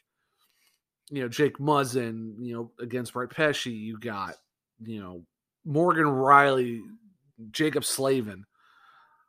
you 1.10 1.20
know, 1.20 1.28
Jake 1.28 1.58
Muzzin, 1.58 2.34
you 2.38 2.54
know, 2.54 2.70
against 2.80 3.12
Brett 3.12 3.30
Pesce. 3.30 3.66
You 3.66 3.98
got, 3.98 4.36
you 4.82 5.00
know, 5.00 5.24
Morgan 5.64 6.06
Rielly, 6.06 6.80
Jaccob 7.50 7.84
Slavin 7.84 8.44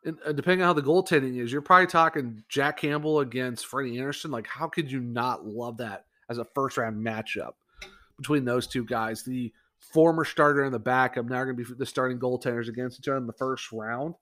and 0.06 0.18
uh, 0.26 0.32
depending 0.32 0.62
on 0.62 0.68
how 0.68 0.74
the 0.74 0.82
goaltending 0.82 1.42
is, 1.42 1.52
you're 1.52 1.62
probably 1.62 1.88
talking 1.88 2.44
Jack 2.50 2.78
Campbell 2.78 3.20
against 3.20 3.66
Freddie 3.66 3.98
Andersen. 3.98 4.32
Like, 4.32 4.48
how 4.48 4.68
could 4.68 4.92
you 4.92 5.00
not 5.00 5.46
love 5.46 5.78
that 5.78 6.06
as 6.30 6.38
a 6.38 6.46
first 6.54 6.78
round 6.78 7.04
matchup 7.04 7.54
between 8.18 8.46
those 8.46 8.68
two 8.68 8.86
guys? 8.86 9.24
The 9.24 9.52
former 9.80 10.26
starter 10.26 10.64
and 10.64 10.74
the 10.74 10.80
backup 10.80 11.26
now 11.26 11.44
going 11.44 11.56
to 11.56 11.64
be 11.64 11.74
the 11.78 11.86
starting 11.86 12.20
goaltenders 12.20 12.68
against 12.68 13.00
each 13.00 13.08
other 13.08 13.18
in 13.18 13.28
the 13.28 13.34
first 13.34 13.72
round. 13.72 14.16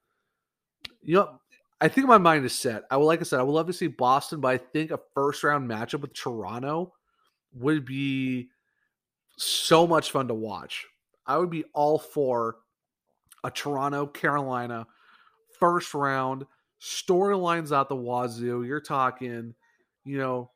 You 1.02 1.16
know, 1.16 1.40
I 1.80 1.88
think 1.88 2.08
my 2.08 2.20
mind 2.20 2.46
is 2.46 2.54
set. 2.54 2.84
I 2.92 2.98
would, 2.98 3.06
like 3.06 3.22
I 3.22 3.24
said, 3.24 3.40
I 3.40 3.44
would 3.44 3.54
love 3.54 3.68
to 3.68 3.74
see 3.74 3.88
Boston, 3.88 4.40
but 4.40 4.50
I 4.50 4.58
think 4.58 4.92
a 4.92 5.00
first 5.16 5.44
round 5.44 5.70
matchup 5.70 6.02
with 6.02 6.14
Toronto 6.14 6.94
would 7.54 7.86
be 7.86 8.50
so 9.38 9.88
much 9.88 10.12
fun 10.12 10.28
to 10.28 10.36
watch. 10.36 10.86
I 11.26 11.38
would 11.38 11.50
be 11.50 11.66
all 11.74 11.98
for 12.00 12.58
a 13.44 13.52
Toronto 13.52 14.06
Carolina 14.06 14.86
first 15.60 15.94
round, 15.94 16.46
storylines 16.82 17.72
out 17.72 17.90
the 17.90 17.96
wazoo. 17.96 18.64
You're 18.64 18.82
talking, 18.82 19.54
you 20.04 20.18
know, 20.18 20.52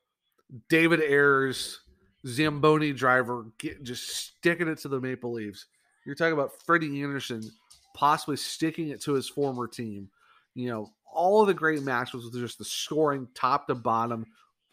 David 0.68 1.00
Ayres, 1.00 1.80
Zamboni 2.26 2.92
driver, 2.92 3.46
get, 3.58 3.82
just 3.82 4.08
sticking 4.08 4.68
it 4.68 4.78
to 4.78 4.88
the 4.88 5.00
Maple 5.00 5.32
Leafs. 5.32 5.66
You're 6.04 6.14
talking 6.14 6.32
about 6.32 6.62
Freddie 6.64 7.02
Andersen 7.02 7.42
possibly 7.94 8.36
sticking 8.36 8.90
it 8.90 9.00
to 9.02 9.14
his 9.14 9.28
former 9.28 9.66
team. 9.66 10.08
You 10.54 10.68
know, 10.68 10.92
all 11.12 11.40
of 11.40 11.46
the 11.46 11.54
great 11.54 11.82
matches 11.82 12.24
with 12.24 12.34
just 12.34 12.58
the 12.58 12.64
scoring 12.64 13.26
top 13.34 13.66
to 13.68 13.74
bottom, 13.74 14.26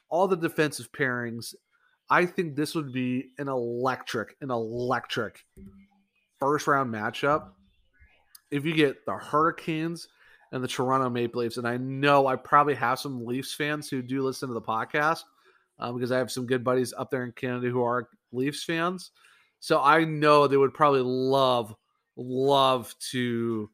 all 0.10 0.28
the 0.28 0.36
defensive 0.36 0.91
pairings. 0.91 1.56
I 2.10 2.26
think 2.26 2.56
this 2.56 2.76
would 2.76 2.91
be 2.91 3.32
an 3.38 3.47
electric, 3.47 4.36
an 4.41 4.51
electric 4.51 5.43
first 6.39 6.68
round 6.68 6.93
matchup. 6.93 7.51
If 8.51 8.66
you 8.66 8.74
get 8.74 9.06
the 9.06 9.14
Hurricanes 9.14 10.08
and 10.54 10.64
the 10.64 10.68
Toronto 10.68 11.10
Maple 11.10 11.41
Leafs. 11.41 11.58
And 11.58 11.68
I 11.68 11.78
know 11.78 12.28
I 12.28 12.36
probably 12.36 12.76
have 12.76 12.99
some 12.99 13.26
Leafs 13.26 13.54
fans 13.54 13.89
who 13.89 14.01
do 14.01 14.22
listen 14.22 14.47
to 14.47 14.54
the 14.54 14.62
podcast 14.62 15.24
uh, 15.80 15.91
because 15.91 16.12
I 16.12 16.20
have 16.20 16.32
some 16.32 16.45
good 16.45 16.64
buddies 16.64 16.93
up 16.95 17.10
there 17.10 17.24
in 17.24 17.32
Canada 17.32 17.70
who 17.70 17.82
are 17.82 18.08
Leafs 18.32 18.64
fans. 18.64 19.12
So 19.60 19.82
I 19.82 20.06
know 20.06 20.45
they 20.45 20.58
would 20.58 20.74
probably 20.74 21.01
love, 21.01 21.76
love 22.16 22.93
to 23.12 23.70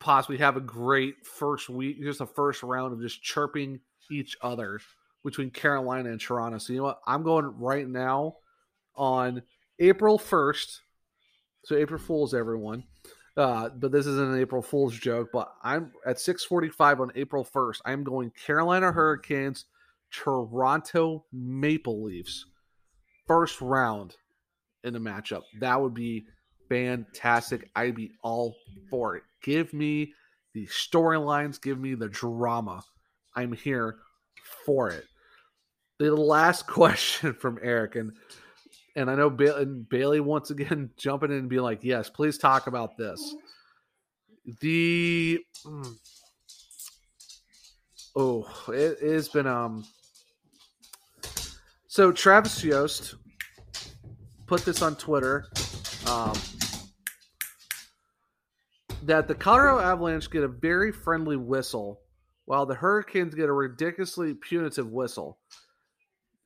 possibly 0.00 0.38
have 0.38 0.56
a 0.56 0.60
great 0.60 1.24
first 1.24 1.68
week, 1.68 2.02
just 2.02 2.20
a 2.20 2.26
first 2.26 2.64
round 2.64 2.92
of 2.92 3.00
just 3.00 3.22
chirping 3.22 3.78
each 4.10 4.36
other 4.42 4.80
between 5.26 5.50
Carolina 5.50 6.08
and 6.10 6.20
Toronto. 6.20 6.56
So 6.58 6.72
you 6.72 6.78
know 6.78 6.84
what? 6.84 7.00
I'm 7.06 7.24
going 7.24 7.52
right 7.58 7.86
now 7.86 8.36
on 8.94 9.42
April 9.80 10.18
1st. 10.18 10.80
So 11.64 11.76
April 11.76 12.00
Fools, 12.00 12.32
everyone. 12.32 12.84
Uh, 13.36 13.68
but 13.68 13.90
this 13.90 14.06
isn't 14.06 14.32
an 14.32 14.40
April 14.40 14.62
Fool's 14.62 14.96
joke. 14.96 15.30
But 15.32 15.52
I'm 15.62 15.92
at 16.06 16.16
6:45 16.16 17.00
on 17.00 17.12
April 17.16 17.44
1st. 17.44 17.80
I'm 17.84 18.04
going 18.04 18.30
Carolina 18.30 18.92
Hurricanes, 18.92 19.64
Toronto 20.12 21.26
Maple 21.32 22.04
Leafs, 22.04 22.46
first 23.26 23.60
round 23.60 24.16
in 24.84 24.94
the 24.94 25.00
matchup. 25.00 25.42
That 25.58 25.80
would 25.80 25.92
be 25.92 26.24
fantastic. 26.68 27.68
I'd 27.74 27.96
be 27.96 28.12
all 28.22 28.54
for 28.88 29.16
it. 29.16 29.24
Give 29.42 29.74
me 29.74 30.14
the 30.54 30.66
storylines. 30.68 31.60
Give 31.60 31.80
me 31.80 31.94
the 31.94 32.08
drama. 32.08 32.84
I'm 33.34 33.52
here 33.52 33.96
for 34.64 34.90
it. 34.90 35.04
The 35.98 36.14
last 36.14 36.66
question 36.66 37.34
from 37.34 37.58
Eric, 37.62 37.96
and 37.96 38.12
and 38.94 39.10
I 39.10 39.14
know 39.14 39.30
ba- 39.30 39.56
and 39.56 39.88
Bailey 39.88 40.20
once 40.20 40.50
again 40.50 40.90
jumping 40.96 41.30
in 41.30 41.38
and 41.38 41.48
being 41.48 41.62
like, 41.62 41.82
"Yes, 41.82 42.10
please 42.10 42.38
talk 42.38 42.66
about 42.66 42.96
this." 42.96 43.34
The 44.60 45.40
mm, 45.64 45.96
oh, 48.14 48.48
it, 48.68 48.98
it 49.02 49.12
has 49.12 49.28
been 49.28 49.46
um. 49.46 49.84
So 51.88 52.12
Travis 52.12 52.62
Yost 52.62 53.14
put 54.46 54.64
this 54.64 54.82
on 54.82 54.96
Twitter. 54.96 55.46
Um, 56.06 56.34
that 59.02 59.28
the 59.28 59.34
Colorado 59.34 59.80
Avalanche 59.80 60.30
get 60.30 60.42
a 60.42 60.48
very 60.48 60.92
friendly 60.92 61.36
whistle, 61.36 62.00
while 62.44 62.66
the 62.66 62.74
Hurricanes 62.74 63.34
get 63.34 63.48
a 63.48 63.52
ridiculously 63.52 64.34
punitive 64.34 64.90
whistle. 64.90 65.38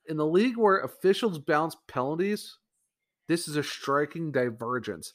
In 0.07 0.17
the 0.17 0.25
league 0.25 0.57
where 0.57 0.79
officials 0.79 1.39
bounce 1.39 1.75
penalties, 1.87 2.57
this 3.27 3.47
is 3.47 3.55
a 3.55 3.63
striking 3.63 4.31
divergence. 4.31 5.13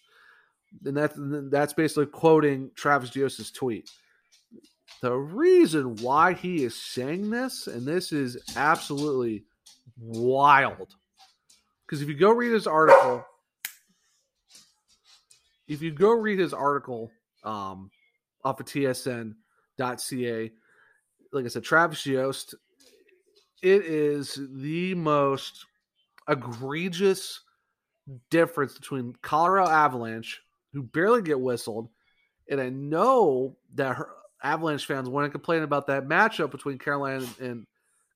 And 0.85 0.97
that's 0.97 1.15
that's 1.51 1.73
basically 1.73 2.07
quoting 2.07 2.71
Travis 2.75 3.15
Yost's 3.15 3.51
tweet. 3.51 3.91
The 5.03 5.15
reason 5.15 5.97
why 5.97 6.33
he 6.33 6.65
is 6.65 6.75
saying 6.75 7.31
this, 7.31 7.67
and 7.67 7.87
this 7.87 8.13
is 8.13 8.39
absolutely 8.57 9.45
wild, 9.99 10.95
because 11.87 12.03
if 12.03 12.09
you 12.09 12.15
go 12.15 12.31
read 12.31 12.53
his 12.53 12.67
article, 12.67 13.25
if 15.69 15.83
you 15.83 15.93
go 15.93 16.13
read 16.13 16.39
his 16.39 16.55
article 16.55 17.11
um, 17.45 17.91
off 18.45 18.61
of 18.61 18.67
tsn.ca, 18.67 19.35
like 21.33 21.45
I 21.45 21.49
said, 21.49 21.65
Travis 21.65 22.07
Yost, 22.07 22.55
it 23.67 23.85
is 23.85 24.39
the 24.53 24.95
most 24.95 25.67
egregious 26.29 27.41
difference 28.31 28.75
between 28.75 29.17
Colorado 29.23 29.69
Avalanche, 29.69 30.41
who 30.73 30.85
barely 30.85 31.21
get 31.21 31.41
whistled, 31.41 31.89
and 32.49 32.61
I 32.61 32.69
know 32.69 33.57
that 33.75 33.97
her, 33.97 34.11
Avalanche 34.43 34.87
fans 34.87 35.09
want 35.09 35.25
to 35.25 35.31
complain 35.31 35.63
about 35.63 35.89
that 35.89 36.07
matchup 36.07 36.53
between 36.53 36.79
Carolina 36.79 37.27
and 37.41 37.67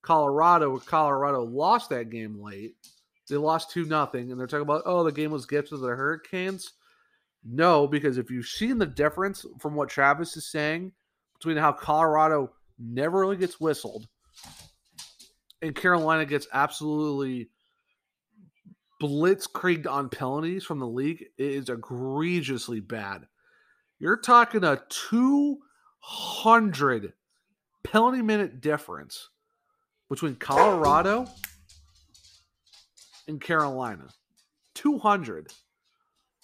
Colorado, 0.02 0.70
where 0.70 0.80
Colorado 0.80 1.42
lost 1.42 1.90
that 1.90 2.10
game 2.10 2.40
late. 2.40 2.76
They 3.28 3.36
lost 3.36 3.72
2 3.72 3.86
nothing, 3.86 4.30
and 4.30 4.38
they're 4.38 4.46
talking 4.46 4.62
about, 4.62 4.82
oh, 4.86 5.02
the 5.02 5.10
game 5.10 5.32
was 5.32 5.46
gifted 5.46 5.70
to 5.70 5.76
the 5.78 5.88
Hurricanes. 5.88 6.74
No, 7.44 7.88
because 7.88 8.18
if 8.18 8.30
you've 8.30 8.46
seen 8.46 8.78
the 8.78 8.86
difference 8.86 9.44
from 9.58 9.74
what 9.74 9.88
Travis 9.88 10.36
is 10.36 10.46
saying 10.46 10.92
between 11.34 11.56
how 11.56 11.72
Colorado 11.72 12.52
never 12.78 13.18
really 13.20 13.36
gets 13.36 13.60
whistled 13.60 14.06
and 15.62 15.74
Carolina 15.74 16.24
gets 16.24 16.46
absolutely 16.52 17.50
blitzkrieged 19.00 19.86
on 19.86 20.08
penalties 20.08 20.64
from 20.64 20.78
the 20.78 20.86
league, 20.86 21.24
it 21.38 21.44
is 21.44 21.68
egregiously 21.68 22.80
bad. 22.80 23.26
You're 23.98 24.18
talking 24.18 24.64
a 24.64 24.80
200 24.88 27.12
penalty 27.82 28.22
minute 28.22 28.60
difference 28.60 29.30
between 30.08 30.36
Colorado 30.36 31.26
and 33.28 33.40
Carolina. 33.40 34.08
200. 34.74 35.52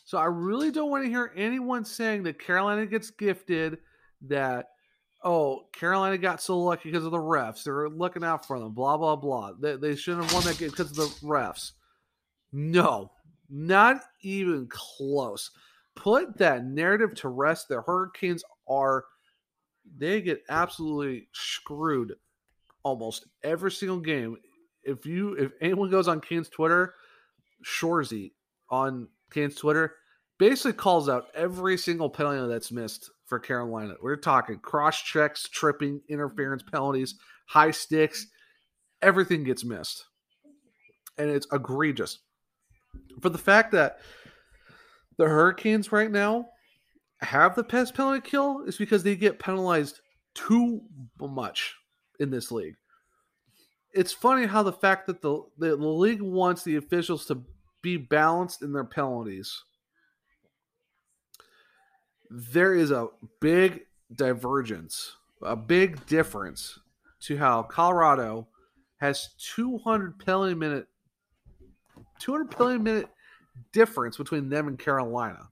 So 0.05 0.19
I 0.19 0.27
really 0.27 0.71
don't 0.71 0.91
want 0.91 1.05
to 1.05 1.11
hear 1.11 1.33
anyone 1.35 1.85
saying 1.85 2.23
that 2.25 2.39
Carolina 2.39 2.87
gets 2.87 3.11
gifted, 3.11 3.79
that, 4.23 4.69
oh, 5.25 5.67
Carolina 5.73 6.19
got 6.19 6.41
so 6.43 6.59
lucky 6.59 6.91
because 6.91 7.05
of 7.05 7.11
the 7.11 7.19
refs. 7.19 7.65
They're 7.65 7.89
looking 7.89 8.25
out 8.25 8.47
for 8.47 8.59
them, 8.59 8.73
blah, 8.73 8.97
blah, 8.97 9.17
blah. 9.17 9.53
They, 9.59 9.77
they 9.77 9.97
shouldn't 9.97 10.25
have 10.25 10.35
won 10.35 10.45
that 10.45 10.59
game 10.59 10.71
because 10.71 10.91
of 10.91 10.97
the 10.97 11.27
refs. 11.27 11.73
No, 12.53 13.11
not 13.51 14.03
even 14.23 14.69
close. 14.69 15.51
Put 15.95 16.39
that 16.39 16.65
narrative 16.65 17.15
to 17.17 17.29
rest. 17.29 17.69
The 17.69 17.83
Hurricanes 17.83 18.45
are, 18.69 19.05
they 19.99 20.21
get 20.21 20.43
absolutely 20.49 21.29
screwed 21.33 22.15
almost 22.83 23.27
every 23.43 23.73
single 23.73 24.01
game. 24.01 24.37
If 24.85 25.07
you, 25.07 25.35
if 25.35 25.53
anyone 25.61 25.91
goes 25.91 26.07
on 26.07 26.21
Canes 26.21 26.49
Twitter, 26.49 26.95
Shoresy 27.65 28.33
on 28.71 29.09
Canes 29.33 29.57
Twitter 29.57 29.95
basically 30.39 30.73
calls 30.73 31.09
out 31.09 31.27
every 31.35 31.77
single 31.77 32.11
penalty 32.11 32.49
that's 32.49 32.73
missed 32.73 33.11
for 33.27 33.39
Carolina. 33.39 33.95
We're 34.01 34.17
talking 34.17 34.59
cross 34.59 35.01
checks, 35.01 35.49
tripping, 35.49 36.01
interference 36.09 36.63
mm-hmm. 36.63 36.71
penalties, 36.71 37.15
high 37.49 37.71
sticks, 37.71 38.27
everything 39.03 39.45
gets 39.45 39.65
missed. 39.65 40.05
And 41.19 41.31
it's 41.31 41.47
egregious. 41.53 42.19
For 43.21 43.31
the 43.31 43.39
fact 43.39 43.73
that 43.73 43.99
the 45.19 45.27
Hurricanes 45.27 45.93
right 45.93 46.11
now 46.11 46.47
have 47.21 47.55
the 47.55 47.63
best 47.63 47.95
penalty 47.95 48.21
kill 48.21 48.65
is 48.67 48.77
because 48.77 49.03
they 49.03 49.17
get 49.17 49.39
penalized 49.39 50.01
too 50.35 50.83
much 51.19 51.75
in 52.21 52.31
this 52.31 52.53
league. 52.53 52.75
It's 53.95 54.13
funny 54.13 54.47
how 54.47 54.63
the 54.63 54.73
fact 54.73 55.07
that 55.07 55.23
the, 55.23 55.43
the, 55.57 55.77
the 55.77 55.87
league 55.87 56.21
wants 56.21 56.63
the 56.63 56.77
officials 56.77 57.25
to 57.27 57.43
be 57.83 57.97
balanced 57.97 58.63
in 58.63 58.73
their 58.73 58.85
penalties. 58.85 59.63
There 62.31 62.75
is 62.75 62.91
a 62.91 63.09
big 63.41 63.87
divergence, 64.15 65.17
a 65.43 65.57
big 65.57 66.05
difference 66.07 66.79
to 67.21 67.37
how 67.37 67.63
Colorado 67.63 68.49
has 68.99 69.31
200 69.55 70.19
penalty 70.19 70.55
minute 70.55 70.87
200 72.21 72.51
penalty 72.51 72.79
minute 72.79 73.09
difference 73.73 74.17
between 74.17 74.49
them 74.49 74.69
and 74.69 74.79
Carolina. 74.79 75.49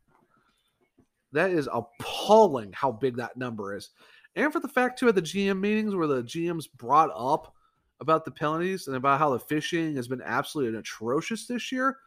That 1.33 1.51
is 1.51 1.69
appalling 1.73 2.73
how 2.73 2.93
big 2.93 3.17
that 3.17 3.37
number 3.37 3.75
is. 3.77 3.91
And 4.37 4.53
for 4.53 4.61
the 4.61 4.69
fact 4.69 4.99
too 4.99 5.09
at 5.09 5.15
the 5.15 5.23
GM 5.23 5.61
meetings 5.61 5.95
where 5.95 6.07
the 6.07 6.23
GMs 6.23 6.67
brought 6.77 7.11
up 7.15 7.55
about 8.01 8.25
the 8.25 8.31
penalties 8.31 8.89
and 8.89 8.97
about 8.97 9.19
how 9.19 9.31
the 9.31 9.39
fishing 9.39 9.97
has 9.97 10.09
been 10.09 10.23
absolutely 10.23 10.79
atrocious 10.79 11.47
this 11.47 11.71
year, 11.71 11.99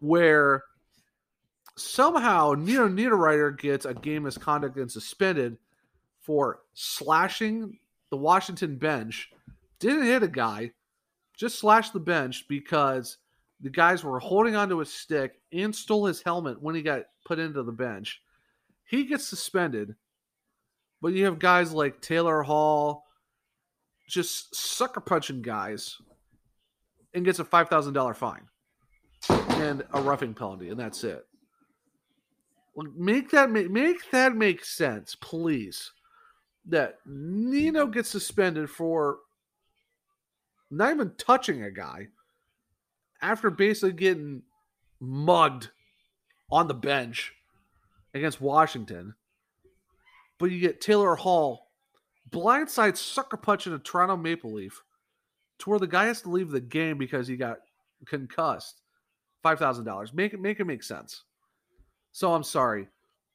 where 0.00 0.64
somehow 1.76 2.54
Nino 2.56 2.88
Niederreiter 2.88 3.56
gets 3.56 3.84
a 3.84 3.94
game 3.94 4.24
misconduct 4.24 4.76
and 4.76 4.90
suspended 4.90 5.58
for 6.20 6.60
slashing 6.74 7.78
the 8.10 8.16
Washington 8.16 8.76
bench. 8.76 9.30
Didn't 9.78 10.04
hit 10.04 10.22
a 10.22 10.28
guy, 10.28 10.72
just 11.36 11.58
slashed 11.58 11.92
the 11.92 12.00
bench 12.00 12.46
because 12.48 13.18
the 13.60 13.70
guys 13.70 14.02
were 14.02 14.18
holding 14.18 14.56
onto 14.56 14.78
his 14.78 14.92
stick 14.92 15.40
and 15.52 15.74
stole 15.74 16.06
his 16.06 16.22
helmet 16.22 16.60
when 16.62 16.74
he 16.74 16.82
got 16.82 17.02
put 17.24 17.38
into 17.38 17.62
the 17.62 17.72
bench. 17.72 18.20
He 18.84 19.04
gets 19.04 19.26
suspended, 19.26 19.94
but 21.02 21.12
you 21.12 21.24
have 21.26 21.38
guys 21.38 21.72
like 21.72 22.00
Taylor 22.00 22.42
Hall 22.42 23.04
just 24.08 24.54
sucker 24.54 25.00
punching 25.00 25.42
guys 25.42 25.98
and 27.12 27.24
gets 27.24 27.38
a 27.38 27.44
$5,000 27.44 28.16
fine 28.16 28.46
and 29.28 29.82
a 29.92 30.00
roughing 30.00 30.34
penalty, 30.34 30.68
and 30.70 30.78
that's 30.78 31.02
it. 31.02 31.25
Make 32.76 33.30
that 33.30 33.50
make, 33.50 33.70
make 33.70 34.10
that 34.10 34.34
make 34.34 34.64
sense, 34.64 35.14
please. 35.14 35.92
That 36.66 36.98
Nino 37.06 37.84
mm-hmm. 37.84 37.92
gets 37.92 38.08
suspended 38.10 38.68
for 38.68 39.18
not 40.70 40.92
even 40.92 41.12
touching 41.16 41.62
a 41.62 41.70
guy 41.70 42.08
after 43.22 43.50
basically 43.50 43.92
getting 43.92 44.42
mugged 45.00 45.70
on 46.50 46.68
the 46.68 46.74
bench 46.74 47.32
against 48.14 48.40
Washington. 48.40 49.14
But 50.38 50.50
you 50.50 50.60
get 50.60 50.80
Taylor 50.80 51.14
Hall 51.14 51.70
blindside 52.30 52.96
sucker 52.96 53.36
punching 53.36 53.72
a 53.72 53.78
Toronto 53.78 54.16
Maple 54.16 54.52
Leaf 54.52 54.82
to 55.60 55.70
where 55.70 55.78
the 55.78 55.86
guy 55.86 56.06
has 56.06 56.22
to 56.22 56.30
leave 56.30 56.50
the 56.50 56.60
game 56.60 56.98
because 56.98 57.26
he 57.26 57.36
got 57.36 57.58
concussed. 58.04 58.82
Five 59.42 59.58
thousand 59.58 59.84
dollars. 59.84 60.12
Make 60.12 60.34
it 60.34 60.40
make 60.40 60.58
it 60.60 60.64
make 60.64 60.82
sense. 60.82 61.22
So 62.16 62.32
I'm 62.32 62.44
sorry. 62.44 62.88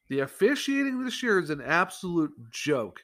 The 0.10 0.22
officiating 0.22 1.06
this 1.06 1.22
year 1.22 1.38
is 1.38 1.52
an 1.52 1.62
absolute 1.62 2.34
joke. 2.50 3.02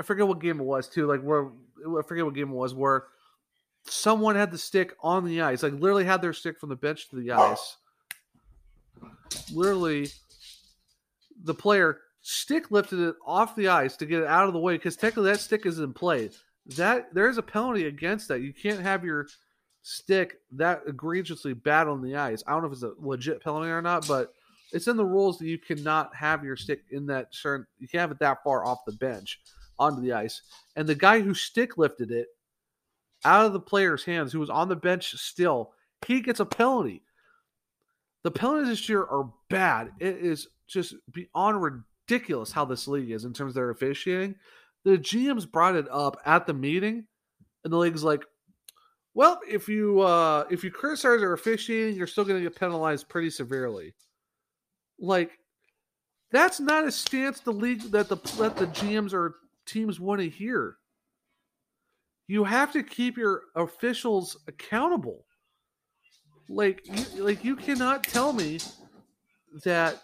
I 0.00 0.02
forget 0.02 0.26
what 0.26 0.40
game 0.40 0.58
it 0.58 0.64
was 0.64 0.88
too. 0.88 1.06
Like 1.06 1.20
where 1.20 1.46
I 1.46 2.02
forget 2.02 2.24
what 2.24 2.34
game 2.34 2.50
it 2.50 2.56
was 2.56 2.74
where 2.74 3.04
someone 3.84 4.34
had 4.34 4.50
the 4.50 4.58
stick 4.58 4.96
on 5.00 5.24
the 5.24 5.42
ice, 5.42 5.62
like 5.62 5.74
literally 5.74 6.06
had 6.06 6.20
their 6.20 6.32
stick 6.32 6.58
from 6.58 6.70
the 6.70 6.74
bench 6.74 7.08
to 7.10 7.14
the 7.14 7.30
ice. 7.30 7.76
Literally, 9.52 10.08
the 11.40 11.54
player 11.54 11.98
stick 12.20 12.72
lifted 12.72 12.98
it 12.98 13.14
off 13.24 13.54
the 13.54 13.68
ice 13.68 13.96
to 13.98 14.06
get 14.06 14.22
it 14.22 14.26
out 14.26 14.48
of 14.48 14.54
the 14.54 14.58
way 14.58 14.74
because 14.74 14.96
technically 14.96 15.30
that 15.30 15.38
stick 15.38 15.66
is 15.66 15.78
in 15.78 15.92
play. 15.92 16.30
That 16.66 17.14
there 17.14 17.28
is 17.28 17.38
a 17.38 17.42
penalty 17.42 17.86
against 17.86 18.26
that. 18.26 18.40
You 18.40 18.52
can't 18.52 18.80
have 18.80 19.04
your 19.04 19.28
stick 19.82 20.40
that 20.50 20.82
egregiously 20.88 21.54
bad 21.54 21.86
on 21.86 22.02
the 22.02 22.16
ice. 22.16 22.42
I 22.44 22.50
don't 22.50 22.62
know 22.62 22.66
if 22.66 22.72
it's 22.72 22.82
a 22.82 22.94
legit 22.98 23.40
penalty 23.40 23.68
or 23.68 23.82
not, 23.82 24.08
but 24.08 24.34
it's 24.72 24.88
in 24.88 24.96
the 24.96 25.04
rules 25.04 25.38
that 25.38 25.46
you 25.46 25.58
cannot 25.58 26.14
have 26.14 26.44
your 26.44 26.56
stick 26.56 26.82
in 26.90 27.06
that 27.06 27.28
certain. 27.34 27.66
You 27.78 27.88
can't 27.88 28.00
have 28.00 28.10
it 28.10 28.18
that 28.20 28.42
far 28.44 28.64
off 28.64 28.84
the 28.86 28.92
bench 28.92 29.40
onto 29.78 30.00
the 30.02 30.12
ice. 30.12 30.42
And 30.76 30.88
the 30.88 30.94
guy 30.94 31.20
who 31.20 31.34
stick 31.34 31.78
lifted 31.78 32.10
it 32.10 32.28
out 33.24 33.46
of 33.46 33.52
the 33.52 33.60
player's 33.60 34.04
hands, 34.04 34.32
who 34.32 34.40
was 34.40 34.50
on 34.50 34.68
the 34.68 34.76
bench 34.76 35.12
still, 35.16 35.72
he 36.06 36.20
gets 36.20 36.40
a 36.40 36.46
penalty. 36.46 37.02
The 38.22 38.30
penalties 38.30 38.68
this 38.68 38.88
year 38.88 39.02
are 39.02 39.32
bad. 39.48 39.92
It 39.98 40.16
is 40.16 40.48
just 40.66 40.94
beyond 41.12 41.62
ridiculous 41.62 42.52
how 42.52 42.64
this 42.64 42.86
league 42.86 43.10
is 43.10 43.24
in 43.24 43.32
terms 43.32 43.50
of 43.50 43.54
their 43.54 43.70
officiating. 43.70 44.34
The 44.84 44.98
GMs 44.98 45.50
brought 45.50 45.76
it 45.76 45.86
up 45.90 46.18
at 46.24 46.46
the 46.46 46.54
meeting, 46.54 47.06
and 47.64 47.72
the 47.72 47.76
league's 47.76 48.04
like, 48.04 48.24
"Well, 49.14 49.40
if 49.48 49.68
you 49.68 50.00
uh, 50.00 50.44
if 50.50 50.64
you 50.64 50.70
criticize 50.70 51.20
their 51.20 51.32
officiating, 51.34 51.96
you're 51.96 52.06
still 52.06 52.24
going 52.24 52.42
to 52.42 52.48
get 52.48 52.58
penalized 52.58 53.08
pretty 53.08 53.30
severely." 53.30 53.94
Like, 55.00 55.38
That's 56.30 56.60
not 56.60 56.86
a 56.86 56.92
stance 56.92 57.40
the 57.40 57.52
league 57.52 57.82
that 57.92 58.08
the 58.08 58.16
that 58.38 58.56
the 58.56 58.66
GMs 58.68 59.12
or 59.12 59.36
teams 59.66 60.00
want 60.00 60.20
to 60.20 60.28
hear. 60.28 60.78
You 62.28 62.44
have 62.44 62.72
to 62.72 62.82
keep 62.82 63.16
your 63.18 63.42
officials 63.56 64.36
accountable. 64.46 65.26
Like 66.48 66.80
you, 66.84 67.24
like 67.24 67.44
you 67.44 67.56
cannot 67.56 68.04
tell 68.04 68.32
me 68.32 68.58
that 69.64 70.02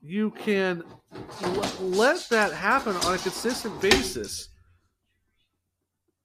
you 0.00 0.30
can 0.30 0.82
l- 1.42 1.72
let 1.80 2.28
that 2.30 2.52
happen 2.52 2.96
on 2.96 3.14
a 3.14 3.18
consistent 3.18 3.80
basis 3.80 4.48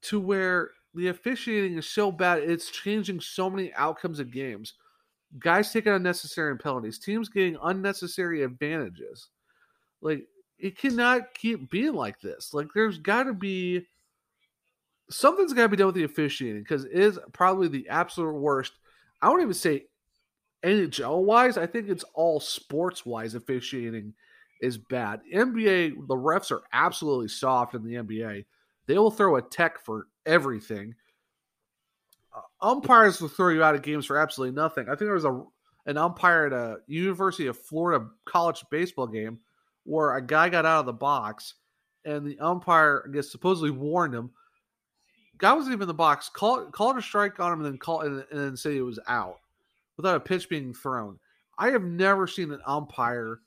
to 0.02 0.20
where 0.20 0.72
the 0.94 1.08
officiating 1.08 1.78
is 1.78 1.88
so 1.88 2.12
bad 2.12 2.40
it's 2.40 2.70
changing 2.70 3.20
so 3.20 3.50
many 3.50 3.74
outcomes 3.74 4.20
of 4.20 4.32
games 4.32 4.74
guys 5.40 5.72
taking 5.72 5.94
unnecessary 5.94 6.58
penalties 6.58 7.00
teams 7.00 7.30
getting 7.30 7.58
unnecessary 7.64 8.44
advantages 8.44 9.30
like 10.02 10.26
it 10.60 10.78
cannot 10.78 11.34
keep 11.34 11.70
being 11.70 11.94
like 11.94 12.20
this 12.22 12.54
like 12.54 12.68
there's 12.74 12.98
got 12.98 13.24
to 13.24 13.34
be 13.34 13.86
something's 15.10 15.54
got 15.54 15.64
to 15.64 15.70
be 15.70 15.78
done 15.78 15.88
with 15.88 15.96
the 15.96 16.04
officiating 16.04 16.62
because 16.62 16.86
it 16.86 16.94
is 16.94 17.20
probably 17.34 17.68
the 17.68 17.88
absolute 17.90 18.34
worst 18.34 18.74
i 19.22 19.30
won't 19.30 19.42
even 19.42 19.54
say 19.54 19.84
NHL 20.64 21.24
wise, 21.24 21.58
I 21.58 21.68
think 21.68 21.90
it's 21.90 22.06
all 22.14 22.40
sports 22.40 23.06
wise 23.06 23.36
officiating 23.36 24.14
is 24.62 24.78
bad. 24.78 25.22
NBA, 25.34 26.08
the 26.08 26.16
refs 26.16 26.52
are 26.52 26.64
absolutely 26.72 27.28
soft 27.28 27.76
in 27.76 27.84
the 27.84 27.96
NBA. 27.96 28.46
They 28.88 28.98
will 28.98 29.12
throw 29.12 29.36
a 29.36 29.42
tech 29.42 29.84
for 29.84 30.08
everything. 30.26 30.96
Uh, 32.34 32.42
umpires 32.62 33.22
will 33.22 33.30
throw 33.30 33.50
you 33.50 33.64
out 33.64 33.76
of 33.76 33.82
games 33.82 34.06
for 34.06 34.18
absolutely 34.18 34.56
nothing. 34.56 34.88
I 34.88 34.92
think 34.92 35.02
there 35.02 35.14
was 35.14 35.26
a 35.26 35.44
an 35.86 35.98
umpire 35.98 36.46
at 36.46 36.54
a 36.54 36.78
University 36.88 37.48
of 37.48 37.58
Florida 37.58 38.08
college 38.26 38.64
baseball 38.72 39.08
game 39.08 39.40
where 39.84 40.16
a 40.16 40.26
guy 40.26 40.48
got 40.50 40.66
out 40.66 40.80
of 40.80 40.86
the 40.86 40.94
box 40.94 41.56
and 42.06 42.26
the 42.26 42.40
umpire, 42.40 43.04
I 43.08 43.14
guess, 43.14 43.32
supposedly 43.32 43.72
warned 43.72 44.14
him. 44.14 44.32
Guy 45.38 45.54
wasn't 45.54 45.74
even 45.74 45.84
in 45.84 45.88
the 45.88 45.94
box, 45.94 46.30
called 46.30 46.72
called 46.72 46.98
a 46.98 47.02
strike 47.02 47.40
on 47.40 47.52
him, 47.52 47.60
and 47.60 47.66
then 47.66 47.78
called 47.78 48.06
and, 48.06 48.26
and 48.32 48.40
then 48.40 48.58
say 48.58 48.78
it 48.78 48.82
was 48.82 49.00
out 49.08 49.40
without 49.98 50.16
a 50.16 50.20
pitch 50.20 50.48
being 50.48 50.74
thrown. 50.74 51.20
I 51.58 51.70
have 51.72 51.84
never 51.84 52.28
seen 52.28 52.52
an 52.52 52.62
umpire 52.66 53.40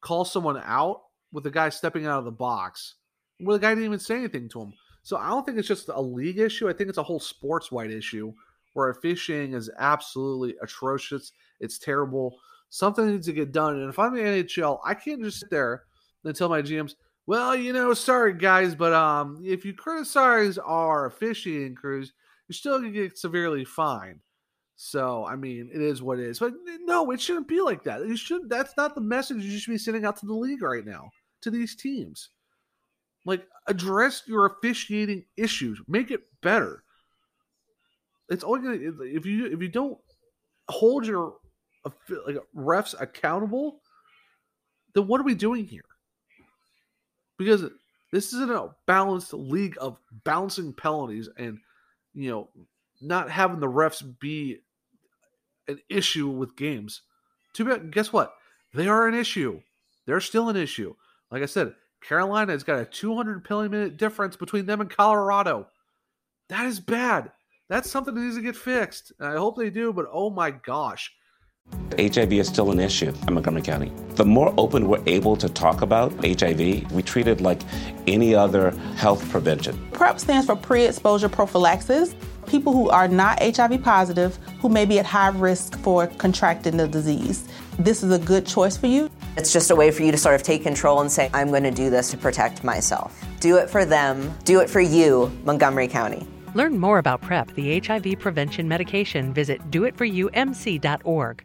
call 0.00 0.24
someone 0.24 0.60
out 0.64 1.02
with 1.32 1.46
a 1.46 1.50
guy 1.50 1.68
stepping 1.68 2.06
out 2.06 2.18
of 2.18 2.24
the 2.24 2.30
box 2.30 2.94
where 3.38 3.56
the 3.56 3.60
guy 3.60 3.70
didn't 3.70 3.84
even 3.84 3.98
say 3.98 4.16
anything 4.16 4.48
to 4.50 4.62
him. 4.62 4.72
So 5.08 5.16
I 5.16 5.30
don't 5.30 5.46
think 5.46 5.56
it's 5.56 5.66
just 5.66 5.88
a 5.88 5.98
league 5.98 6.38
issue. 6.38 6.68
I 6.68 6.74
think 6.74 6.90
it's 6.90 6.98
a 6.98 7.02
whole 7.02 7.18
sports 7.18 7.72
wide 7.72 7.90
issue 7.90 8.30
where 8.74 8.90
officiating 8.90 9.54
is 9.54 9.70
absolutely 9.78 10.54
atrocious. 10.60 11.32
It's 11.60 11.78
terrible. 11.78 12.38
Something 12.68 13.10
needs 13.10 13.24
to 13.24 13.32
get 13.32 13.50
done. 13.50 13.80
And 13.80 13.88
if 13.88 13.98
I'm 13.98 14.14
the 14.14 14.20
NHL, 14.20 14.80
I 14.84 14.92
can't 14.92 15.22
just 15.22 15.40
sit 15.40 15.48
there 15.48 15.84
and 16.24 16.36
tell 16.36 16.50
my 16.50 16.60
GMs, 16.60 16.92
well, 17.26 17.56
you 17.56 17.72
know, 17.72 17.94
sorry 17.94 18.34
guys, 18.34 18.74
but 18.74 18.92
um, 18.92 19.40
if 19.42 19.64
you 19.64 19.72
criticize 19.72 20.58
our 20.58 21.06
officiating 21.06 21.74
crews, 21.74 22.12
you're 22.46 22.52
still 22.52 22.78
gonna 22.78 22.90
get 22.90 23.16
severely 23.16 23.64
fined. 23.64 24.20
So 24.76 25.24
I 25.24 25.36
mean, 25.36 25.70
it 25.72 25.80
is 25.80 26.02
what 26.02 26.18
it 26.18 26.26
is. 26.26 26.38
But 26.38 26.52
no, 26.82 27.10
it 27.12 27.20
shouldn't 27.22 27.48
be 27.48 27.62
like 27.62 27.82
that. 27.84 28.06
You 28.06 28.14
should. 28.14 28.50
That's 28.50 28.74
not 28.76 28.94
the 28.94 29.00
message 29.00 29.42
you 29.42 29.58
should 29.58 29.70
be 29.70 29.78
sending 29.78 30.04
out 30.04 30.18
to 30.18 30.26
the 30.26 30.34
league 30.34 30.60
right 30.60 30.84
now 30.84 31.08
to 31.40 31.50
these 31.50 31.76
teams. 31.76 32.28
Like 33.24 33.46
address 33.68 34.22
your 34.26 34.46
officiating 34.46 35.24
issues, 35.36 35.80
make 35.86 36.10
it 36.10 36.22
better. 36.42 36.82
It's 38.28 38.44
only 38.44 38.62
gonna 38.62 39.04
if 39.04 39.24
you 39.24 39.46
if 39.46 39.62
you 39.62 39.68
don't 39.68 39.98
hold 40.68 41.06
your 41.06 41.34
like 42.26 42.36
refs 42.56 43.00
accountable, 43.00 43.80
then 44.94 45.06
what 45.06 45.20
are 45.20 45.24
we 45.24 45.34
doing 45.34 45.66
here? 45.66 45.84
Because 47.38 47.64
this 48.10 48.32
isn't 48.32 48.50
a 48.50 48.70
balanced 48.86 49.32
league 49.32 49.76
of 49.80 49.98
bouncing 50.24 50.72
penalties 50.72 51.28
and 51.38 51.58
you 52.14 52.30
know 52.30 52.48
not 53.00 53.30
having 53.30 53.60
the 53.60 53.66
refs 53.66 54.02
be 54.18 54.58
an 55.68 55.78
issue 55.88 56.28
with 56.28 56.56
games. 56.56 57.02
Too 57.54 57.64
bad. 57.64 57.92
Guess 57.92 58.12
what? 58.12 58.34
They 58.74 58.88
are 58.88 59.06
an 59.06 59.14
issue. 59.14 59.60
They're 60.06 60.20
still 60.20 60.48
an 60.48 60.56
issue. 60.56 60.94
Like 61.30 61.42
I 61.42 61.46
said, 61.46 61.74
Carolina 62.00 62.52
has 62.52 62.62
got 62.62 62.78
a 62.78 62.84
200 62.84 63.44
penalty 63.44 63.68
minute 63.68 63.96
difference 63.96 64.36
between 64.36 64.66
them 64.66 64.80
and 64.80 64.90
Colorado. 64.90 65.68
That 66.48 66.66
is 66.66 66.80
bad. 66.80 67.32
That's 67.68 67.90
something 67.90 68.14
that 68.14 68.20
needs 68.20 68.36
to 68.36 68.42
get 68.42 68.56
fixed. 68.56 69.12
And 69.18 69.28
I 69.28 69.36
hope 69.36 69.56
they 69.56 69.70
do, 69.70 69.92
but 69.92 70.06
oh 70.10 70.30
my 70.30 70.50
gosh. 70.50 71.12
HIV 71.98 72.32
is 72.32 72.48
still 72.48 72.70
an 72.70 72.80
issue 72.80 73.12
in 73.26 73.34
Montgomery 73.34 73.60
County. 73.60 73.92
The 74.14 74.24
more 74.24 74.54
open 74.56 74.88
we're 74.88 75.02
able 75.06 75.36
to 75.36 75.48
talk 75.48 75.82
about 75.82 76.12
HIV, 76.24 76.90
we 76.92 77.02
treat 77.02 77.26
it 77.26 77.42
like 77.42 77.60
any 78.06 78.34
other 78.34 78.70
health 78.96 79.28
prevention. 79.30 79.76
PrEP 79.92 80.18
stands 80.18 80.46
for 80.46 80.56
pre 80.56 80.86
exposure 80.86 81.28
prophylaxis 81.28 82.14
people 82.48 82.72
who 82.72 82.88
are 82.88 83.06
not 83.06 83.40
HIV 83.42 83.82
positive 83.82 84.36
who 84.60 84.68
may 84.68 84.84
be 84.84 84.98
at 84.98 85.06
high 85.06 85.28
risk 85.28 85.78
for 85.80 86.06
contracting 86.06 86.76
the 86.76 86.88
disease. 86.88 87.46
This 87.78 88.02
is 88.02 88.10
a 88.10 88.18
good 88.18 88.46
choice 88.46 88.76
for 88.76 88.86
you. 88.86 89.10
It's 89.38 89.52
just 89.52 89.70
a 89.70 89.76
way 89.76 89.92
for 89.92 90.02
you 90.02 90.10
to 90.10 90.18
sort 90.18 90.34
of 90.34 90.42
take 90.42 90.64
control 90.64 91.00
and 91.00 91.10
say, 91.10 91.30
I'm 91.32 91.50
going 91.50 91.62
to 91.62 91.70
do 91.70 91.90
this 91.90 92.10
to 92.10 92.16
protect 92.16 92.64
myself. 92.64 93.24
Do 93.38 93.56
it 93.58 93.70
for 93.70 93.84
them, 93.84 94.36
do 94.42 94.58
it 94.58 94.68
for 94.68 94.80
you, 94.80 95.30
Montgomery 95.44 95.86
County. 95.86 96.26
Learn 96.54 96.76
more 96.76 96.98
about 96.98 97.22
PrEP, 97.22 97.54
the 97.54 97.78
HIV 97.78 98.18
prevention 98.18 98.66
medication. 98.66 99.32
Visit 99.32 99.70
doitforyoumc.org. 99.70 101.44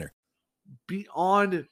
beyond 0.91 1.65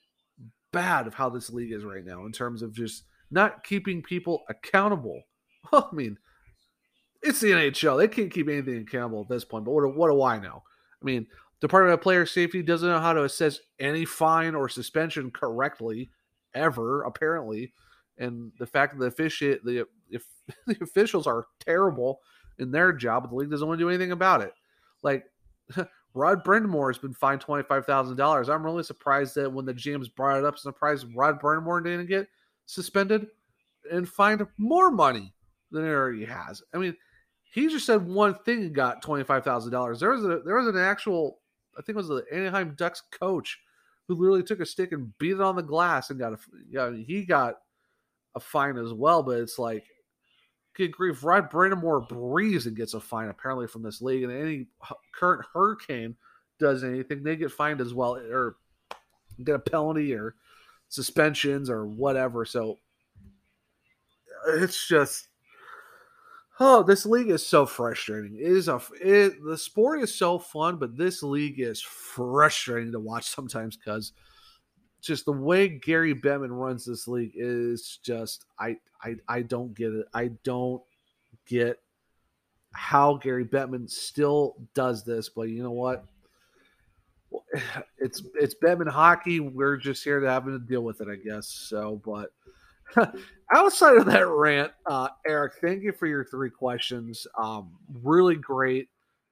bad 0.71 1.07
of 1.07 1.13
how 1.13 1.29
this 1.29 1.49
league 1.49 1.73
is 1.73 1.83
right 1.83 2.05
now 2.05 2.25
in 2.25 2.31
terms 2.31 2.61
of 2.61 2.73
just 2.73 3.03
not 3.29 3.63
keeping 3.65 4.01
people 4.01 4.43
accountable. 4.47 5.23
I 5.73 5.83
mean, 5.91 6.17
it's 7.21 7.41
the 7.41 7.51
NHL. 7.51 7.97
They 7.97 8.07
can't 8.07 8.31
keep 8.31 8.47
anything 8.47 8.77
accountable 8.77 9.21
at 9.21 9.29
this 9.29 9.43
point. 9.43 9.65
But 9.65 9.71
what 9.71 9.95
what 9.95 10.09
do 10.09 10.23
I 10.23 10.39
know? 10.39 10.63
I 11.01 11.05
mean, 11.05 11.27
Department 11.59 11.93
of 11.93 12.01
Player 12.01 12.25
Safety 12.25 12.61
doesn't 12.61 12.87
know 12.87 12.99
how 12.99 13.13
to 13.13 13.23
assess 13.23 13.59
any 13.79 14.05
fine 14.05 14.55
or 14.55 14.69
suspension 14.69 15.31
correctly 15.31 16.09
ever, 16.53 17.03
apparently. 17.03 17.73
And 18.17 18.53
the 18.57 18.65
fact 18.65 18.93
that 18.93 18.99
the 18.99 19.07
officiate 19.07 19.65
the 19.65 19.85
if 20.09 20.23
the 20.67 20.77
officials 20.81 21.27
are 21.27 21.47
terrible 21.59 22.21
in 22.57 22.71
their 22.71 22.93
job, 22.93 23.29
the 23.29 23.35
league 23.35 23.51
doesn't 23.51 23.67
want 23.67 23.79
to 23.79 23.83
do 23.83 23.89
anything 23.89 24.13
about 24.13 24.41
it. 24.41 24.53
Like 25.03 25.25
Rod 26.13 26.43
Brind'Amour 26.43 26.89
has 26.89 26.97
been 26.97 27.13
fined 27.13 27.41
twenty 27.41 27.63
five 27.63 27.85
thousand 27.85 28.17
dollars. 28.17 28.49
I'm 28.49 28.65
really 28.65 28.83
surprised 28.83 29.35
that 29.35 29.51
when 29.51 29.65
the 29.65 29.73
GMs 29.73 30.13
brought 30.13 30.37
it 30.39 30.45
up, 30.45 30.57
surprised 30.57 31.07
Rod 31.15 31.39
Brind'Amour 31.39 31.83
didn't 31.83 32.07
get 32.07 32.27
suspended 32.65 33.27
and 33.91 34.07
fined 34.07 34.45
more 34.57 34.91
money 34.91 35.33
than 35.71 35.83
he 35.83 35.89
already 35.89 36.25
has. 36.25 36.63
I 36.73 36.77
mean, 36.77 36.95
he 37.51 37.67
just 37.67 37.85
said 37.85 38.05
one 38.05 38.35
thing 38.45 38.63
and 38.63 38.75
got 38.75 39.01
twenty 39.01 39.23
five 39.23 39.43
thousand 39.43 39.71
dollars. 39.71 39.99
There 39.99 40.11
was 40.11 40.23
a 40.25 40.41
there 40.45 40.57
was 40.57 40.67
an 40.67 40.77
actual, 40.77 41.39
I 41.77 41.81
think 41.81 41.95
it 41.95 41.97
was 41.97 42.07
the 42.07 42.25
Anaheim 42.31 42.75
Ducks 42.75 43.03
coach 43.11 43.59
who 44.07 44.15
literally 44.15 44.43
took 44.43 44.59
a 44.59 44.65
stick 44.65 44.91
and 44.91 45.15
beat 45.19 45.33
it 45.33 45.41
on 45.41 45.55
the 45.55 45.61
glass 45.61 46.09
and 46.09 46.19
got 46.19 46.33
a 46.33 46.37
yeah 46.69 46.91
he 46.91 47.23
got 47.23 47.55
a 48.35 48.39
fine 48.39 48.77
as 48.77 48.93
well. 48.93 49.21
But 49.21 49.39
it's 49.39 49.59
like 49.59 49.85
good 50.73 50.91
grief, 50.91 51.23
Rod 51.23 51.51
Brind'Amour 51.51 52.07
breathes 52.07 52.65
and 52.65 52.75
gets 52.75 52.93
a 52.93 52.99
fine 52.99 53.29
apparently 53.29 53.67
from 53.67 53.83
this 53.83 54.01
league, 54.01 54.23
and 54.23 54.31
any 54.31 54.67
current 55.13 55.45
hurricane 55.53 56.15
does 56.59 56.83
anything, 56.83 57.23
they 57.23 57.35
get 57.35 57.51
fined 57.51 57.81
as 57.81 57.93
well, 57.93 58.15
or 58.15 58.57
get 59.43 59.55
a 59.55 59.59
penalty 59.59 60.13
or 60.13 60.35
suspensions 60.89 61.69
or 61.69 61.85
whatever. 61.85 62.45
So 62.45 62.77
it's 64.47 64.87
just 64.87 65.29
oh, 66.59 66.83
this 66.83 67.05
league 67.05 67.29
is 67.29 67.45
so 67.45 67.65
frustrating. 67.65 68.35
It 68.35 68.51
is 68.51 68.67
a 68.67 68.81
it, 69.01 69.43
the 69.43 69.57
sport 69.57 70.01
is 70.01 70.13
so 70.13 70.37
fun, 70.37 70.77
but 70.77 70.97
this 70.97 71.23
league 71.23 71.59
is 71.59 71.81
frustrating 71.81 72.91
to 72.91 72.99
watch 72.99 73.25
sometimes 73.29 73.77
because 73.77 74.13
just 75.01 75.25
the 75.25 75.31
way 75.31 75.67
Gary 75.67 76.13
Bettman 76.13 76.49
runs 76.51 76.85
this 76.85 77.07
league 77.07 77.33
is 77.35 77.99
just 78.03 78.45
I 78.59 78.77
I 79.03 79.15
I 79.27 79.41
don't 79.41 79.73
get 79.73 79.93
it. 79.93 80.07
I 80.13 80.31
don't 80.43 80.81
get 81.47 81.79
how 82.71 83.15
Gary 83.15 83.45
Bettman 83.45 83.89
still 83.89 84.55
does 84.73 85.03
this, 85.03 85.29
but 85.29 85.43
you 85.43 85.63
know 85.63 85.71
what? 85.71 86.05
it's 87.97 88.23
it's 88.35 88.55
Batman 88.55 88.87
hockey. 88.87 89.39
We're 89.39 89.77
just 89.77 90.03
here 90.03 90.19
to 90.19 90.29
having 90.29 90.53
to 90.53 90.59
deal 90.59 90.81
with 90.81 91.01
it, 91.01 91.07
I 91.07 91.15
guess. 91.15 91.47
So, 91.47 92.01
but 92.05 92.31
outside 93.53 93.97
of 93.97 94.05
that 94.07 94.27
rant, 94.27 94.71
uh, 94.85 95.09
Eric, 95.27 95.53
thank 95.61 95.83
you 95.83 95.91
for 95.91 96.07
your 96.07 96.25
three 96.25 96.49
questions. 96.49 97.27
Um, 97.37 97.71
really 98.01 98.35
great. 98.35 98.89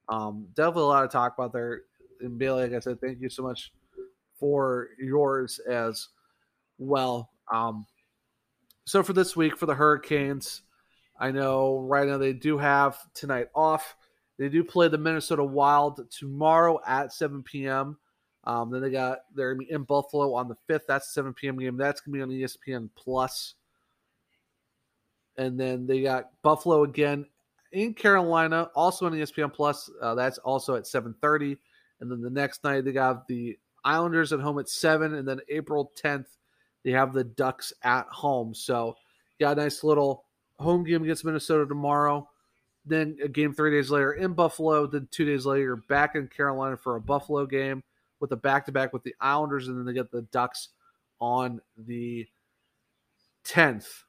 Um, 0.10 0.48
definitely 0.56 0.84
a 0.84 0.86
lot 0.86 1.02
to 1.02 1.08
talk 1.08 1.34
about 1.38 1.54
there. 1.54 1.82
And 2.22 2.38
Bailey, 2.38 2.64
like 2.64 2.74
I 2.74 2.80
said, 2.80 3.02
thank 3.02 3.22
you 3.22 3.30
so 3.30 3.44
much 3.44 3.72
for 4.40 4.90
yours 5.00 5.60
as 5.60 6.10
well. 6.78 7.30
Um, 7.52 7.86
so 8.86 9.04
for 9.04 9.14
this 9.14 9.36
week 9.36 9.58
for 9.58 9.66
the 9.66 9.76
Hurricanes, 9.76 10.62
I 11.20 11.32
know 11.32 11.80
right 11.80 12.08
now 12.08 12.18
they 12.18 12.34
do 12.34 12.58
have 12.58 12.98
tonight 13.14 13.48
off. 13.56 13.96
They 14.38 14.50
do 14.50 14.64
play 14.64 14.88
the 14.88 14.98
Minnesota 14.98 15.44
Wild 15.44 16.10
tomorrow 16.12 16.80
at 16.86 17.12
7 17.12 17.44
p.m. 17.44 17.98
Um, 18.44 18.72
then 18.72 18.82
they 18.82 18.92
got 18.92 19.20
they're 19.36 19.54
gonna 19.54 19.66
be 19.66 19.72
in 19.72 19.84
Buffalo 19.84 20.34
on 20.34 20.48
the 20.48 20.56
fifth. 20.68 20.86
That's 20.88 21.14
7 21.14 21.34
p.m. 21.34 21.58
game. 21.58 21.76
That's 21.76 22.00
gonna 22.02 22.16
be 22.16 22.22
on 22.22 22.30
ESPN 22.30 22.90
Plus. 22.96 23.56
And 25.38 25.60
then 25.60 25.86
they 25.86 26.02
got 26.02 26.32
Buffalo 26.44 26.84
again 26.84 27.26
in 27.72 27.94
Carolina, 27.94 28.70
also 28.76 29.06
on 29.06 29.12
ESPN 29.12 29.54
Plus. 29.54 29.90
Uh, 30.02 30.16
that's 30.16 30.38
also 30.38 30.76
at 30.76 30.84
7:30. 30.84 31.58
And 32.00 32.12
then 32.12 32.22
the 32.22 32.30
next 32.30 32.64
night 32.64 32.86
they 32.86 32.92
got 32.92 33.28
the 33.28 33.58
Islanders 33.88 34.34
at 34.34 34.40
home 34.42 34.60
at 34.60 34.70
seven, 34.70 35.14
and 35.16 35.28
then 35.28 35.40
April 35.50 35.92
10th 36.04 36.26
they 36.88 36.92
have 36.92 37.14
the 37.14 37.26
Ducks 37.26 37.74
at 37.84 38.06
home. 38.08 38.54
So 38.54 38.96
got 39.42 39.58
a 39.58 39.62
nice 39.62 39.84
little 39.84 40.24
home 40.58 40.86
game 40.86 41.04
against 41.04 41.26
Minnesota 41.26 41.66
tomorrow. 41.66 42.30
Then 42.86 43.18
a 43.22 43.28
game 43.28 43.54
three 43.54 43.72
days 43.72 43.92
later 43.92 44.14
in 44.14 44.34
Buffalo. 44.34 44.88
Then 44.88 45.10
two 45.12 45.26
days 45.26 45.46
later 45.46 45.76
back 45.76 46.16
in 46.16 46.30
Carolina 46.30 46.78
for 46.78 46.96
a 46.96 47.02
Buffalo 47.02 47.46
game 47.46 47.84
with 48.22 48.32
a 48.32 48.38
back 48.38 48.66
to 48.68 48.72
back 48.72 48.94
with 48.94 49.04
the 49.04 49.16
Islanders, 49.20 49.68
and 49.68 49.78
then 49.78 49.86
they 49.86 49.92
get 49.92 50.12
the 50.12 50.22
Ducks 50.32 50.70
on 51.20 51.60
the 51.78 52.26
10th. 53.46 54.04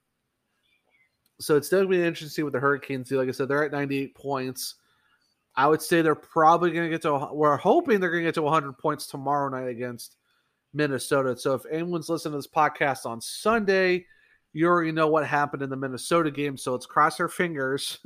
So 1.41 1.57
it's 1.57 1.69
definitely 1.69 1.99
interesting 1.99 2.29
to 2.29 2.33
see 2.33 2.43
what 2.45 2.53
the 2.53 2.61
Hurricanes 2.61 3.09
do. 3.09 3.19
Like 3.19 3.29
I 3.29 3.33
said, 3.33 3.49
they're 3.49 3.65
at 3.65 3.73
98 3.73 4.15
points. 4.15 4.77
I 5.59 5.67
would 5.67 5.83
say 5.83 6.03
they're 6.03 6.15
probably 6.15 6.71
going 6.71 6.85
to 6.85 6.89
get 6.89 7.03
to, 7.03 7.31
we're 7.33 7.57
hoping 7.57 7.99
they're 7.99 8.11
going 8.11 8.23
to 8.23 8.29
get 8.29 8.35
to 8.35 8.43
100 8.43 8.79
points 8.79 9.09
tomorrow 9.09 9.49
night 9.49 9.69
against 9.69 10.15
Minnesota. 10.73 11.37
So 11.37 11.53
if 11.55 11.63
anyone's 11.69 12.09
listening 12.09 12.35
to 12.35 12.39
this 12.39 12.47
podcast 12.47 13.05
on 13.05 13.21
Sunday, 13.21 14.07
you 14.53 14.69
already 14.69 14.93
know 14.93 15.09
what 15.09 15.27
happened 15.27 15.65
in 15.65 15.69
the 15.69 15.75
Minnesota 15.75 16.31
game. 16.31 16.57
So 16.57 16.71
let's 16.71 16.87
cross 16.87 17.19
our 17.19 17.29
fingers 17.29 17.99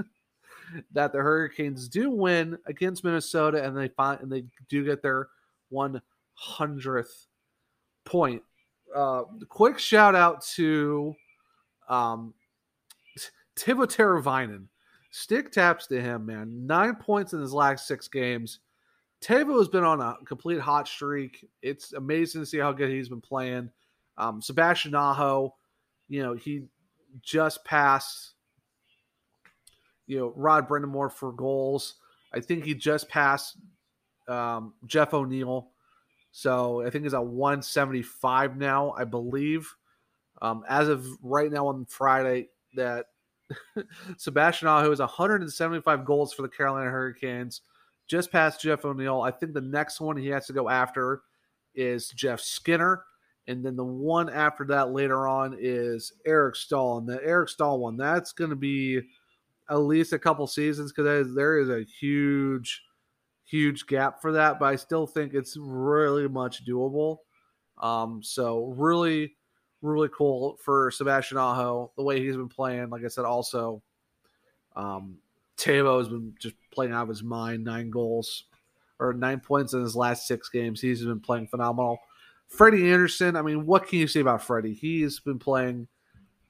that 0.93 1.13
the 1.13 1.19
Hurricanes 1.19 1.91
do 1.91 2.11
win 2.11 2.57
against 2.65 3.05
Minnesota 3.05 3.63
and 3.63 3.77
they 3.77 3.89
find 3.89 4.23
and 4.23 4.33
they 4.33 4.45
do 4.71 4.83
get 4.83 5.03
their 5.03 5.29
100th 5.71 7.27
point. 8.07 8.43
Uh, 8.97 9.25
quick 9.51 9.79
shout 9.79 10.15
out 10.15 10.43
to 10.55 11.15
um, 11.91 12.33
Teuvo 13.59 13.85
Teravainen. 13.85 14.69
Stick 15.13 15.53
taps 15.53 15.87
to 15.89 16.01
him, 16.01 16.25
man. 16.25 16.67
Nine 16.67 16.97
points 16.97 17.35
in 17.35 17.41
his 17.41 17.53
last 17.53 17.87
six 17.87 18.09
games. 18.09 18.61
Teuvo 19.23 19.59
has 19.59 19.69
been 19.69 19.85
on 19.85 20.01
a 20.01 20.17
complete 20.25 20.59
hot 20.59 20.89
streak. 20.89 21.47
It's 21.61 21.93
amazing 21.93 22.41
to 22.41 22.47
see 22.47 22.59
how 22.59 22.73
good 22.73 22.91
he's 22.91 23.11
been 23.11 23.21
playing. 23.21 23.71
Um, 24.17 24.41
Sebastian 24.41 24.95
Aho, 24.95 25.55
you 26.09 26.23
know, 26.23 26.33
he 26.33 26.63
just 27.21 27.63
passed, 27.67 28.33
you 30.07 30.19
know, 30.19 30.33
Rod 30.35 30.67
Brind'Amour 30.67 31.13
for 31.13 31.31
goals. 31.31 31.97
I 32.35 32.41
think 32.41 32.65
he 32.65 32.75
just 32.75 33.07
passed 33.11 33.59
um, 34.29 34.73
Jeff 34.87 35.13
O'Neill. 35.13 35.69
So 36.31 36.81
I 36.81 36.89
think 36.89 37.05
he's 37.05 37.13
at 37.13 37.25
175 37.25 38.57
now, 38.57 38.95
I 38.97 39.05
believe. 39.05 39.71
Um, 40.41 40.65
as 40.67 40.89
of 40.89 41.07
right 41.23 41.53
now 41.53 41.67
on 41.67 41.85
Friday, 41.85 42.49
that 42.77 43.07
Sebastian 44.17 44.69
Aho 44.69 44.91
has 44.91 44.99
175 44.99 46.05
goals 46.05 46.33
for 46.33 46.43
the 46.43 46.49
Carolina 46.49 46.91
Hurricanes, 46.91 47.63
just 48.07 48.33
past 48.33 48.61
Jeff 48.61 48.85
O'Neill. 48.85 49.23
I 49.23 49.31
think 49.31 49.55
the 49.55 49.61
next 49.61 50.01
one 50.01 50.17
he 50.17 50.29
has 50.29 50.47
to 50.47 50.53
go 50.53 50.69
after 50.69 51.23
is 51.75 52.09
Jeff 52.09 52.41
Skinner. 52.41 53.05
And 53.49 53.65
then 53.65 53.75
the 53.75 53.85
one 53.85 54.29
after 54.29 54.65
that 54.67 54.93
later 54.93 55.27
on 55.27 55.57
is 55.59 56.13
Eric 56.25 56.55
Staal. 56.55 56.99
And 56.99 57.09
the 57.09 57.21
Eric 57.25 57.49
Staal 57.49 57.81
one, 57.81 57.97
that's 57.97 58.33
going 58.33 58.51
to 58.51 58.57
be 58.57 59.01
at 59.69 59.77
least 59.77 60.13
a 60.13 60.19
couple 60.19 60.47
seasons 60.47 60.93
because 60.93 61.35
there 61.35 61.59
is 61.59 61.69
a 61.69 61.85
huge 62.01 62.83
huge 63.53 63.87
gap 63.87 64.21
for 64.23 64.33
that, 64.33 64.59
but 64.59 64.67
I 64.67 64.77
still 64.77 65.07
think 65.07 65.35
it's 65.35 65.57
really 65.59 66.27
much 66.27 66.65
doable. 66.65 67.19
Um, 67.81 68.23
so 68.23 68.73
really, 68.77 69.35
really 69.83 70.09
cool 70.09 70.59
for 70.63 70.91
Sebastian 70.91 71.39
Aho 71.39 71.93
the 71.97 72.03
way 72.03 72.21
he's 72.21 72.37
been 72.37 72.49
playing. 72.49 72.91
Like 72.91 73.05
I 73.05 73.09
said, 73.09 73.25
also, 73.25 73.83
um, 74.75 75.19
Teuvo 75.59 75.99
has 75.99 76.09
been 76.09 76.35
just 76.41 76.55
playing 76.73 76.93
out 76.93 77.03
of 77.03 77.09
his 77.09 77.23
mind. 77.23 77.65
Nine 77.65 77.91
goals 77.91 78.45
or 78.99 79.13
nine 79.13 79.41
points 79.41 79.75
in 79.75 79.83
his 79.83 79.97
last 79.97 80.27
six 80.27 80.49
games. 80.49 80.81
He's 80.81 81.05
been 81.05 81.21
playing 81.21 81.49
phenomenal. 81.49 81.99
Freddie 82.49 82.91
Andersen, 82.91 83.37
I 83.37 83.43
mean, 83.43 83.67
what 83.67 83.89
can 83.89 83.99
you 83.99 84.07
say 84.07 84.21
about 84.21 84.43
Freddie? 84.43 84.75
He's 84.75 85.21
been 85.21 85.39
playing 85.39 85.89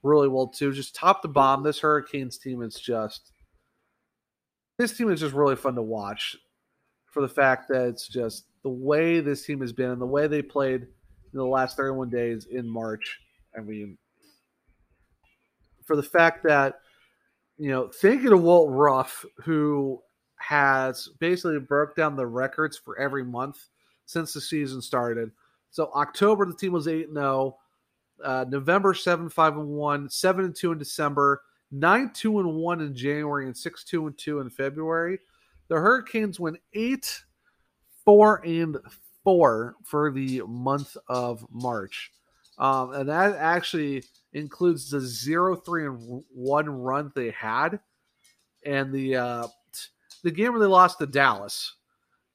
really 0.03 0.27
well 0.27 0.47
too. 0.47 0.71
Just 0.73 0.95
top 0.95 1.21
to 1.21 1.27
bottom, 1.27 1.63
this 1.63 1.79
Hurricanes 1.79 2.37
team 2.37 2.61
is 2.61 2.75
just 2.75 3.31
this 4.77 4.97
team 4.97 5.11
is 5.11 5.19
just 5.19 5.33
really 5.33 5.55
fun 5.55 5.75
to 5.75 5.81
watch 5.81 6.35
for 7.11 7.21
the 7.21 7.27
fact 7.27 7.69
that 7.69 7.87
it's 7.87 8.07
just 8.07 8.45
the 8.63 8.69
way 8.69 9.19
this 9.19 9.45
team 9.45 9.61
has 9.61 9.71
been 9.71 9.91
and 9.91 10.01
the 10.01 10.05
way 10.05 10.27
they 10.27 10.41
played 10.41 10.81
in 10.81 11.39
the 11.39 11.45
last 11.45 11.77
31 11.77 12.09
days 12.09 12.45
in 12.45 12.67
March. 12.67 13.19
I 13.57 13.61
mean, 13.61 13.97
for 15.85 15.95
the 15.95 16.03
fact 16.03 16.43
that, 16.43 16.79
you 17.57 17.69
know, 17.69 17.89
thinking 17.89 18.31
of 18.31 18.41
Walt 18.41 18.69
Ruff, 18.71 19.25
who 19.43 20.01
has 20.37 21.09
basically 21.19 21.59
broke 21.59 21.95
down 21.95 22.15
the 22.15 22.25
records 22.25 22.77
for 22.77 22.97
every 22.99 23.23
month 23.23 23.57
since 24.05 24.33
the 24.33 24.41
season 24.41 24.81
started. 24.81 25.31
So 25.71 25.91
October, 25.95 26.45
the 26.45 26.55
team 26.55 26.73
was 26.73 26.87
8 26.87 27.09
0. 27.13 27.57
Uh, 28.23 28.45
November 28.47 28.93
7 28.93 29.29
5 29.29 29.57
and 29.57 29.67
1, 29.67 30.09
7 30.09 30.45
and 30.45 30.55
2 30.55 30.71
in 30.73 30.77
December, 30.77 31.41
9 31.71 32.11
2 32.13 32.39
and 32.39 32.55
1 32.55 32.81
in 32.81 32.95
January, 32.95 33.45
and 33.47 33.57
6 33.57 33.83
2 33.83 34.07
and 34.07 34.17
2 34.17 34.39
in 34.39 34.49
February. 34.49 35.19
The 35.69 35.75
Hurricanes 35.75 36.39
went 36.39 36.57
eight, 36.73 37.23
four, 38.05 38.45
and 38.45 38.77
four 39.23 39.75
for 39.83 40.11
the 40.11 40.43
month 40.45 40.95
of 41.07 41.45
March. 41.49 42.11
Um, 42.57 42.93
and 42.93 43.09
that 43.09 43.35
actually 43.35 44.03
includes 44.33 44.89
the 44.89 44.99
zero, 44.99 45.55
three, 45.55 45.85
and 45.85 46.23
one 46.33 46.69
run 46.69 47.11
they 47.15 47.31
had, 47.31 47.79
and 48.65 48.91
the 48.93 49.15
uh, 49.15 49.47
the 50.23 50.31
game 50.31 50.51
where 50.51 50.61
they 50.61 50.67
lost 50.67 50.99
to 50.99 51.05
Dallas, 51.05 51.75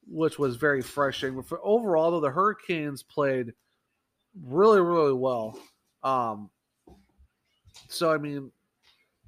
which 0.07 0.37
was 0.37 0.55
very 0.55 0.81
frustrating. 0.81 1.37
But 1.37 1.47
for 1.47 1.59
overall, 1.63 2.11
though, 2.11 2.19
the 2.19 2.29
Hurricanes 2.29 3.03
played 3.03 3.53
really, 4.43 4.81
really 4.81 5.13
well. 5.13 5.57
Um, 6.03 6.49
so 7.87 8.11
I 8.11 8.17
mean, 8.17 8.51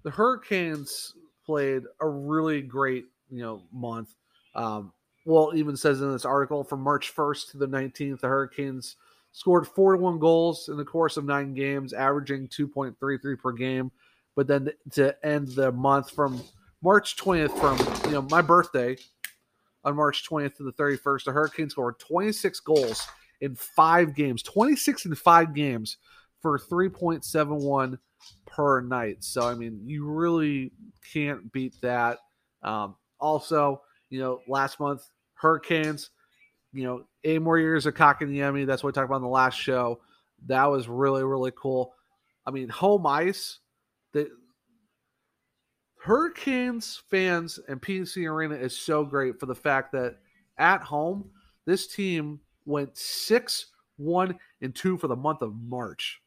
the 0.04 0.12
Hurricanes 0.12 1.16
played 1.46 1.84
a 2.02 2.08
really 2.08 2.62
great 2.62 3.06
you 3.30 3.42
know 3.42 3.64
month. 3.72 4.16
Um, 4.56 4.92
well, 5.26 5.52
even 5.56 5.78
says 5.78 6.02
in 6.02 6.12
this 6.12 6.26
article 6.26 6.64
from 6.64 6.82
March 6.82 7.16
1st 7.16 7.52
to 7.52 7.58
the 7.58 7.68
19th, 7.68 8.22
the 8.22 8.28
Hurricanes 8.28 8.96
scored 9.32 9.68
41 9.68 10.20
goals 10.20 10.70
in 10.70 10.78
the 10.78 10.86
course 10.86 11.18
of 11.18 11.26
nine 11.26 11.54
games, 11.54 11.94
averaging 11.94 12.48
2.33 12.48 13.40
per 13.40 13.52
game. 13.52 13.92
But 14.36 14.48
then 14.48 14.70
to 14.92 15.26
end 15.26 15.50
the 15.50 15.72
month 15.72 16.12
from 16.12 16.42
March 16.82 17.18
20th, 17.18 17.58
from 17.60 18.06
you 18.06 18.14
know 18.14 18.22
my 18.24 18.42
birthday 18.42 18.98
on 19.84 19.96
March 19.96 20.28
20th 20.30 20.56
to 20.56 20.64
the 20.64 20.74
31st, 20.74 21.26
the 21.26 21.32
Hurricanes 21.32 21.74
scored 21.74 22.00
26 22.00 22.60
goals 22.62 23.08
in 23.42 23.56
five 23.56 24.16
games, 24.16 24.42
26 24.44 25.06
in 25.06 25.16
five 25.16 25.54
games 25.54 25.98
for 26.42 26.58
3.71 26.58 27.98
per 28.46 28.82
night. 28.82 29.24
So 29.24 29.48
I 29.48 29.56
mean, 29.56 29.82
you 29.84 30.06
really 30.06 30.72
can't 31.12 31.52
beat 31.52 31.76
that. 31.82 32.20
Um, 32.64 32.96
also, 33.20 33.82
you 34.10 34.20
know, 34.20 34.42
last 34.48 34.80
month, 34.80 35.04
Hurricanes, 35.34 36.12
you 36.74 36.84
know, 36.84 37.04
eight 37.24 37.42
more 37.42 37.60
years 37.60 37.86
of 37.86 37.96
Cock 37.96 38.22
and 38.22 38.32
Kotkaniemi. 38.32 38.66
That's 38.66 38.84
what 38.84 38.90
we 38.90 38.94
talked 38.94 39.06
about 39.06 39.18
in 39.18 39.24
the 39.24 39.30
last 39.30 39.56
show. 39.56 40.00
That 40.48 40.66
was 40.66 40.88
really, 40.88 41.24
really 41.24 41.52
cool. 41.56 41.94
I 42.46 42.52
mean, 42.52 42.70
home 42.70 43.06
ice, 43.06 43.60
the 44.14 44.30
Hurricanes 45.98 47.02
fans 47.10 47.60
and 47.68 47.82
PNC 47.82 48.30
Arena 48.30 48.56
is 48.56 48.78
so 48.78 49.06
great 49.06 49.40
for 49.40 49.46
the 49.46 49.56
fact 49.56 49.92
that 49.92 50.18
at 50.58 50.82
home, 50.82 51.30
this 51.66 51.88
team 51.88 52.40
went 52.66 52.98
6 52.98 53.68
1 53.98 54.40
and 54.62 54.74
2 54.74 54.98
for 54.98 55.08
the 55.08 55.16
month 55.16 55.44
of 55.44 55.54
March 55.56 56.22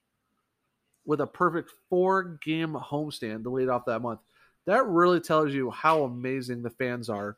with 1.05 1.21
a 1.21 1.27
perfect 1.27 1.73
four 1.91 2.39
game 2.45 2.75
homestand 2.75 3.43
to 3.43 3.51
lead 3.51 3.69
off 3.69 3.85
that 3.85 4.01
month 4.01 4.21
that 4.67 4.87
really 4.87 5.21
tells 5.21 5.53
you 5.53 5.71
how 5.71 6.05
amazing 6.05 6.63
the 6.63 6.71
fans 6.71 7.09
are 7.09 7.37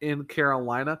in 0.00 0.24
Carolina. 0.24 1.00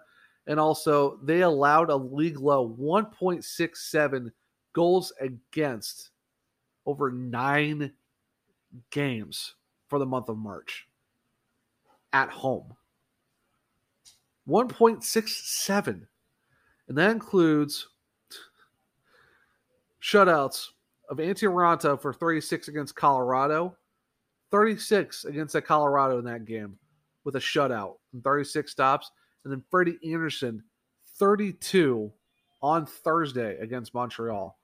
And 0.50 0.58
also, 0.58 1.20
they 1.22 1.42
allowed 1.42 1.90
a 1.90 1.94
league 1.96 2.40
low 2.40 2.76
1.67 2.76 4.32
goals 4.72 5.12
against 5.20 6.10
over 6.84 7.12
nine 7.12 7.92
games 8.90 9.54
for 9.86 10.00
the 10.00 10.06
month 10.06 10.28
of 10.28 10.38
March 10.38 10.88
at 12.12 12.30
home. 12.30 12.74
1.67. 14.48 16.06
And 16.88 16.98
that 16.98 17.12
includes 17.12 17.86
shutouts 20.02 20.70
of 21.08 21.18
Antti 21.18 21.48
Raanta 21.48 22.02
for 22.02 22.12
36 22.12 22.66
against 22.66 22.96
Colorado, 22.96 23.76
36 24.50 25.26
against 25.26 25.52
the 25.52 25.62
Colorado 25.62 26.18
in 26.18 26.24
that 26.24 26.44
game 26.44 26.76
with 27.22 27.36
a 27.36 27.38
shutout 27.38 27.98
and 28.12 28.24
36 28.24 28.72
stops. 28.72 29.12
And 29.44 29.52
then 29.52 29.62
Freddie 29.70 29.98
Andersen, 30.04 30.62
32 31.18 32.12
on 32.62 32.86
Thursday 32.86 33.56
against 33.58 33.94
Montreal. 33.94 34.58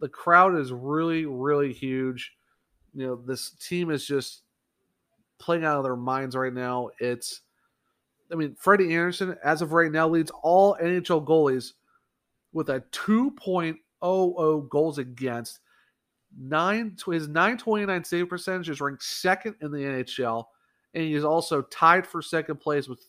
The 0.00 0.08
crowd 0.08 0.58
is 0.58 0.72
really, 0.72 1.24
really 1.24 1.72
huge. 1.72 2.32
You 2.94 3.06
know, 3.06 3.16
this 3.16 3.50
team 3.50 3.90
is 3.90 4.06
just 4.06 4.42
playing 5.38 5.64
out 5.64 5.78
of 5.78 5.84
their 5.84 5.96
minds 5.96 6.36
right 6.36 6.52
now. 6.52 6.90
It's, 6.98 7.40
I 8.30 8.34
mean, 8.34 8.56
Freddie 8.58 8.94
Andersen, 8.94 9.36
as 9.42 9.62
of 9.62 9.72
right 9.72 9.90
now, 9.90 10.08
leads 10.08 10.30
all 10.42 10.76
NHL 10.82 11.24
goalies 11.26 11.72
with 12.52 12.68
a 12.68 12.80
2.00 12.92 14.68
goals 14.68 14.98
against. 14.98 15.60
Nine 16.38 16.96
his 17.06 17.26
929 17.26 18.04
save 18.04 18.28
percentage 18.28 18.68
is 18.68 18.82
ranked 18.82 19.02
second 19.02 19.56
in 19.62 19.70
the 19.72 19.78
NHL, 19.78 20.44
and 20.92 21.02
he 21.02 21.14
is 21.14 21.24
also 21.24 21.62
tied 21.62 22.06
for 22.06 22.20
second 22.20 22.60
place 22.60 22.86
with 22.86 23.00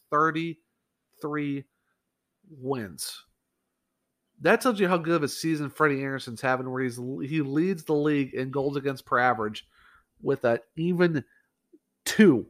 33 1.22 1.66
wins. 2.50 3.24
That 4.42 4.62
tells 4.62 4.80
you 4.80 4.88
how 4.88 4.98
good 4.98 5.16
of 5.16 5.24
a 5.24 5.28
season 5.28 5.70
Freddie 5.70 6.04
Andersen's 6.04 6.42
having, 6.42 6.70
where 6.72 6.84
he's 6.84 6.96
he 6.96 7.42
leads 7.42 7.84
the 7.84 7.94
league 7.94 8.34
in 8.34 8.52
goals 8.52 8.78
against 8.78 9.06
per 9.06 9.20
average 9.20 9.68
with 10.22 10.46
an 10.46 10.60
even 10.76 11.24
two. 12.06 12.46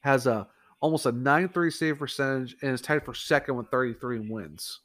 Has 0.00 0.26
a 0.26 0.48
almost 0.80 1.06
a 1.06 1.12
9-3 1.12 1.72
save 1.72 1.98
percentage 1.98 2.56
and 2.62 2.72
is 2.72 2.80
tied 2.80 3.04
for 3.04 3.14
second 3.14 3.56
with 3.56 3.70
33 3.70 4.30
wins. 4.30 4.80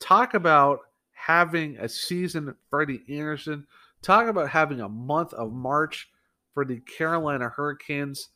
Talk 0.00 0.34
about 0.34 0.80
having 1.12 1.76
a 1.78 1.88
season 1.88 2.54
Freddie 2.70 3.02
Andersen. 3.08 3.66
Talk 4.00 4.26
about 4.26 4.50
having 4.50 4.80
a 4.80 4.88
month 4.88 5.32
of 5.34 5.52
March 5.52 6.08
for 6.54 6.64
the 6.64 6.80
Carolina 6.80 7.48
Hurricanes. 7.48 8.28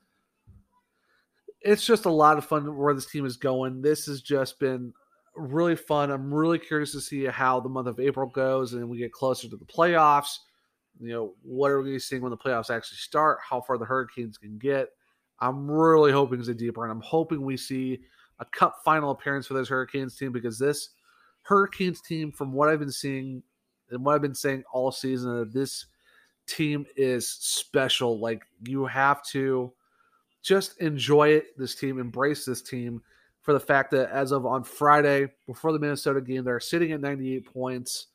It's 1.61 1.85
just 1.85 2.05
a 2.05 2.11
lot 2.11 2.39
of 2.39 2.45
fun 2.45 2.77
where 2.77 2.95
this 2.95 3.11
team 3.11 3.27
is 3.27 3.37
going. 3.37 3.83
This 3.83 4.07
has 4.07 4.23
just 4.23 4.59
been 4.61 4.93
really 5.35 5.77
fun. 5.77 6.11
I'm 6.11 6.33
really 6.33 6.59
curious 6.59 6.93
to 6.93 7.01
see 7.01 7.25
how 7.25 7.61
the 7.61 7.69
month 7.69 7.89
of 7.89 8.01
April 8.01 8.27
goes 8.27 8.73
and 8.73 8.89
we 8.89 8.99
get 8.99 9.13
closer 9.13 9.49
to 9.49 9.57
the 9.57 9.65
playoffs. 9.65 10.39
You 11.01 11.13
know, 11.13 11.35
what 11.43 11.71
are 11.71 11.83
we 11.83 11.99
seeing 11.99 12.23
when 12.23 12.31
the 12.31 12.37
playoffs 12.37 12.75
actually 12.75 12.99
start? 12.99 13.39
How 13.43 13.61
far 13.61 13.79
the 13.79 13.85
Hurricanes 13.85 14.39
can 14.39 14.59
get? 14.59 14.89
I'm 15.41 15.71
really 15.71 16.13
hoping 16.13 16.41
it's 16.41 16.49
a 16.49 16.55
deeper, 16.55 16.85
and 16.85 16.93
I'm 16.93 17.03
hoping 17.03 17.43
we 17.43 17.59
see 17.59 18.01
a 18.39 18.47
Cup 18.47 18.77
final 18.85 19.11
appearance 19.11 19.47
for 19.47 19.55
this 19.55 19.69
Hurricanes 19.69 20.17
team 20.17 20.33
because 20.33 20.59
this 20.59 20.91
Hurricanes 21.43 22.01
team, 22.01 22.33
from 22.33 22.53
what 22.53 22.71
I've 22.71 22.79
been 22.79 22.91
seeing 22.91 23.43
and 23.91 24.05
what 24.05 24.15
I've 24.15 24.23
been 24.23 24.35
saying 24.35 24.65
all 24.73 24.91
season, 24.91 25.51
this 25.53 25.87
team 26.47 26.87
is 26.97 27.29
special. 27.29 28.19
Like 28.19 28.43
you 28.65 28.87
have 28.87 29.23
to 29.27 29.73
just 30.47 30.81
enjoy 30.81 31.31
it. 31.31 31.59
This 31.59 31.75
team, 31.75 31.99
embrace 31.99 32.45
this 32.45 32.63
team 32.63 33.03
for 33.43 33.53
the 33.53 33.61
fact 33.61 33.91
that 33.91 34.11
as 34.11 34.31
of 34.31 34.47
on 34.47 34.63
Friday 34.63 35.29
before 35.47 35.73
the 35.73 35.79
Minnesota 35.79 36.21
game, 36.21 36.45
they're 36.45 36.61
sitting 36.61 36.93
at 36.93 37.01
98 37.01 37.53
points. 37.53 38.07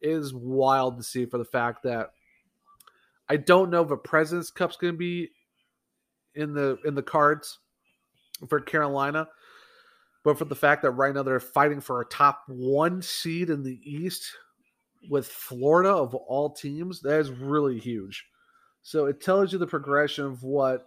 It 0.00 0.10
is 0.10 0.34
wild 0.34 0.96
to 0.96 1.04
see 1.04 1.24
for 1.24 1.38
the 1.38 1.44
fact 1.44 1.84
that 1.84 2.10
I 3.28 3.36
don't 3.36 3.70
know 3.70 3.84
if 3.84 3.90
a 3.92 3.96
President's 3.96 4.50
Cup's 4.50 4.76
going 4.76 4.94
to 4.94 4.98
be 4.98 5.30
in 6.34 6.52
the 6.52 6.78
in 6.84 6.94
the 6.94 7.02
cards 7.02 7.58
for 8.48 8.60
Carolina, 8.60 9.28
but 10.24 10.36
for 10.36 10.46
the 10.46 10.56
fact 10.56 10.82
that 10.82 10.92
right 10.92 11.14
now 11.14 11.22
they're 11.22 11.38
fighting 11.38 11.80
for 11.80 12.00
a 12.00 12.06
top 12.06 12.42
one 12.48 13.02
seed 13.02 13.50
in 13.50 13.62
the 13.62 13.80
East 13.84 14.24
with 15.10 15.28
Florida 15.28 15.90
of 15.90 16.14
all 16.14 16.50
teams, 16.50 17.00
that 17.02 17.20
is 17.20 17.30
really 17.30 17.78
huge. 17.78 18.24
So 18.82 19.06
it 19.06 19.20
tells 19.20 19.52
you 19.52 19.58
the 19.58 19.66
progression 19.66 20.24
of 20.24 20.42
what 20.42 20.86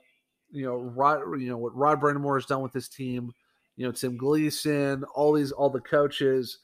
you 0.52 0.66
know, 0.66 0.78
Rod, 0.78 1.39
you 1.39 1.49
know 1.49 1.58
what 1.58 1.76
Rod 1.76 2.02
Brind'Amour 2.02 2.38
has 2.38 2.45
done 2.45 2.62
with 2.62 2.74
this 2.74 2.88
team. 2.89 3.32
You 3.78 3.86
know, 3.86 3.91
Tim 3.91 4.18
Gleason, 4.18 5.04
all 5.16 5.34
these, 5.34 5.52
all 5.52 5.70
the 5.70 5.80
coaches, 5.80 6.60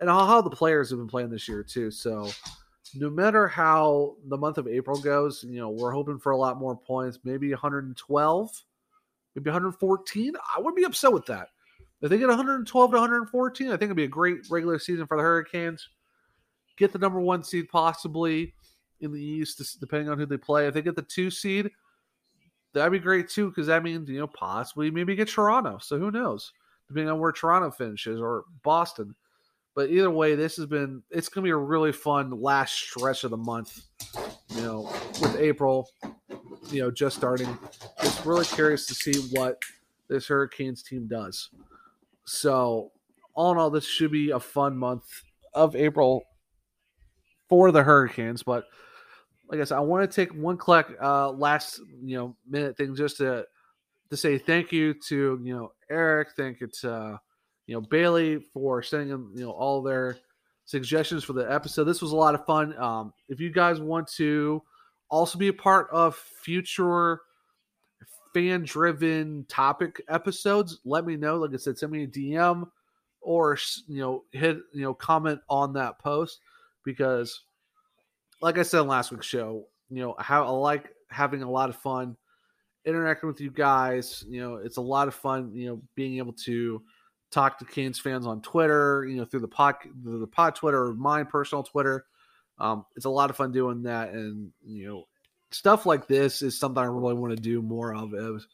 and 0.00 0.08
how, 0.08 0.26
how 0.26 0.40
the 0.40 0.50
players 0.50 0.90
have 0.90 0.98
been 0.98 1.08
playing 1.08 1.30
this 1.30 1.48
year 1.48 1.62
too. 1.62 1.90
So 1.90 2.30
no 2.94 3.10
matter 3.10 3.48
how 3.48 4.16
the 4.28 4.38
month 4.38 4.58
of 4.58 4.68
April 4.68 5.00
goes, 5.00 5.44
you 5.44 5.58
know, 5.58 5.70
we're 5.70 5.92
hoping 5.92 6.18
for 6.18 6.32
a 6.32 6.36
lot 6.36 6.58
more 6.58 6.76
points, 6.76 7.18
maybe 7.24 7.50
112, 7.50 8.64
maybe 9.34 9.50
114. 9.50 10.34
I 10.56 10.60
would 10.60 10.74
be 10.74 10.84
upset 10.84 11.12
with 11.12 11.26
that. 11.26 11.48
If 12.02 12.10
they 12.10 12.18
get 12.18 12.28
112 12.28 12.90
to 12.90 12.96
114, 12.96 13.68
I 13.68 13.70
think 13.70 13.82
it'd 13.82 13.96
be 13.96 14.04
a 14.04 14.08
great 14.08 14.38
regular 14.50 14.78
season 14.78 15.06
for 15.06 15.16
the 15.16 15.22
Hurricanes. 15.22 15.88
Get 16.76 16.92
the 16.92 16.98
number 16.98 17.20
one 17.20 17.42
seed 17.42 17.68
possibly 17.70 18.54
in 19.00 19.12
the 19.12 19.20
East, 19.20 19.80
depending 19.80 20.10
on 20.10 20.18
who 20.18 20.26
they 20.26 20.36
play. 20.36 20.66
If 20.66 20.74
they 20.74 20.82
get 20.82 20.94
the 20.94 21.02
two 21.02 21.30
seed, 21.30 21.70
that'd 22.80 22.92
be 22.92 22.98
great 22.98 23.28
too, 23.28 23.48
because 23.48 23.66
that 23.68 23.82
means, 23.82 24.08
you 24.08 24.18
know, 24.18 24.26
possibly 24.26 24.90
maybe 24.90 25.14
get 25.14 25.28
Toronto. 25.28 25.78
So 25.80 25.98
who 25.98 26.10
knows? 26.10 26.52
Depending 26.88 27.10
on 27.10 27.18
where 27.18 27.32
Toronto 27.32 27.70
finishes 27.70 28.20
or 28.20 28.44
Boston. 28.62 29.14
But 29.74 29.90
either 29.90 30.10
way, 30.10 30.34
this 30.34 30.56
has 30.56 30.66
been 30.66 31.02
it's 31.10 31.28
gonna 31.28 31.44
be 31.44 31.50
a 31.50 31.56
really 31.56 31.92
fun 31.92 32.30
last 32.30 32.74
stretch 32.74 33.24
of 33.24 33.30
the 33.30 33.36
month. 33.36 33.82
You 34.50 34.62
know, 34.62 34.82
with 35.20 35.36
April, 35.38 35.88
you 36.70 36.82
know, 36.82 36.90
just 36.90 37.16
starting. 37.16 37.58
Just 38.00 38.24
really 38.24 38.44
curious 38.44 38.86
to 38.86 38.94
see 38.94 39.20
what 39.32 39.58
this 40.08 40.28
Hurricanes 40.28 40.82
team 40.82 41.06
does. 41.08 41.50
So, 42.24 42.92
all 43.34 43.52
in 43.52 43.58
all, 43.58 43.70
this 43.70 43.86
should 43.86 44.12
be 44.12 44.30
a 44.30 44.40
fun 44.40 44.76
month 44.76 45.04
of 45.52 45.76
April 45.76 46.24
for 47.48 47.70
the 47.70 47.82
Hurricanes. 47.82 48.42
But 48.42 48.64
like 49.48 49.60
I 49.60 49.64
said, 49.64 49.76
I 49.76 49.80
want 49.80 50.10
to 50.10 50.14
take 50.14 50.34
one 50.34 50.56
click, 50.56 50.86
uh, 51.00 51.30
last 51.30 51.80
you 52.02 52.16
know 52.16 52.36
minute 52.48 52.76
thing 52.76 52.94
just 52.94 53.18
to 53.18 53.46
to 54.10 54.16
say 54.16 54.38
thank 54.38 54.72
you 54.72 54.94
to 55.08 55.40
you 55.42 55.54
know 55.54 55.72
Eric, 55.90 56.28
thank 56.36 56.60
you 56.60 56.68
to 56.80 57.20
you 57.66 57.74
know 57.74 57.80
Bailey 57.80 58.44
for 58.52 58.82
sending 58.82 59.08
them 59.08 59.32
you 59.34 59.44
know 59.44 59.50
all 59.50 59.82
their 59.82 60.18
suggestions 60.64 61.24
for 61.24 61.32
the 61.32 61.50
episode. 61.52 61.84
This 61.84 62.02
was 62.02 62.12
a 62.12 62.16
lot 62.16 62.34
of 62.34 62.44
fun. 62.44 62.76
Um, 62.78 63.12
if 63.28 63.40
you 63.40 63.50
guys 63.50 63.80
want 63.80 64.08
to 64.14 64.62
also 65.08 65.38
be 65.38 65.48
a 65.48 65.52
part 65.52 65.88
of 65.92 66.16
future 66.16 67.20
fan 68.34 68.64
driven 68.64 69.46
topic 69.48 70.02
episodes, 70.08 70.80
let 70.84 71.06
me 71.06 71.16
know. 71.16 71.36
Like 71.36 71.54
I 71.54 71.56
said, 71.56 71.78
send 71.78 71.92
me 71.92 72.02
a 72.02 72.08
DM 72.08 72.68
or 73.20 73.58
you 73.88 74.00
know 74.00 74.24
hit 74.32 74.58
you 74.72 74.82
know 74.82 74.94
comment 74.94 75.40
on 75.48 75.72
that 75.74 75.98
post 75.98 76.40
because 76.84 77.42
like 78.40 78.58
I 78.58 78.62
said 78.62 78.80
last 78.80 79.10
week's 79.10 79.26
show, 79.26 79.66
you 79.90 80.02
know 80.02 80.14
how 80.18 80.44
I 80.44 80.50
like 80.50 80.90
having 81.10 81.42
a 81.42 81.50
lot 81.50 81.68
of 81.68 81.76
fun 81.76 82.16
interacting 82.84 83.28
with 83.28 83.40
you 83.40 83.50
guys. 83.50 84.24
You 84.28 84.40
know, 84.40 84.54
it's 84.56 84.76
a 84.76 84.82
lot 84.82 85.08
of 85.08 85.14
fun. 85.14 85.52
You 85.54 85.68
know, 85.68 85.82
being 85.94 86.18
able 86.18 86.32
to 86.44 86.82
talk 87.30 87.58
to 87.58 87.64
Canes 87.64 87.98
fans 87.98 88.26
on 88.26 88.40
Twitter, 88.40 89.06
you 89.08 89.16
know, 89.16 89.24
through 89.24 89.40
the 89.40 89.48
pod, 89.48 89.76
the 90.04 90.26
pod 90.26 90.54
Twitter 90.54 90.86
or 90.86 90.94
my 90.94 91.24
personal 91.24 91.62
Twitter. 91.62 92.06
Um, 92.58 92.86
it's 92.96 93.04
a 93.04 93.10
lot 93.10 93.28
of 93.28 93.36
fun 93.36 93.52
doing 93.52 93.82
that, 93.82 94.10
and 94.10 94.50
you 94.64 94.86
know, 94.86 95.04
stuff 95.50 95.84
like 95.84 96.08
this 96.08 96.40
is 96.40 96.58
something 96.58 96.82
I 96.82 96.86
really 96.86 97.14
want 97.14 97.36
to 97.36 97.42
do 97.42 97.60
more 97.60 97.94
of. 97.94 98.14
Is, 98.14 98.46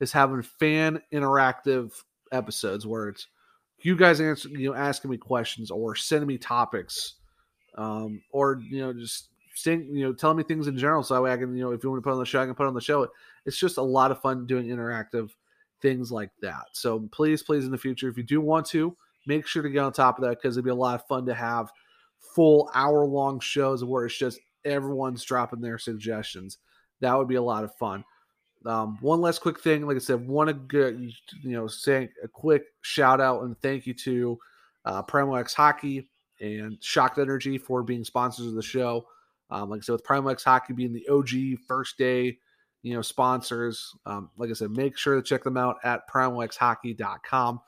is 0.00 0.12
having 0.12 0.42
fan 0.42 1.00
interactive 1.12 1.92
episodes 2.32 2.86
where 2.86 3.08
it's 3.08 3.26
you 3.82 3.96
guys 3.96 4.20
answer, 4.20 4.48
you 4.48 4.70
know, 4.70 4.74
asking 4.74 5.10
me 5.10 5.16
questions 5.16 5.70
or 5.70 5.94
sending 5.94 6.28
me 6.28 6.38
topics, 6.38 7.14
um, 7.76 8.22
or 8.30 8.60
you 8.68 8.80
know, 8.80 8.92
just 8.92 9.28
saying, 9.54 9.88
you 9.90 10.04
know, 10.04 10.12
telling 10.12 10.36
me 10.36 10.42
things 10.42 10.66
in 10.66 10.76
general, 10.76 11.02
so 11.02 11.14
that 11.14 11.22
way 11.22 11.32
I 11.32 11.36
can, 11.36 11.56
you 11.56 11.62
know, 11.62 11.72
if 11.72 11.82
you 11.82 11.90
want 11.90 12.02
to 12.02 12.04
put 12.04 12.12
on 12.12 12.18
the 12.18 12.26
show, 12.26 12.42
I 12.42 12.46
can 12.46 12.54
put 12.54 12.66
on 12.66 12.74
the 12.74 12.80
show. 12.80 13.08
It's 13.44 13.58
just 13.58 13.76
a 13.76 13.82
lot 13.82 14.10
of 14.10 14.20
fun 14.20 14.46
doing 14.46 14.66
interactive 14.66 15.30
things 15.80 16.12
like 16.12 16.30
that. 16.40 16.64
So 16.72 17.08
please, 17.12 17.42
please, 17.42 17.64
in 17.64 17.70
the 17.70 17.78
future, 17.78 18.08
if 18.08 18.16
you 18.16 18.22
do 18.22 18.40
want 18.40 18.66
to, 18.66 18.96
make 19.26 19.46
sure 19.46 19.62
to 19.62 19.70
get 19.70 19.80
on 19.80 19.92
top 19.92 20.18
of 20.18 20.24
that 20.24 20.40
because 20.40 20.56
it'd 20.56 20.64
be 20.64 20.70
a 20.70 20.74
lot 20.74 20.94
of 20.94 21.06
fun 21.06 21.26
to 21.26 21.34
have 21.34 21.70
full 22.34 22.70
hour 22.74 23.04
long 23.04 23.40
shows 23.40 23.84
where 23.84 24.06
it's 24.06 24.16
just 24.16 24.40
everyone's 24.64 25.24
dropping 25.24 25.60
their 25.60 25.78
suggestions. 25.78 26.58
That 27.00 27.16
would 27.18 27.28
be 27.28 27.34
a 27.34 27.42
lot 27.42 27.64
of 27.64 27.74
fun. 27.76 28.04
Um, 28.64 28.96
one 29.00 29.20
last 29.20 29.40
quick 29.40 29.60
thing, 29.60 29.86
like 29.86 29.96
I 29.96 30.00
said, 30.00 30.26
want 30.26 30.48
to 30.48 30.54
get 30.54 30.96
you 30.96 31.52
know 31.52 31.66
say 31.66 32.10
a 32.22 32.28
quick 32.28 32.64
shout 32.80 33.20
out 33.20 33.42
and 33.42 33.58
thank 33.60 33.86
you 33.86 33.94
to 33.94 34.38
uh, 34.84 35.02
Primo 35.02 35.34
X 35.34 35.52
Hockey 35.52 36.08
and 36.42 36.76
Shocked 36.82 37.18
Energy 37.18 37.56
for 37.56 37.82
being 37.82 38.04
sponsors 38.04 38.46
of 38.46 38.54
the 38.54 38.62
show. 38.62 39.06
Um, 39.48 39.70
like 39.70 39.78
I 39.78 39.82
said, 39.82 39.92
with 39.92 40.04
Primo 40.04 40.28
X 40.28 40.44
Hockey 40.44 40.74
being 40.74 40.92
the 40.92 41.08
OG 41.08 41.60
first 41.66 41.96
day 41.96 42.38
you 42.84 42.94
know, 42.94 43.02
sponsors. 43.02 43.94
Um, 44.06 44.28
like 44.36 44.50
I 44.50 44.54
said, 44.54 44.72
make 44.72 44.98
sure 44.98 45.14
to 45.14 45.22
check 45.22 45.44
them 45.44 45.56
out 45.56 45.76
at 45.84 46.00
PrimoXHockey.com 46.12 47.60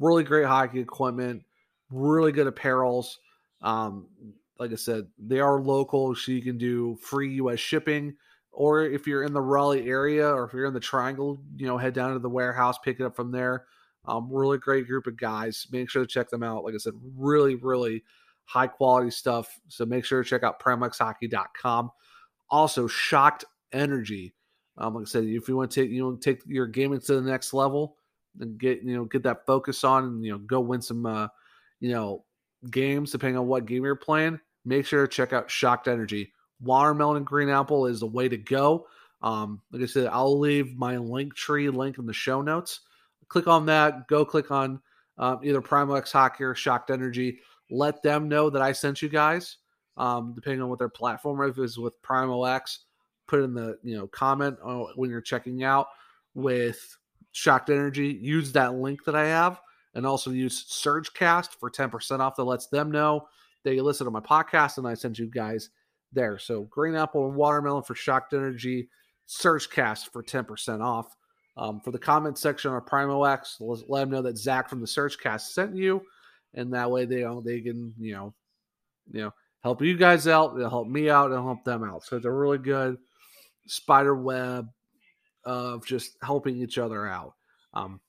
really 0.00 0.24
great 0.24 0.46
hockey 0.46 0.80
equipment, 0.80 1.44
really 1.90 2.32
good 2.32 2.52
apparels. 2.52 3.16
Um, 3.62 4.08
like 4.58 4.72
I 4.72 4.76
said, 4.76 5.06
they 5.18 5.40
are 5.40 5.60
local, 5.60 6.14
so 6.14 6.32
you 6.32 6.42
can 6.42 6.58
do 6.58 6.96
free 6.96 7.34
U.S. 7.34 7.60
shipping. 7.60 8.16
Or 8.52 8.82
if 8.82 9.06
you're 9.06 9.22
in 9.22 9.32
the 9.32 9.40
Raleigh 9.40 9.88
area, 9.88 10.28
or 10.28 10.44
if 10.44 10.52
you're 10.52 10.66
in 10.66 10.74
the 10.74 10.80
Triangle, 10.80 11.38
you 11.56 11.66
know, 11.66 11.78
head 11.78 11.94
down 11.94 12.14
to 12.14 12.18
the 12.18 12.28
warehouse, 12.28 12.78
pick 12.84 12.98
it 12.98 13.04
up 13.04 13.14
from 13.14 13.30
there. 13.30 13.66
Um, 14.06 14.28
really 14.30 14.58
great 14.58 14.86
group 14.86 15.06
of 15.06 15.16
guys. 15.16 15.66
Make 15.70 15.88
sure 15.88 16.02
to 16.02 16.08
check 16.08 16.30
them 16.30 16.42
out. 16.42 16.64
Like 16.64 16.74
I 16.74 16.78
said, 16.78 16.94
really, 17.16 17.54
really 17.54 18.02
high 18.50 18.66
quality 18.66 19.10
stuff. 19.10 19.60
So 19.68 19.86
make 19.86 20.04
sure 20.04 20.24
to 20.24 20.28
check 20.28 20.42
out 20.42 20.60
PrimoXHockey.com. 20.60 21.90
Also, 22.50 22.88
Shocked 22.88 23.44
Energy. 23.72 24.34
Um, 24.76 24.94
like 24.94 25.02
I 25.02 25.04
said, 25.04 25.24
if 25.24 25.48
you 25.48 25.56
want 25.56 25.70
to 25.70 25.82
take 25.82 25.90
you 25.90 26.02
know 26.02 26.16
take 26.16 26.40
your 26.46 26.66
gaming 26.66 27.00
to 27.00 27.14
the 27.14 27.30
next 27.30 27.52
level 27.54 27.96
and 28.40 28.58
get 28.58 28.82
you 28.82 28.96
know 28.96 29.04
get 29.04 29.22
that 29.22 29.46
focus 29.46 29.84
on 29.84 30.04
and 30.04 30.24
you 30.24 30.32
know 30.32 30.38
go 30.38 30.58
win 30.58 30.82
some 30.82 31.06
uh, 31.06 31.28
you 31.78 31.92
know 31.92 32.24
games 32.70 33.12
depending 33.12 33.38
on 33.38 33.46
what 33.46 33.66
game 33.66 33.84
you're 33.84 33.94
playing, 33.94 34.40
make 34.64 34.84
sure 34.84 35.06
to 35.06 35.12
check 35.12 35.32
out 35.32 35.50
Shocked 35.50 35.86
Energy. 35.86 36.32
Watermelon 36.60 37.18
and 37.18 37.26
green 37.26 37.48
apple 37.48 37.86
is 37.86 38.00
the 38.00 38.06
way 38.06 38.28
to 38.28 38.36
go. 38.36 38.86
Um, 39.22 39.60
like 39.70 39.82
I 39.82 39.86
said, 39.86 40.08
I'll 40.08 40.38
leave 40.38 40.76
my 40.76 40.96
link 40.96 41.34
tree 41.34 41.70
link 41.70 41.98
in 41.98 42.06
the 42.06 42.12
show 42.12 42.42
notes. 42.42 42.80
Click 43.28 43.46
on 43.46 43.66
that. 43.66 44.08
Go 44.08 44.24
click 44.24 44.50
on 44.50 44.80
um, 45.18 45.38
either 45.44 45.60
Primo 45.60 45.94
X 45.94 46.10
Hockey 46.10 46.42
or 46.42 46.54
Shocked 46.54 46.90
Energy. 46.90 47.38
Let 47.70 48.02
them 48.02 48.28
know 48.28 48.50
that 48.50 48.62
I 48.62 48.72
sent 48.72 49.02
you 49.02 49.08
guys. 49.08 49.56
Um, 49.96 50.32
depending 50.34 50.62
on 50.62 50.68
what 50.68 50.78
their 50.78 50.88
platform 50.88 51.42
is, 51.48 51.58
it's 51.58 51.78
with 51.78 52.00
Primo 52.02 52.44
X, 52.44 52.84
put 53.26 53.42
in 53.42 53.54
the 53.54 53.78
you 53.82 53.96
know 53.96 54.06
comment 54.06 54.56
when 54.96 55.10
you're 55.10 55.20
checking 55.20 55.62
out 55.62 55.88
with 56.34 56.96
Shocked 57.32 57.70
Energy. 57.70 58.18
Use 58.20 58.52
that 58.52 58.74
link 58.74 59.04
that 59.04 59.14
I 59.14 59.26
have, 59.26 59.60
and 59.94 60.06
also 60.06 60.30
use 60.30 60.64
SurgeCast 60.70 61.50
for 61.58 61.70
ten 61.70 61.90
percent 61.90 62.22
off. 62.22 62.36
That 62.36 62.44
lets 62.44 62.68
them 62.68 62.90
know 62.90 63.26
that 63.64 63.74
you 63.74 63.82
listen 63.82 64.06
to 64.06 64.10
my 64.10 64.20
podcast, 64.20 64.78
and 64.78 64.86
I 64.86 64.94
sent 64.94 65.18
you 65.18 65.26
guys 65.26 65.70
there. 66.12 66.38
So 66.38 66.62
green 66.62 66.94
apple 66.94 67.26
and 67.26 67.36
watermelon 67.36 67.82
for 67.82 67.94
Shocked 67.94 68.32
Energy, 68.32 68.88
SurgeCast 69.28 70.10
for 70.12 70.22
10% 70.22 70.80
off. 70.80 71.16
Um, 71.56 71.80
for 71.80 71.90
the 71.90 71.98
comment 71.98 72.38
section 72.38 72.70
on 72.70 72.80
Primo 72.82 73.24
X, 73.24 73.58
let 73.60 74.00
them 74.00 74.10
know 74.10 74.22
that 74.22 74.38
Zach 74.38 74.68
from 74.68 74.80
the 74.80 74.86
SurgeCast 74.86 75.52
sent 75.52 75.76
you, 75.76 76.00
and 76.54 76.72
that 76.72 76.90
way 76.90 77.04
they 77.04 77.20
don't 77.20 77.44
they 77.44 77.60
can 77.60 77.94
you 77.98 78.12
know 78.12 78.34
you 79.12 79.22
know 79.22 79.34
help 79.62 79.82
you 79.82 79.96
guys 79.96 80.26
out, 80.26 80.56
they'll 80.56 80.70
help 80.70 80.88
me 80.88 81.10
out, 81.10 81.30
and 81.30 81.42
help 81.42 81.64
them 81.64 81.84
out. 81.84 82.04
So 82.04 82.16
it's 82.16 82.26
a 82.26 82.30
really 82.30 82.58
good 82.58 82.98
spider 83.66 84.14
web 84.14 84.68
of 85.44 85.86
just 85.86 86.16
helping 86.22 86.56
each 86.56 86.78
other 86.78 87.06
out. 87.06 87.34
Um, 87.74 88.00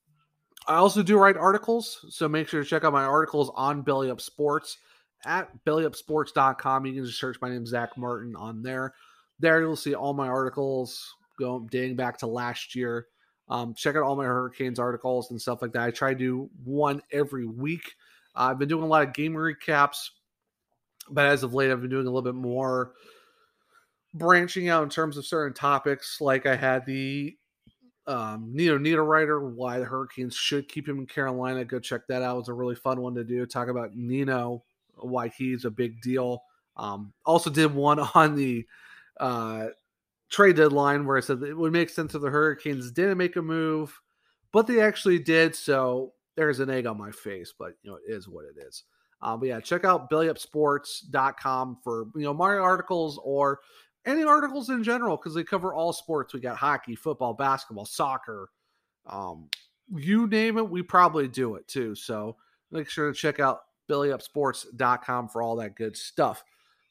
I 0.67 0.75
also 0.75 1.03
do 1.03 1.17
write 1.17 1.37
articles, 1.37 2.05
so 2.09 2.29
make 2.29 2.47
sure 2.47 2.63
to 2.63 2.69
check 2.69 2.83
out 2.83 2.93
my 2.93 3.03
articles 3.03 3.51
on 3.55 3.81
Belly 3.81 4.09
Up 4.09 4.21
Sports 4.21 4.77
at 5.25 5.49
bellyupsports.com. 5.65 6.85
You 6.85 6.93
can 6.93 7.05
just 7.05 7.19
search 7.19 7.37
my 7.41 7.49
name, 7.49 7.65
Zach 7.65 7.97
Martin, 7.97 8.35
on 8.35 8.61
there. 8.61 8.93
There 9.39 9.59
you'll 9.61 9.75
see 9.75 9.95
all 9.95 10.13
my 10.13 10.27
articles 10.27 11.13
going 11.39 11.67
dating 11.67 11.95
back 11.95 12.17
to 12.19 12.27
last 12.27 12.75
year. 12.75 13.07
Um, 13.49 13.73
check 13.73 13.95
out 13.95 14.03
all 14.03 14.15
my 14.15 14.25
Hurricanes 14.25 14.79
articles 14.79 15.31
and 15.31 15.41
stuff 15.41 15.61
like 15.61 15.73
that. 15.73 15.81
I 15.81 15.91
try 15.91 16.13
to 16.13 16.19
do 16.19 16.49
one 16.63 17.01
every 17.11 17.45
week. 17.45 17.95
Uh, 18.35 18.49
I've 18.51 18.59
been 18.59 18.69
doing 18.69 18.83
a 18.83 18.87
lot 18.87 19.07
of 19.07 19.13
game 19.13 19.33
recaps, 19.33 20.09
but 21.09 21.25
as 21.25 21.43
of 21.43 21.53
late, 21.53 21.71
I've 21.71 21.81
been 21.81 21.89
doing 21.89 22.07
a 22.07 22.09
little 22.09 22.21
bit 22.21 22.35
more 22.35 22.93
branching 24.13 24.69
out 24.69 24.83
in 24.83 24.89
terms 24.89 25.17
of 25.17 25.25
certain 25.25 25.53
topics. 25.53 26.19
Like 26.21 26.45
I 26.45 26.55
had 26.55 26.85
the 26.85 27.35
um, 28.07 28.49
Nino 28.53 28.77
Niederreiter, 28.77 29.53
why 29.53 29.79
the 29.79 29.85
Hurricanes 29.85 30.35
should 30.35 30.67
keep 30.67 30.87
him 30.87 30.99
in 30.99 31.05
Carolina. 31.05 31.63
Go 31.63 31.79
check 31.79 32.07
that 32.07 32.21
out. 32.21 32.35
It 32.35 32.39
was 32.39 32.49
a 32.49 32.53
really 32.53 32.75
fun 32.75 33.01
one 33.01 33.15
to 33.15 33.23
do. 33.23 33.45
Talk 33.45 33.67
about 33.67 33.95
Nino 33.95 34.63
why 34.95 35.29
he's 35.29 35.65
a 35.65 35.71
big 35.71 36.01
deal. 36.01 36.43
Um, 36.77 37.13
also 37.25 37.49
did 37.49 37.73
one 37.73 37.99
on 38.15 38.35
the 38.35 38.65
uh, 39.19 39.67
trade 40.29 40.55
deadline 40.55 41.05
where 41.05 41.17
I 41.17 41.21
said 41.21 41.41
it 41.43 41.57
would 41.57 41.73
make 41.73 41.89
sense 41.89 42.15
if 42.15 42.21
the 42.21 42.29
Hurricanes 42.29 42.91
didn't 42.91 43.17
make 43.17 43.35
a 43.35 43.41
move, 43.41 43.99
but 44.51 44.67
they 44.67 44.81
actually 44.81 45.19
did. 45.19 45.55
So 45.55 46.13
there's 46.41 46.59
an 46.59 46.69
egg 46.69 46.87
on 46.87 46.97
my 46.97 47.11
face, 47.11 47.53
but 47.57 47.73
you 47.83 47.91
know 47.91 47.97
it 47.97 48.11
is 48.11 48.27
what 48.27 48.45
it 48.45 48.59
is. 48.67 48.83
Um, 49.21 49.39
but 49.39 49.49
yeah, 49.49 49.59
check 49.59 49.85
out 49.85 50.09
bellyupsports.com 50.09 51.77
for 51.83 52.07
you 52.15 52.23
know 52.23 52.33
my 52.33 52.57
articles 52.57 53.19
or 53.23 53.59
any 54.05 54.23
articles 54.23 54.69
in 54.69 54.83
general 54.83 55.17
because 55.17 55.35
they 55.35 55.43
cover 55.43 55.73
all 55.73 55.93
sports. 55.93 56.33
We 56.33 56.39
got 56.39 56.57
hockey, 56.57 56.95
football, 56.95 57.33
basketball, 57.33 57.85
soccer, 57.85 58.49
um, 59.05 59.49
you 59.95 60.27
name 60.27 60.57
it, 60.57 60.69
we 60.69 60.81
probably 60.81 61.27
do 61.27 61.55
it 61.55 61.67
too. 61.67 61.95
So 61.95 62.37
make 62.71 62.89
sure 62.89 63.11
to 63.11 63.17
check 63.17 63.39
out 63.39 63.59
bellyupsports.com 63.89 65.29
for 65.29 65.41
all 65.41 65.55
that 65.57 65.75
good 65.75 65.95
stuff. 65.95 66.43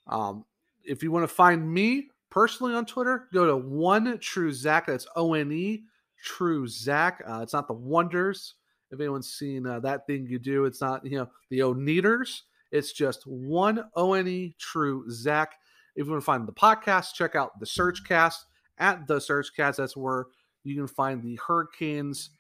Um, 0.06 0.44
if 0.84 1.02
you 1.02 1.10
want 1.10 1.24
to 1.28 1.34
find 1.34 1.68
me 1.68 2.10
personally 2.30 2.74
on 2.74 2.86
Twitter, 2.86 3.28
go 3.32 3.46
to 3.46 3.56
one 3.56 4.18
true 4.20 4.52
Zach. 4.52 4.86
That's 4.86 5.06
O 5.16 5.34
N 5.34 5.50
E 5.52 5.84
true 6.22 6.66
Zach. 6.66 7.22
Uh, 7.26 7.40
it's 7.42 7.52
not 7.52 7.66
the 7.66 7.74
wonders. 7.74 8.54
If 8.90 9.00
anyone's 9.00 9.32
seen 9.32 9.66
uh, 9.66 9.80
that 9.80 10.06
thing 10.06 10.26
you 10.26 10.38
do, 10.38 10.64
it's 10.64 10.80
not 10.80 11.04
you 11.04 11.18
know 11.18 11.28
the 11.48 11.60
Oneders. 11.60 12.42
It's 12.72 12.92
just 12.92 13.26
one 13.26 13.84
O 13.94 14.14
N 14.14 14.28
E 14.28 14.54
true 14.58 15.04
Zach. 15.10 15.54
If 15.96 16.06
you 16.06 16.12
want 16.12 16.22
to 16.22 16.26
find 16.26 16.46
the 16.46 16.52
podcast, 16.52 17.14
check 17.14 17.34
out 17.34 17.58
the 17.58 17.66
SurgeCast 17.66 18.36
at 18.78 19.06
the 19.06 19.16
SurgeCast. 19.16 19.76
That's 19.76 19.96
where 19.96 20.26
you 20.64 20.76
can 20.76 20.86
find 20.86 21.22
the 21.22 21.38
Hurricanes 21.46 22.30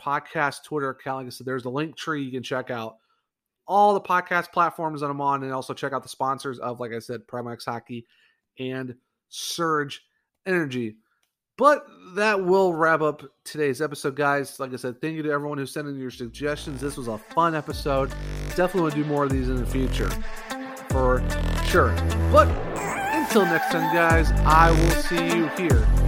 podcast 0.00 0.64
Twitter 0.64 0.90
account. 0.90 1.18
Like 1.18 1.26
I 1.26 1.30
said, 1.30 1.46
there's 1.46 1.64
a 1.64 1.70
link 1.70 1.96
tree 1.96 2.22
you 2.22 2.30
can 2.30 2.42
check 2.42 2.70
out 2.70 2.96
all 3.66 3.94
the 3.94 4.00
podcast 4.00 4.50
platforms 4.52 5.00
that 5.00 5.10
I'm 5.10 5.20
on, 5.20 5.42
and 5.42 5.52
also 5.52 5.74
check 5.74 5.92
out 5.92 6.02
the 6.02 6.08
sponsors 6.08 6.58
of, 6.58 6.80
like 6.80 6.92
I 6.92 6.98
said, 6.98 7.26
Primo 7.26 7.50
X 7.50 7.66
Hockey 7.66 8.06
and 8.58 8.94
Surge 9.28 10.02
Energy. 10.46 10.96
But 11.58 11.86
that 12.14 12.42
will 12.42 12.72
wrap 12.72 13.02
up 13.02 13.22
today's 13.44 13.82
episode, 13.82 14.14
guys. 14.14 14.58
Like 14.58 14.72
I 14.72 14.76
said, 14.76 15.02
thank 15.02 15.16
you 15.16 15.22
to 15.24 15.30
everyone 15.30 15.58
who 15.58 15.66
sent 15.66 15.88
in 15.88 15.98
your 15.98 16.10
suggestions. 16.10 16.80
This 16.80 16.96
was 16.96 17.08
a 17.08 17.18
fun 17.18 17.54
episode. 17.54 18.10
Definitely 18.50 18.82
want 18.82 18.94
to 18.94 19.02
do 19.02 19.08
more 19.08 19.24
of 19.24 19.30
these 19.30 19.48
in 19.48 19.56
the 19.56 19.66
future, 19.66 20.08
for 20.88 21.22
sure. 21.66 21.94
But 22.32 22.48
until 23.12 23.44
next 23.44 23.72
time, 23.72 23.92
guys, 23.94 24.30
I 24.46 24.70
will 24.70 25.02
see 25.02 25.36
you 25.36 25.48
here 25.48 26.07